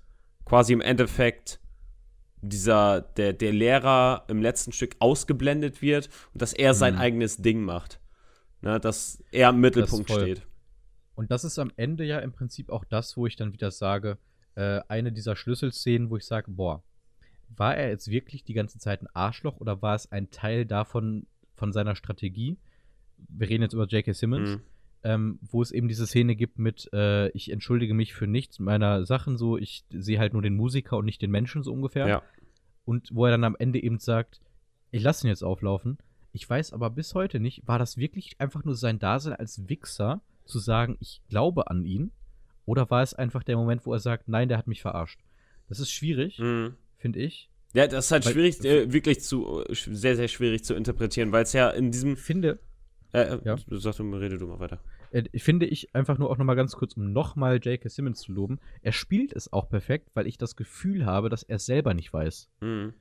[0.45, 1.59] quasi im Endeffekt
[2.41, 6.77] dieser, der, der Lehrer im letzten Stück ausgeblendet wird und dass er mhm.
[6.77, 7.99] sein eigenes Ding macht.
[8.61, 10.41] Ne, dass er im Mittelpunkt steht.
[11.13, 14.17] Und das ist am Ende ja im Prinzip auch das, wo ich dann wieder sage,
[14.55, 16.83] äh, eine dieser Schlüsselszenen, wo ich sage, boah,
[17.49, 21.27] war er jetzt wirklich die ganze Zeit ein Arschloch oder war es ein Teil davon,
[21.53, 22.57] von seiner Strategie?
[23.29, 24.13] Wir reden jetzt über J.K.
[24.13, 24.49] Simmons.
[24.49, 24.61] Mhm.
[25.03, 29.05] Ähm, wo es eben diese Szene gibt mit, äh, ich entschuldige mich für nichts meiner
[29.05, 32.07] Sachen so, ich sehe halt nur den Musiker und nicht den Menschen so ungefähr.
[32.07, 32.23] Ja.
[32.85, 34.41] Und wo er dann am Ende eben sagt,
[34.89, 35.99] ich lasse ihn jetzt auflaufen.
[36.31, 40.21] Ich weiß aber bis heute nicht, war das wirklich einfach nur sein Dasein als Wichser,
[40.43, 42.11] zu sagen, ich glaube an ihn?
[42.65, 45.19] Oder war es einfach der Moment, wo er sagt, nein, der hat mich verarscht?
[45.69, 46.39] Das ist schwierig.
[46.39, 47.49] Mhm finde ich.
[47.73, 51.43] Ja, das ist halt weil, schwierig, äh, wirklich zu, sehr, sehr schwierig zu interpretieren, weil
[51.43, 52.15] es ja in diesem.
[52.15, 52.59] Finde.
[53.11, 53.55] Äh, äh ja.
[53.67, 54.79] Du sagst, rede du mal weiter.
[55.11, 57.89] Äh, finde ich einfach nur auch nochmal ganz kurz, um nochmal J.K.
[57.89, 58.59] Simmons zu loben.
[58.81, 62.11] Er spielt es auch perfekt, weil ich das Gefühl habe, dass er es selber nicht
[62.13, 62.49] weiß.
[62.61, 62.93] Mhm.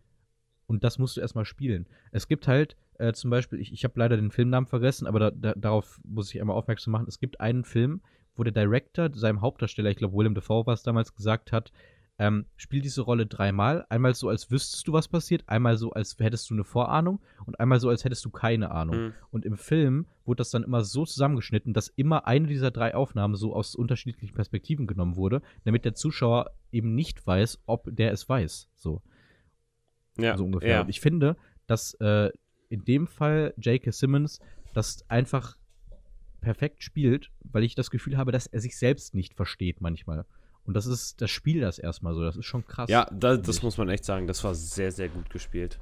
[0.67, 1.87] Und das musst du erstmal spielen.
[2.11, 5.31] Es gibt halt, äh, zum Beispiel, ich, ich habe leider den Filmnamen vergessen, aber da,
[5.31, 7.07] da, darauf muss ich einmal aufmerksam machen.
[7.09, 8.01] Es gibt einen Film,
[8.35, 11.71] wo der Director seinem Hauptdarsteller, ich glaube William Dafoe war es damals, gesagt hat,
[12.19, 13.87] ähm, spiel diese Rolle dreimal.
[13.89, 17.59] Einmal so, als wüsstest du, was passiert, einmal so, als hättest du eine Vorahnung und
[17.59, 18.97] einmal so, als hättest du keine Ahnung.
[18.97, 19.13] Mhm.
[19.31, 23.35] Und im Film wurde das dann immer so zusammengeschnitten, dass immer eine dieser drei Aufnahmen
[23.35, 28.29] so aus unterschiedlichen Perspektiven genommen wurde, damit der Zuschauer eben nicht weiß, ob der es
[28.29, 28.69] weiß.
[28.77, 29.03] So.
[30.17, 30.37] Ja.
[30.37, 30.71] So ungefähr.
[30.71, 30.81] Ja.
[30.83, 31.37] Und ich finde,
[31.67, 32.31] dass äh,
[32.69, 33.91] in dem Fall J.K.
[33.91, 34.41] Simmons
[34.73, 35.57] das einfach
[36.41, 40.27] perfekt spielt, weil ich das Gefühl habe, dass er sich selbst nicht versteht manchmal.
[40.67, 42.23] Und das ist das Spiel das erstmal so.
[42.23, 42.89] Das ist schon krass.
[42.89, 44.27] Ja, da, das muss man echt sagen.
[44.27, 45.79] Das war sehr, sehr gut gespielt.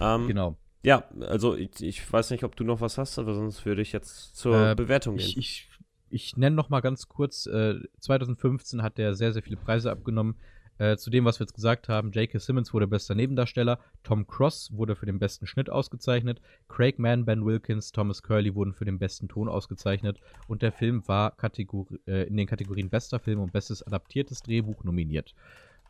[0.00, 0.56] Ähm, genau.
[0.82, 3.92] Ja, also ich, ich, weiß nicht, ob du noch was hast, aber sonst würde ich
[3.92, 5.26] jetzt zur äh, Bewertung gehen.
[5.26, 5.68] Ich, ich,
[6.10, 10.36] ich nenne noch mal ganz kurz, äh, 2015 hat der sehr, sehr viele Preise abgenommen.
[10.78, 12.38] Äh, zu dem, was wir jetzt gesagt haben, J.K.
[12.38, 17.44] Simmons wurde bester Nebendarsteller, Tom Cross wurde für den besten Schnitt ausgezeichnet, Craig Mann, Ben
[17.44, 22.26] Wilkins, Thomas Curley wurden für den besten Ton ausgezeichnet und der Film war Kategori äh,
[22.26, 25.34] in den Kategorien bester Film und bestes adaptiertes Drehbuch nominiert.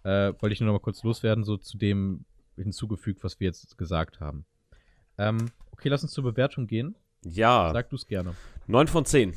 [0.04, 2.24] Äh, wollte ich nur noch mal kurz loswerden, so zu dem,
[2.56, 4.44] hinzugefügt, was wir jetzt gesagt haben.
[5.18, 6.94] Ähm, okay, lass uns zur Bewertung gehen.
[7.24, 7.70] Ja.
[7.72, 8.34] Sag du es gerne.
[8.66, 9.34] 9 von 10.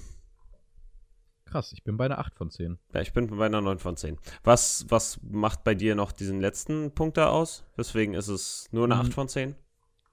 [1.50, 2.78] Krass, ich bin bei einer 8 von 10.
[2.94, 4.18] Ja, ich bin bei einer 9 von 10.
[4.44, 7.64] Was, was macht bei dir noch diesen letzten Punkt da aus?
[7.76, 9.02] Weswegen ist es nur eine Mhm.
[9.02, 9.56] 8 von 10?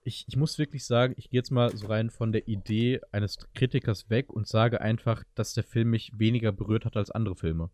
[0.02, 3.38] Ich, ich muss wirklich sagen, ich gehe jetzt mal so rein von der Idee eines
[3.54, 7.70] Kritikers weg und sage einfach, dass der Film mich weniger berührt hat als andere Filme.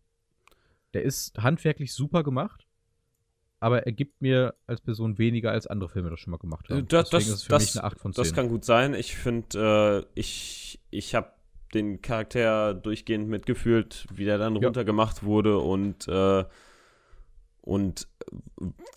[0.93, 2.65] Der ist handwerklich super gemacht,
[3.59, 6.79] aber er gibt mir als Person weniger als andere Filme das schon mal gemacht haben.
[6.79, 8.23] Äh, das- Deswegen das- ist für das- mich eine 8 von 10.
[8.23, 8.93] Das kann gut sein.
[8.93, 11.31] Ich finde, äh, ich, ich habe
[11.73, 14.67] den Charakter durchgehend mitgefühlt, wie der dann Ja.
[14.67, 16.43] runtergemacht wurde und, äh,
[17.61, 18.07] und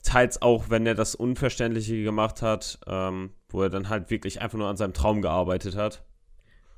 [0.02, 4.58] teils auch, wenn er das Unverständliche gemacht hat, ähm, wo er dann halt wirklich einfach
[4.58, 6.04] nur an seinem Traum gearbeitet hat.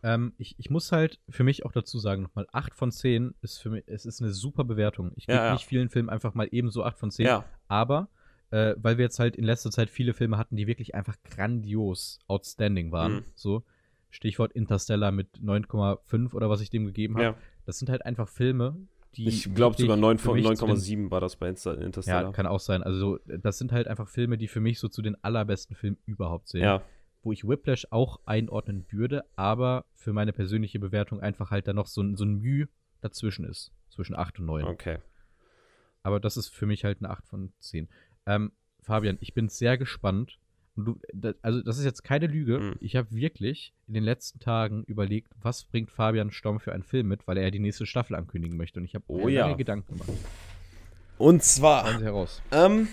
[0.02, 3.58] Ähm, ich, ich muss halt für mich auch dazu sagen, nochmal 8 von 10 ist
[3.58, 5.12] für mich, es ist eine super Bewertung.
[5.16, 5.52] Ich gebe Ja, ja.
[5.54, 7.26] nicht vielen Filmen einfach mal ebenso 8 von 10.
[7.26, 8.08] Ja, Aber,
[8.50, 12.20] äh, weil wir jetzt halt in letzter Zeit viele Filme hatten, die wirklich einfach grandios
[12.28, 13.12] outstanding waren.
[13.14, 13.24] Mhm.
[13.34, 13.64] So,
[14.10, 17.24] Stichwort Interstellar mit 9,5 oder was ich dem gegeben habe.
[17.24, 17.34] ja.
[17.66, 18.76] Das sind halt einfach Filme,
[19.14, 19.28] die.
[19.28, 22.22] Ich glaube sogar 9 für von mich zu den- 9,7 war das bei Interstellar.
[22.24, 22.82] Ja, kann auch sein.
[22.82, 26.48] Also, das sind halt einfach Filme, die für mich so zu den allerbesten Filmen überhaupt
[26.48, 26.64] zählen.
[26.64, 26.82] ja.
[27.22, 31.88] Wo ich Whiplash auch einordnen würde, aber für meine persönliche Bewertung einfach halt da noch
[31.88, 32.68] so, ein- so ein Mühe
[33.00, 33.72] dazwischen ist.
[33.90, 34.64] Zwischen 8 und 9.
[34.64, 34.98] okay.
[36.04, 37.88] Aber das ist für mich halt eine 8 von 10.
[38.24, 40.38] Ähm, Fabian, ich bin sehr gespannt.
[40.78, 42.60] Und du, da, also, das ist jetzt keine Lüge.
[42.60, 42.76] Mhm.
[42.78, 47.08] Ich habe wirklich in den letzten Tagen überlegt, was bringt Fabian Storm für einen Film
[47.08, 48.78] mit, weil er die nächste Staffel ankündigen möchte.
[48.78, 49.52] Und ich habe Oh mir ja.
[49.54, 50.08] Gedanken gemacht.
[51.18, 52.00] Und zwar.
[52.00, 52.40] Heraus.
[52.52, 52.86] Ähm,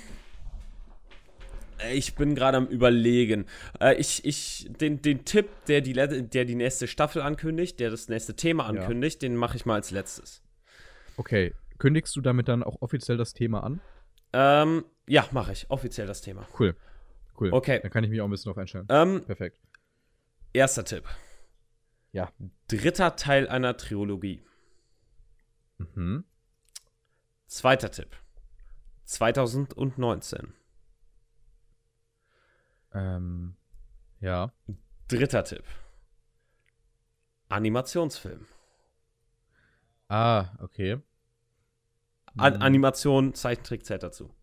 [1.93, 3.45] ich bin gerade am überlegen.
[3.79, 8.09] Äh, ich, ich, den, den Tipp, der die, der die nächste Staffel ankündigt, der das
[8.09, 8.69] nächste Thema Ja.
[8.81, 10.41] ankündigt, den mache ich mal als letztes.
[11.17, 13.79] Okay, kündigst du damit dann auch offiziell das Thema an?
[14.33, 15.69] Ähm, ja, mache ich.
[15.69, 16.47] Offiziell das Thema.
[16.59, 16.75] Cool.
[17.39, 17.53] Cool.
[17.53, 17.79] Okay.
[17.81, 18.85] Dann kann ich mich auch ein bisschen drauf einstellen.
[18.89, 19.59] Ähm, Perfekt.
[20.53, 21.05] erster Tipp.
[22.11, 22.31] Ja.
[22.67, 24.41] Dritter Teil einer Trilogie.
[25.77, 26.23] Mhm.
[27.47, 28.15] Zweiter Tipp.
[29.03, 30.53] 2019.
[32.93, 33.55] Ähm,
[34.21, 34.53] ja.
[35.07, 35.65] Dritter Tipp.
[37.49, 38.47] Animationsfilm.
[40.07, 41.01] Ah, okay.
[42.37, 42.61] An.
[42.61, 44.33] Animation, Zeichentrick zählt dazu.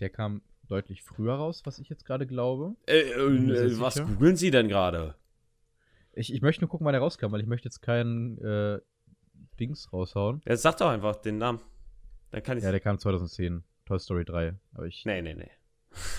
[0.00, 0.42] Der kam
[0.72, 2.74] deutlich früher raus, was ich jetzt gerade glaube.
[2.86, 4.06] Äh, äh, sehr was sicher.
[4.06, 5.14] googeln Sie denn gerade?
[6.14, 8.80] Ich, ich möchte nur gucken, wann der rauskam, weil ich möchte jetzt keinen äh,
[9.60, 10.42] Dings raushauen.
[10.46, 11.60] Ja, sag doch einfach den Namen.
[12.30, 12.64] Dann kann ich.
[12.64, 13.62] Ja, der kam 2010.
[13.86, 14.54] Toy Story 3.
[14.74, 15.50] Aber ich nee, nee, nee.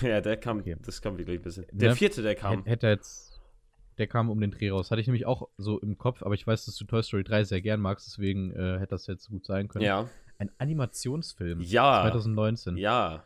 [0.08, 0.76] ja, der kam, Okay.
[0.82, 1.66] das kam wirklich ein bisschen.
[1.72, 1.96] Der Ne?
[1.96, 2.58] vierte, der kam.
[2.58, 3.32] hätte hätte jetzt.
[3.98, 4.90] Der kam um den Dreh raus.
[4.90, 7.44] Hatte ich nämlich auch so im Kopf, aber ich weiß, dass du Toy Story 3
[7.44, 9.84] sehr gern magst, deswegen äh, hätte das jetzt gut sein können.
[9.84, 10.08] Ja.
[10.38, 11.60] Ein Animationsfilm.
[11.60, 12.02] Ja.
[12.02, 12.76] 2019.
[12.76, 13.24] Ja.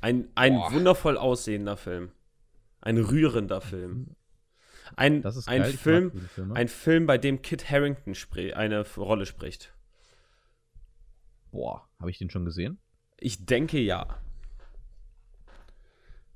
[0.00, 0.72] Ein, ein Boah.
[0.72, 2.12] wundervoll aussehender Film.
[2.80, 4.14] Ein rührender Film.
[4.96, 5.72] Ein, ein geil.
[5.72, 8.14] Film, ein Film, bei dem Kit Harrington
[8.54, 9.74] eine Rolle spricht.
[11.50, 12.78] Boah, habe ich den schon gesehen?
[13.18, 14.20] Ich denke ja.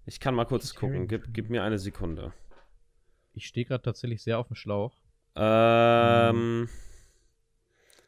[0.05, 1.09] Ich kann mal kurz Kit gucken.
[1.09, 2.33] Gib, gib mir eine Sekunde.
[3.35, 5.01] Ich stehe gerade tatsächlich sehr auf dem Schlauch.
[5.37, 6.69] Ähm.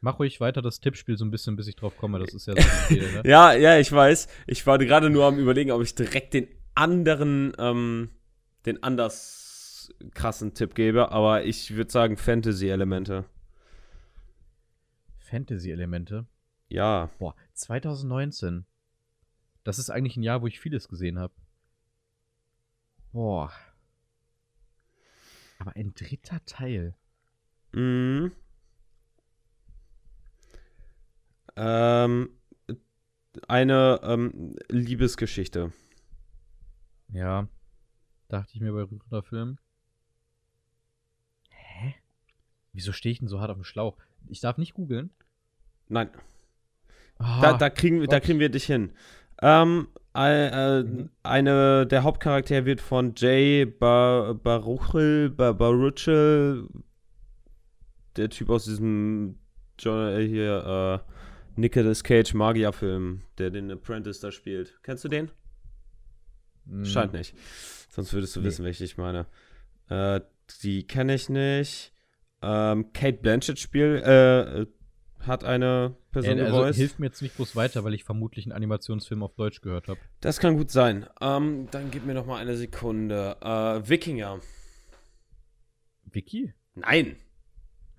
[0.05, 2.19] Mach ruhig weiter das Tippspiel so ein bisschen, bis ich drauf komme.
[2.19, 3.21] Das ist ja so die Idee, ne?
[3.25, 4.27] Ja, ja, ich weiß.
[4.45, 8.11] Ich war gerade nur am überlegen, ob ich direkt den anderen, ähm,
[8.67, 13.25] den anders krassen Tipp gebe, aber ich würde sagen Fantasy-Elemente.
[15.17, 16.27] Fantasy-Elemente.
[16.69, 17.09] Ja.
[17.17, 18.67] Boah, 2019.
[19.63, 21.33] Das ist eigentlich ein Jahr, wo ich vieles gesehen habe.
[23.11, 23.51] Boah.
[25.57, 26.93] Aber ein dritter Teil.
[27.71, 28.33] Mhm.
[31.55, 32.29] Ähm,
[33.47, 35.71] eine ähm, Liebesgeschichte.
[37.09, 37.47] Ja.
[38.29, 39.57] Dachte ich mir bei rührender Film.
[41.49, 41.95] Hä?
[42.73, 43.97] Wieso stehe ich denn so hart auf dem Schlauch?
[44.27, 45.11] Ich darf nicht googeln.
[45.87, 46.09] Nein,
[47.17, 48.91] Ah, da, da, kriegen, wir- da kriegen wir dich hin.
[49.41, 51.09] Ähm, äh, äh, Mhm.
[51.23, 56.67] eine, der Hauptcharakter wird von Jay Bar Baruchel, Bar Baruchel,
[58.17, 59.37] der Typ aus diesem
[59.79, 61.14] John, äh, hier, äh,
[61.55, 64.79] Nicolas Cage Magierfilm, der den Apprentice da spielt.
[64.83, 65.31] Kennst du den?
[66.65, 67.33] mh, Scheint nicht.
[67.89, 68.47] Sonst würdest du Nee.
[68.47, 69.25] wissen, welche ich meine.
[69.89, 70.21] Äh,
[70.63, 71.93] die kenne ich nicht.
[72.41, 74.65] Ähm, Kate Blanchett spielt, äh,
[75.21, 76.75] hat eine Person Äh, also gevoiced.
[76.75, 79.99] hilft mir jetzt nicht groß weiter, weil ich vermutlich einen Animationsfilm auf Deutsch gehört habe.
[80.21, 81.07] Das kann gut sein.
[81.21, 83.37] Ähm, dann gib mir noch mal eine Sekunde.
[83.41, 84.39] Äh, Wikinger.
[86.11, 86.53] Vicky?
[86.75, 87.15] Nein.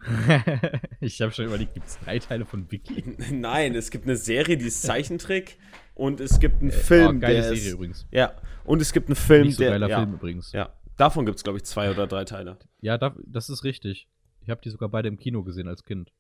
[1.00, 3.02] ich habe schon überlegt, gibt es drei Teile von Vicky?
[3.32, 5.58] Nein, es gibt eine Serie, die ist Zeichentrick.
[5.94, 8.06] Und es gibt einen Äh, Film, oh, geile der Serie ist, übrigens.
[8.10, 9.70] Ja, und es gibt einen Film, Nicht so der.
[9.72, 10.52] geiler ja, Film übrigens.
[10.52, 12.58] ja, davon gibt es, glaube ich, zwei oder drei Teile.
[12.80, 14.06] Ja, da, das ist richtig.
[14.42, 16.12] Ich habe die sogar beide im Kino gesehen als Kind.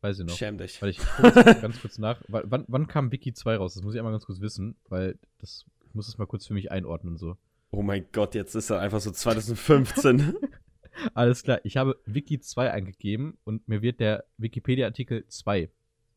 [0.00, 0.36] Weiß ich noch.
[0.36, 0.82] Schäm dich.
[0.82, 2.20] Weil ich jetzt ganz kurz nach.
[2.28, 3.74] Wa- Wann, wann kam Wiki 2 raus?
[3.74, 6.52] Das muss ich einmal ganz kurz wissen, weil das ich muss es mal kurz für
[6.54, 7.36] mich einordnen so.
[7.70, 10.34] Oh mein Gott, jetzt ist er einfach so 2015.
[11.14, 15.70] Alles klar, ich habe Wiki 2 eingegeben und mir wird der Wikipedia-Artikel 2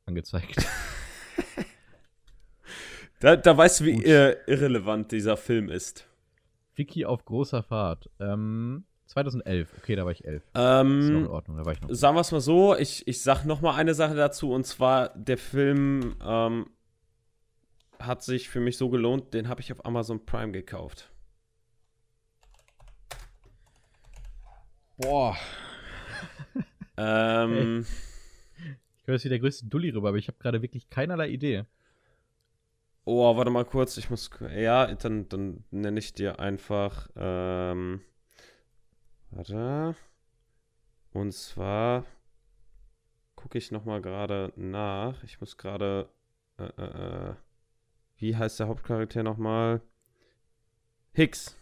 [0.06, 0.66] angezeigt.
[3.20, 6.08] da, da weißt du, wie äh, irrelevant dieser Film ist.
[6.76, 8.10] Wiki auf großer Fahrt.
[8.20, 9.70] Ähm, 2011.
[9.80, 10.44] Okay, da war ich 11.
[10.54, 11.90] Das ist noch in Ähm, Ordnung, da war ich noch.
[11.92, 15.10] sagen wir es mal so, ich, ich sag noch mal eine Sache dazu und zwar
[15.10, 16.68] der Film ähm,
[18.00, 21.12] hat sich für mich so gelohnt, den habe ich auf Amazon Prime gekauft.
[25.00, 25.38] Boah.
[26.98, 27.86] Ähm,
[29.02, 31.66] Ich höre jetzt wie der größte Dulli rüber, aber ich habe gerade wirklich keinerlei Idee.
[33.06, 38.02] oh, warte mal kurz, ich muss, ja, dann, dann nenne ich dir einfach, ähm,
[39.32, 39.96] warte,
[41.12, 42.06] und zwar
[43.36, 46.10] gucke ich noch mal gerade nach, ich muss gerade,
[46.58, 47.36] äh, äh, äh,
[48.18, 49.82] wie heißt der Hauptcharakter noch mal?
[51.14, 51.56] Hicks.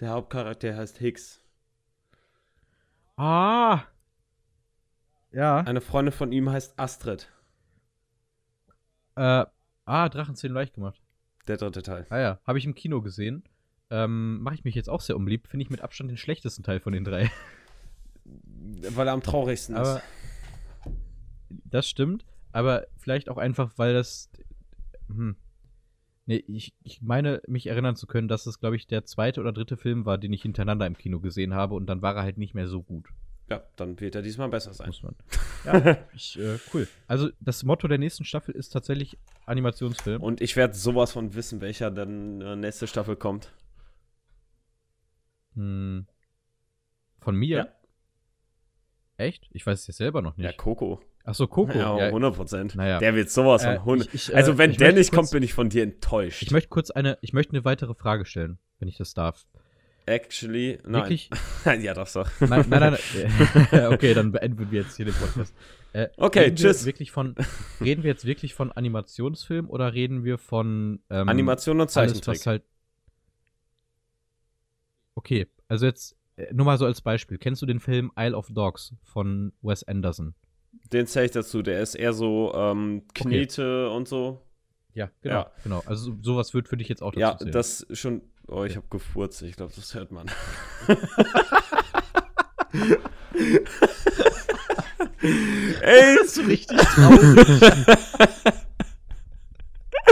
[0.00, 1.39] Der Hauptcharakter heißt Hicks.
[3.20, 3.84] Ah!
[5.30, 5.58] Ja.
[5.58, 7.30] Eine Freundin von ihm heißt Astrid.
[9.14, 9.44] Äh,
[9.84, 11.02] ah, Drachenzählen leicht gemacht.
[11.46, 12.06] Der dritte Teil.
[12.08, 13.44] Ah ja, habe ich im Kino gesehen.
[13.90, 15.48] Ähm, mache ich mich jetzt auch sehr unbeliebt.
[15.48, 17.30] Finde ich mit Abstand den schlechtesten Teil von den drei.
[18.24, 20.04] Weil er am traurigsten Aber ist.
[21.48, 22.24] das stimmt.
[22.52, 24.30] Aber vielleicht auch einfach, weil das.
[25.08, 25.36] Hm.
[26.30, 29.52] Nee, ich, ich meine, mich erinnern zu können, dass es, glaube ich, der zweite oder
[29.52, 32.38] dritte Film war, den ich hintereinander im Kino gesehen habe und dann war er halt
[32.38, 33.08] nicht mehr so gut.
[33.48, 34.86] Ja, dann wird er diesmal besser sein.
[34.86, 35.16] Muss man.
[35.64, 36.86] Ja, ich, äh, cool.
[37.08, 40.22] Also, das Motto der nächsten Staffel ist tatsächlich Animationsfilm.
[40.22, 43.52] Und ich werde sowas von wissen, welcher dann äh, nächste Staffel kommt.
[45.56, 46.06] Hm.
[47.18, 47.56] Von mir?
[47.56, 47.68] Ja.
[49.16, 49.48] Echt?
[49.50, 50.58] Ich weiß es jetzt selber noch Ja, nicht.
[50.58, 51.02] Coco.
[51.24, 51.76] Ach so, Coco.
[51.78, 52.74] Ja, Ja, 100 Prozent.
[52.76, 52.98] Naja.
[52.98, 54.08] Der wird sowas von Äh, 100.
[54.08, 56.42] ich- ich, äh, also, wenn der nicht kurz- kommt, bin ich von dir enttäuscht.
[56.42, 59.46] Ich möchte kurz eine, ich möchte eine weitere Frage stellen, wenn ich das darf.
[60.06, 61.02] Actually, nein.
[61.02, 61.30] Wirklich?
[61.82, 62.08] ja, doch.
[62.40, 62.96] Nein, nein, nein.
[63.92, 65.54] okay, dann beenden wir jetzt hier den Podcast.
[65.92, 66.80] Äh, Okay, tschüss.
[66.84, 67.34] Wir wirklich von,
[67.80, 72.38] reden wir jetzt wirklich von Animationsfilm oder reden wir von ähm, Animation und alles, Zeichentrick.
[72.40, 72.62] was halt.
[75.14, 77.38] Okay, also jetzt äh, nur mal so als Beispiel.
[77.38, 80.34] Kennst du den Film Isle of Dogs von Wes Anderson?
[80.92, 81.62] Den zähle ich dazu.
[81.62, 84.40] Der ist eher so ähm, Knete und so.
[84.94, 85.34] Ja, genau.
[85.34, 85.50] Ja.
[85.62, 85.82] genau.
[85.86, 87.52] Also so- sowas wird für dich jetzt auch dazu Ja, zählen.
[87.52, 88.22] das schon.
[88.48, 89.42] Oh, ich habe gefurzt.
[89.42, 90.26] Ich glaube, das hört man.
[95.82, 97.62] Ey, ist so richtig traurig.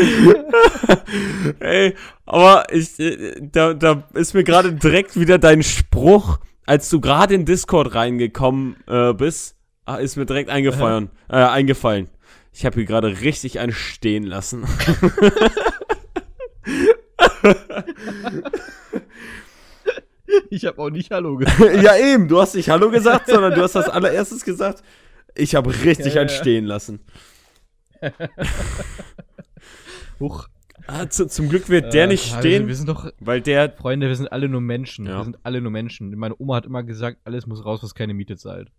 [1.61, 1.95] Ey,
[2.27, 2.91] aber ich,
[3.53, 8.77] da, da ist mir gerade direkt wieder dein Spruch, als du gerade in Discord reingekommen
[8.87, 9.57] äh, bist,
[9.89, 11.10] ah, ist mir direkt eingefallen.
[11.31, 12.09] Äh, eingefallen.
[12.52, 14.65] Ich habe hier gerade richtig einen stehen lassen.
[20.51, 21.82] ich habe auch nicht Hallo gesagt.
[21.82, 24.82] ja, eben, du hast nicht Hallo gesagt, sondern du hast das allererstes gesagt.
[25.35, 26.36] Ich habe richtig Ja, einen ja.
[26.36, 27.01] stehen lassen.
[30.19, 30.48] Huch.
[30.86, 33.70] Ah, zu, zum Glück wird der Äh, nicht stehen, Wir sind doch, weil der.
[33.73, 35.05] Freunde, wir sind alle nur Menschen.
[35.06, 35.19] Ja.
[35.19, 36.16] Wir sind alle nur Menschen.
[36.16, 38.70] Meine Oma hat immer gesagt, alles muss raus, was keine Miete zahlt.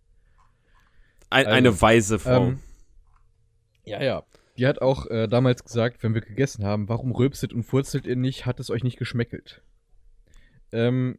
[1.29, 2.47] Ein, Also, eine weise Frau.
[2.47, 2.59] ähm,
[3.85, 4.23] Ja, ja.
[4.57, 8.15] Die hat auch äh, damals gesagt, wenn wir gegessen haben, warum rülpset und furzelt ihr
[8.17, 9.61] nicht, hat es euch nicht geschmeckelt.
[10.71, 11.17] Ähm,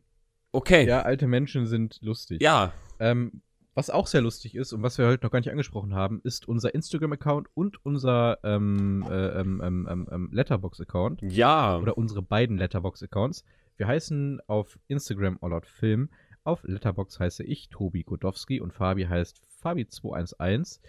[0.53, 0.87] okay.
[0.87, 2.43] ja, alte Menschen sind lustig.
[2.43, 2.73] ja.
[2.99, 3.43] Ähm,
[3.75, 6.47] was auch sehr lustig ist und was wir heute noch gar nicht angesprochen haben, ist
[6.49, 11.23] unser Instagram-Account und unser ähm, äh, ähm, ähm, ähm, ähm, Letterbox-Account.
[11.23, 11.79] Ja.
[11.79, 13.45] Oder unsere beiden Letterbox-Accounts.
[13.77, 16.11] Wir heißen auf Instagram Allotfilm.
[16.43, 20.81] Auf Letterbox heiße ich Tobi Godowski und Fabi heißt Fabi211.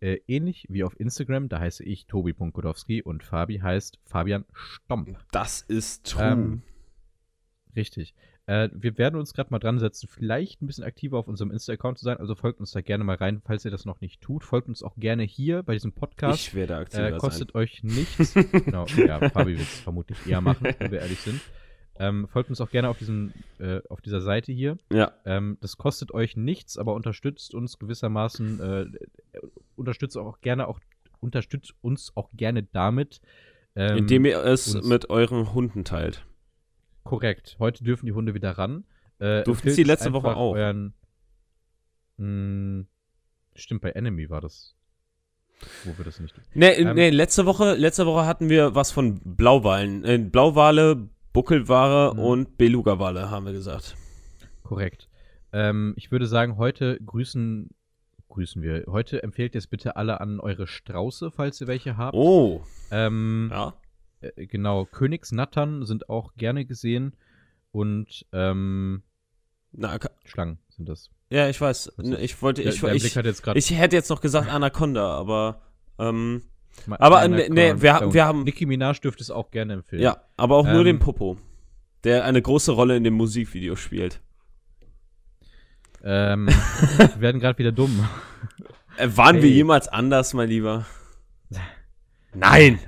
[0.00, 5.18] Äh, ähnlich wie auf Instagram, da heiße ich Tobi.godowski und Fabi heißt Fabian Stomp.
[5.32, 6.24] Das ist true.
[6.24, 6.62] Ähm,
[7.74, 8.14] Richtig.
[8.46, 11.98] Äh, wir werden uns gerade mal dran setzen, vielleicht ein bisschen aktiver auf unserem Insta-Account
[11.98, 12.16] zu sein.
[12.16, 14.42] Also folgt uns da gerne mal rein, falls ihr das noch nicht tut.
[14.42, 16.48] Folgt uns auch gerne hier bei diesem Podcast.
[16.48, 18.34] ich werde aktiver Äh, kostet euch nichts.
[18.52, 21.40] genau, ja, Fabi wird es vermutlich eher machen, wenn wir ehrlich sind.
[21.98, 24.78] Ähm, folgt uns auch gerne auf, diesem, äh, auf dieser Seite hier.
[24.92, 25.12] Ja.
[25.24, 28.86] Ähm, das kostet euch nichts, aber unterstützt uns gewissermaßen, äh,
[29.76, 30.78] unterstützt auch gerne auch,
[31.20, 33.20] unterstützt uns auch gerne damit.
[33.74, 36.24] Ähm, Indem ihr es mit euren Hunden teilt.
[37.04, 37.56] Korrekt.
[37.58, 38.84] Heute dürfen die Hunde wieder ran.
[39.18, 40.54] Äh, Durften sie letzte Woche auch?
[40.54, 40.94] Euren,
[42.18, 42.84] mh,
[43.54, 44.74] stimmt, bei Enemy war das.
[45.84, 46.34] wo wir das nicht.
[46.54, 50.04] Nee, Ähm, nee, letzte Woche, letzte Woche hatten wir was von Blauwalen.
[50.04, 51.08] Äh, Blauwale,
[51.42, 52.18] Buckelwale Mhm.
[52.18, 53.96] und Beluga-Wale, haben wir gesagt.
[54.64, 55.08] Korrekt.
[55.52, 57.70] Ähm, ich würde sagen, heute grüßen,
[58.28, 58.82] grüßen wir.
[58.88, 62.16] Heute empfehlt ihr es bitte alle an eure Strauße, falls ihr welche habt.
[62.16, 63.72] Oh, Ähm, ja.
[64.20, 67.12] äh, genau, Königsnattern sind auch gerne gesehen
[67.70, 69.04] und ähm,
[69.70, 71.08] Na, Schlangen sind das.
[71.30, 71.86] ja, ich weiß.
[71.86, 73.16] Ist- Ich wollte, Der, ich, der Blick
[73.54, 75.62] ich, ich hätte jetzt noch gesagt Anaconda, aber,
[76.00, 76.42] ähm,
[76.98, 80.02] aber, nee, nee, wir ha- wir haben- Nicki Minaj dürfte es auch gerne empfehlen.
[80.02, 81.36] ja, aber auch nur Ähm, den Popo,
[82.04, 84.20] der eine große Rolle in dem Musikvideo spielt.
[86.04, 86.46] Ähm,
[86.98, 88.08] wir werden gerade wieder dumm.
[88.96, 89.50] Äh, waren wir Hey.
[89.56, 90.86] jemals anders, mein Lieber?
[92.34, 92.78] Nein!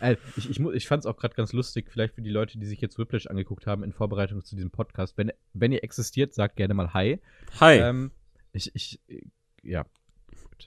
[0.00, 2.66] Äh, ich, ich, ich fand es auch gerade ganz lustig, vielleicht für die Leute, die
[2.66, 5.16] sich jetzt Whiplash angeguckt haben in Vorbereitung zu diesem Podcast.
[5.16, 7.20] Wenn, wenn ihr existiert, sagt gerne mal Hi.
[7.60, 7.78] Hi.
[7.78, 8.10] Ähm,
[8.52, 9.20] ich, ich, äh,
[9.62, 9.84] ja.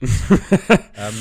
[0.96, 1.14] Ähm,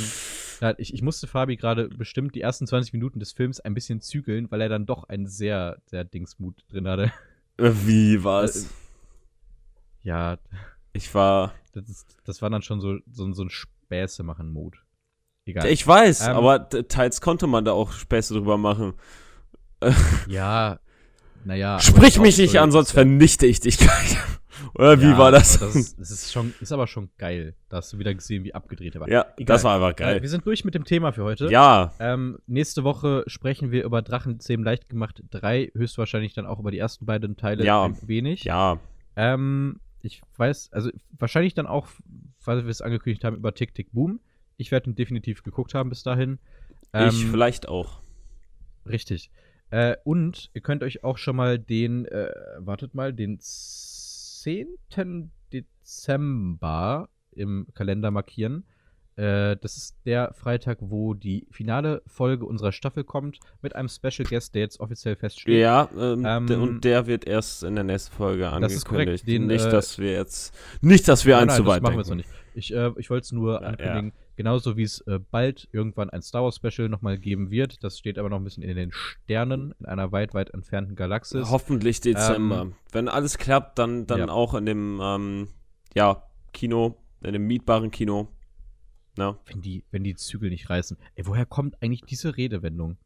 [0.61, 3.99] ja, ich, ich musste Fabi gerade bestimmt die ersten 20 Minuten des Films ein bisschen
[3.99, 7.11] zügeln, weil er dann doch einen sehr, sehr Dingsmut drin hatte.
[7.57, 8.69] Äh, Wie war's?
[10.03, 10.37] Ja,
[10.93, 11.53] Ich war.
[11.73, 14.77] das, ist, das war dann schon so, so, so ein Späße-machen-Mode.
[15.45, 15.67] Egal.
[15.67, 18.93] Ich weiß, Ähm, aber teils konnte man da auch Späße drüber machen.
[20.27, 20.79] ja,
[21.43, 21.79] naja.
[21.79, 24.17] Sprich mich nicht an, sonst vernichte ich dich gleich.
[24.75, 25.59] Oder wie Ja, war das?
[25.59, 27.55] Das ist, das ist schon, ist aber schon geil.
[27.69, 29.09] Da hast du wieder gesehen, wie abgedreht er war.
[29.09, 29.45] ja, Egal.
[29.55, 30.21] das war einfach Äh, geil.
[30.21, 31.49] wir sind durch mit dem Thema für heute.
[31.49, 36.71] Ja, Ähm, nächste Woche sprechen wir über Drachenzähmen leicht gemacht 3, höchstwahrscheinlich dann auch über
[36.71, 37.83] die ersten beiden Teile Ja.
[37.85, 38.43] ein wenig.
[38.43, 38.79] ja.
[39.15, 40.89] Ähm, ich weiß, also
[41.19, 41.87] wahrscheinlich dann auch,
[42.43, 44.19] weil wir es angekündigt haben, über Tick Tick Boom.
[44.57, 46.39] Ich werde ihn definitiv geguckt haben bis dahin.
[46.85, 48.01] ich Ähm, vielleicht auch.
[48.85, 49.29] Richtig.
[49.69, 53.37] Äh, und ihr könnt euch auch schon mal den, äh, wartet mal, den
[54.41, 55.31] 10.
[55.53, 58.65] Dezember im Kalender markieren.
[59.15, 64.27] Äh, das ist der Freitag, wo die finale Folge unserer Staffel kommt, mit einem Special
[64.27, 65.59] Guest, der jetzt offiziell feststeht.
[65.59, 68.71] Ja, ähm, ähm, und der wird erst in der nächsten Folge angekündigt.
[68.71, 71.61] Das ist korrekt, den, nicht, äh, dass wir jetzt, nicht, dass wir Nein, eins nein,
[71.61, 72.31] zu weit machen wir jetzt noch denken.
[72.55, 72.71] nicht.
[72.71, 76.21] Ich, äh, ich wollte es nur Ja, ankündigen, genauso wie es äh, bald irgendwann ein
[76.21, 77.83] Star Wars Special nochmal geben wird.
[77.83, 81.49] Das steht aber noch ein bisschen in den Sternen, in einer weit, weit entfernten Galaxis.
[81.49, 82.61] Hoffentlich Dezember.
[82.61, 84.27] Ähm, Wenn alles klappt, dann, dann ja.
[84.29, 85.47] auch in dem, ähm,
[85.95, 88.27] ja, Kino, in dem mietbaren Kino.
[89.17, 90.97] Na, wenn die, wenn die Zügel nicht reißen.
[91.15, 92.97] Ey, woher kommt eigentlich diese Redewendung?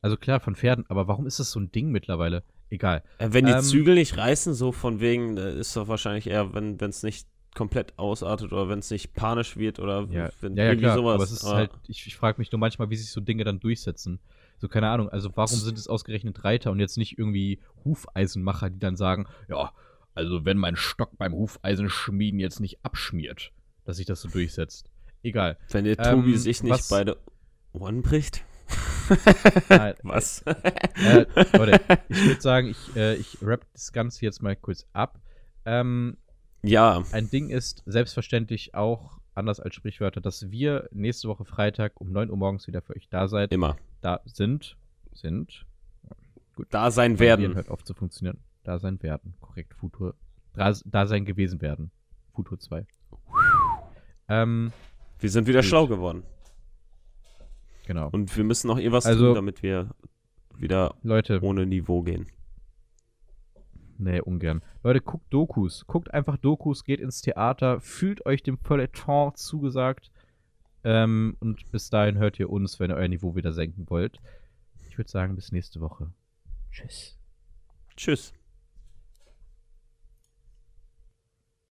[0.00, 2.44] Also klar, von Pferden, aber warum ist das so ein Ding mittlerweile?
[2.70, 3.02] Egal.
[3.18, 6.54] Äh, Wenn die Ähm, Zügel nicht reißen, so von wegen, äh, ist doch wahrscheinlich eher,
[6.54, 10.64] wenn es nicht komplett ausartet oder wenn es nicht panisch wird oder Ja, wenn ja,
[10.64, 10.96] ja irgendwie klar.
[10.96, 11.14] sowas.
[11.14, 13.44] Aber es ist Aber halt, ich, ich frage mich nur manchmal, wie sich so Dinge
[13.44, 14.20] dann durchsetzen.
[14.58, 15.08] So, keine Ahnung.
[15.08, 19.72] Also, warum sind es ausgerechnet Reiter und jetzt nicht irgendwie Hufeisenmacher, die dann sagen, ja,
[20.14, 23.52] also wenn mein Stock beim Hufeisenschmieden jetzt nicht abschmiert,
[23.84, 24.88] dass sich das so durchsetzt.
[25.22, 25.56] Egal.
[25.70, 27.16] wenn der Tobi ähm, sich nicht was- beide
[27.72, 28.44] Ohren bricht.
[29.68, 30.42] Nein, Was?
[30.42, 31.26] Äh,
[31.56, 35.20] Leute, ich würde sagen, ich, äh, ich rapp das Ganze jetzt mal kurz ab.
[35.64, 36.16] Ähm,
[36.62, 42.12] ja, ein Ding ist selbstverständlich auch, anders als Sprichwörter, dass wir nächste Woche Freitag um
[42.12, 43.52] 9 Uhr morgens wieder für euch da seid.
[43.52, 43.76] immer.
[44.00, 44.76] Da sind,
[45.12, 45.64] sind,
[46.70, 47.54] Da sein Gehirn werden.
[47.56, 48.38] hört auf zu funktionieren.
[48.64, 50.14] Da sein werden, korrekt, Futur,
[50.52, 51.90] da, da sein gewesen werden.
[52.34, 52.86] Futur 2.
[54.28, 54.72] Ähm,
[55.18, 55.66] Wir sind wieder Gut.
[55.68, 56.22] schlau geworden.
[57.86, 58.08] genau.
[58.10, 59.90] Und wir müssen noch irgendwas Also- tun, damit wir
[60.58, 62.26] wieder Leute, ohne Niveau gehen.
[63.98, 64.62] nee, ungern.
[64.82, 65.86] Leute, guckt Dokus.
[65.86, 70.10] Guckt einfach Dokus, geht ins Theater, fühlt euch dem Feuilleton zugesagt.
[70.84, 74.18] Ähm, und bis dahin hört ihr uns, wenn ihr euer Niveau wieder senken wollt.
[74.88, 76.12] Ich würde sagen, bis nächste Woche.
[76.72, 77.18] Tschüss.
[77.96, 78.32] Tschüss.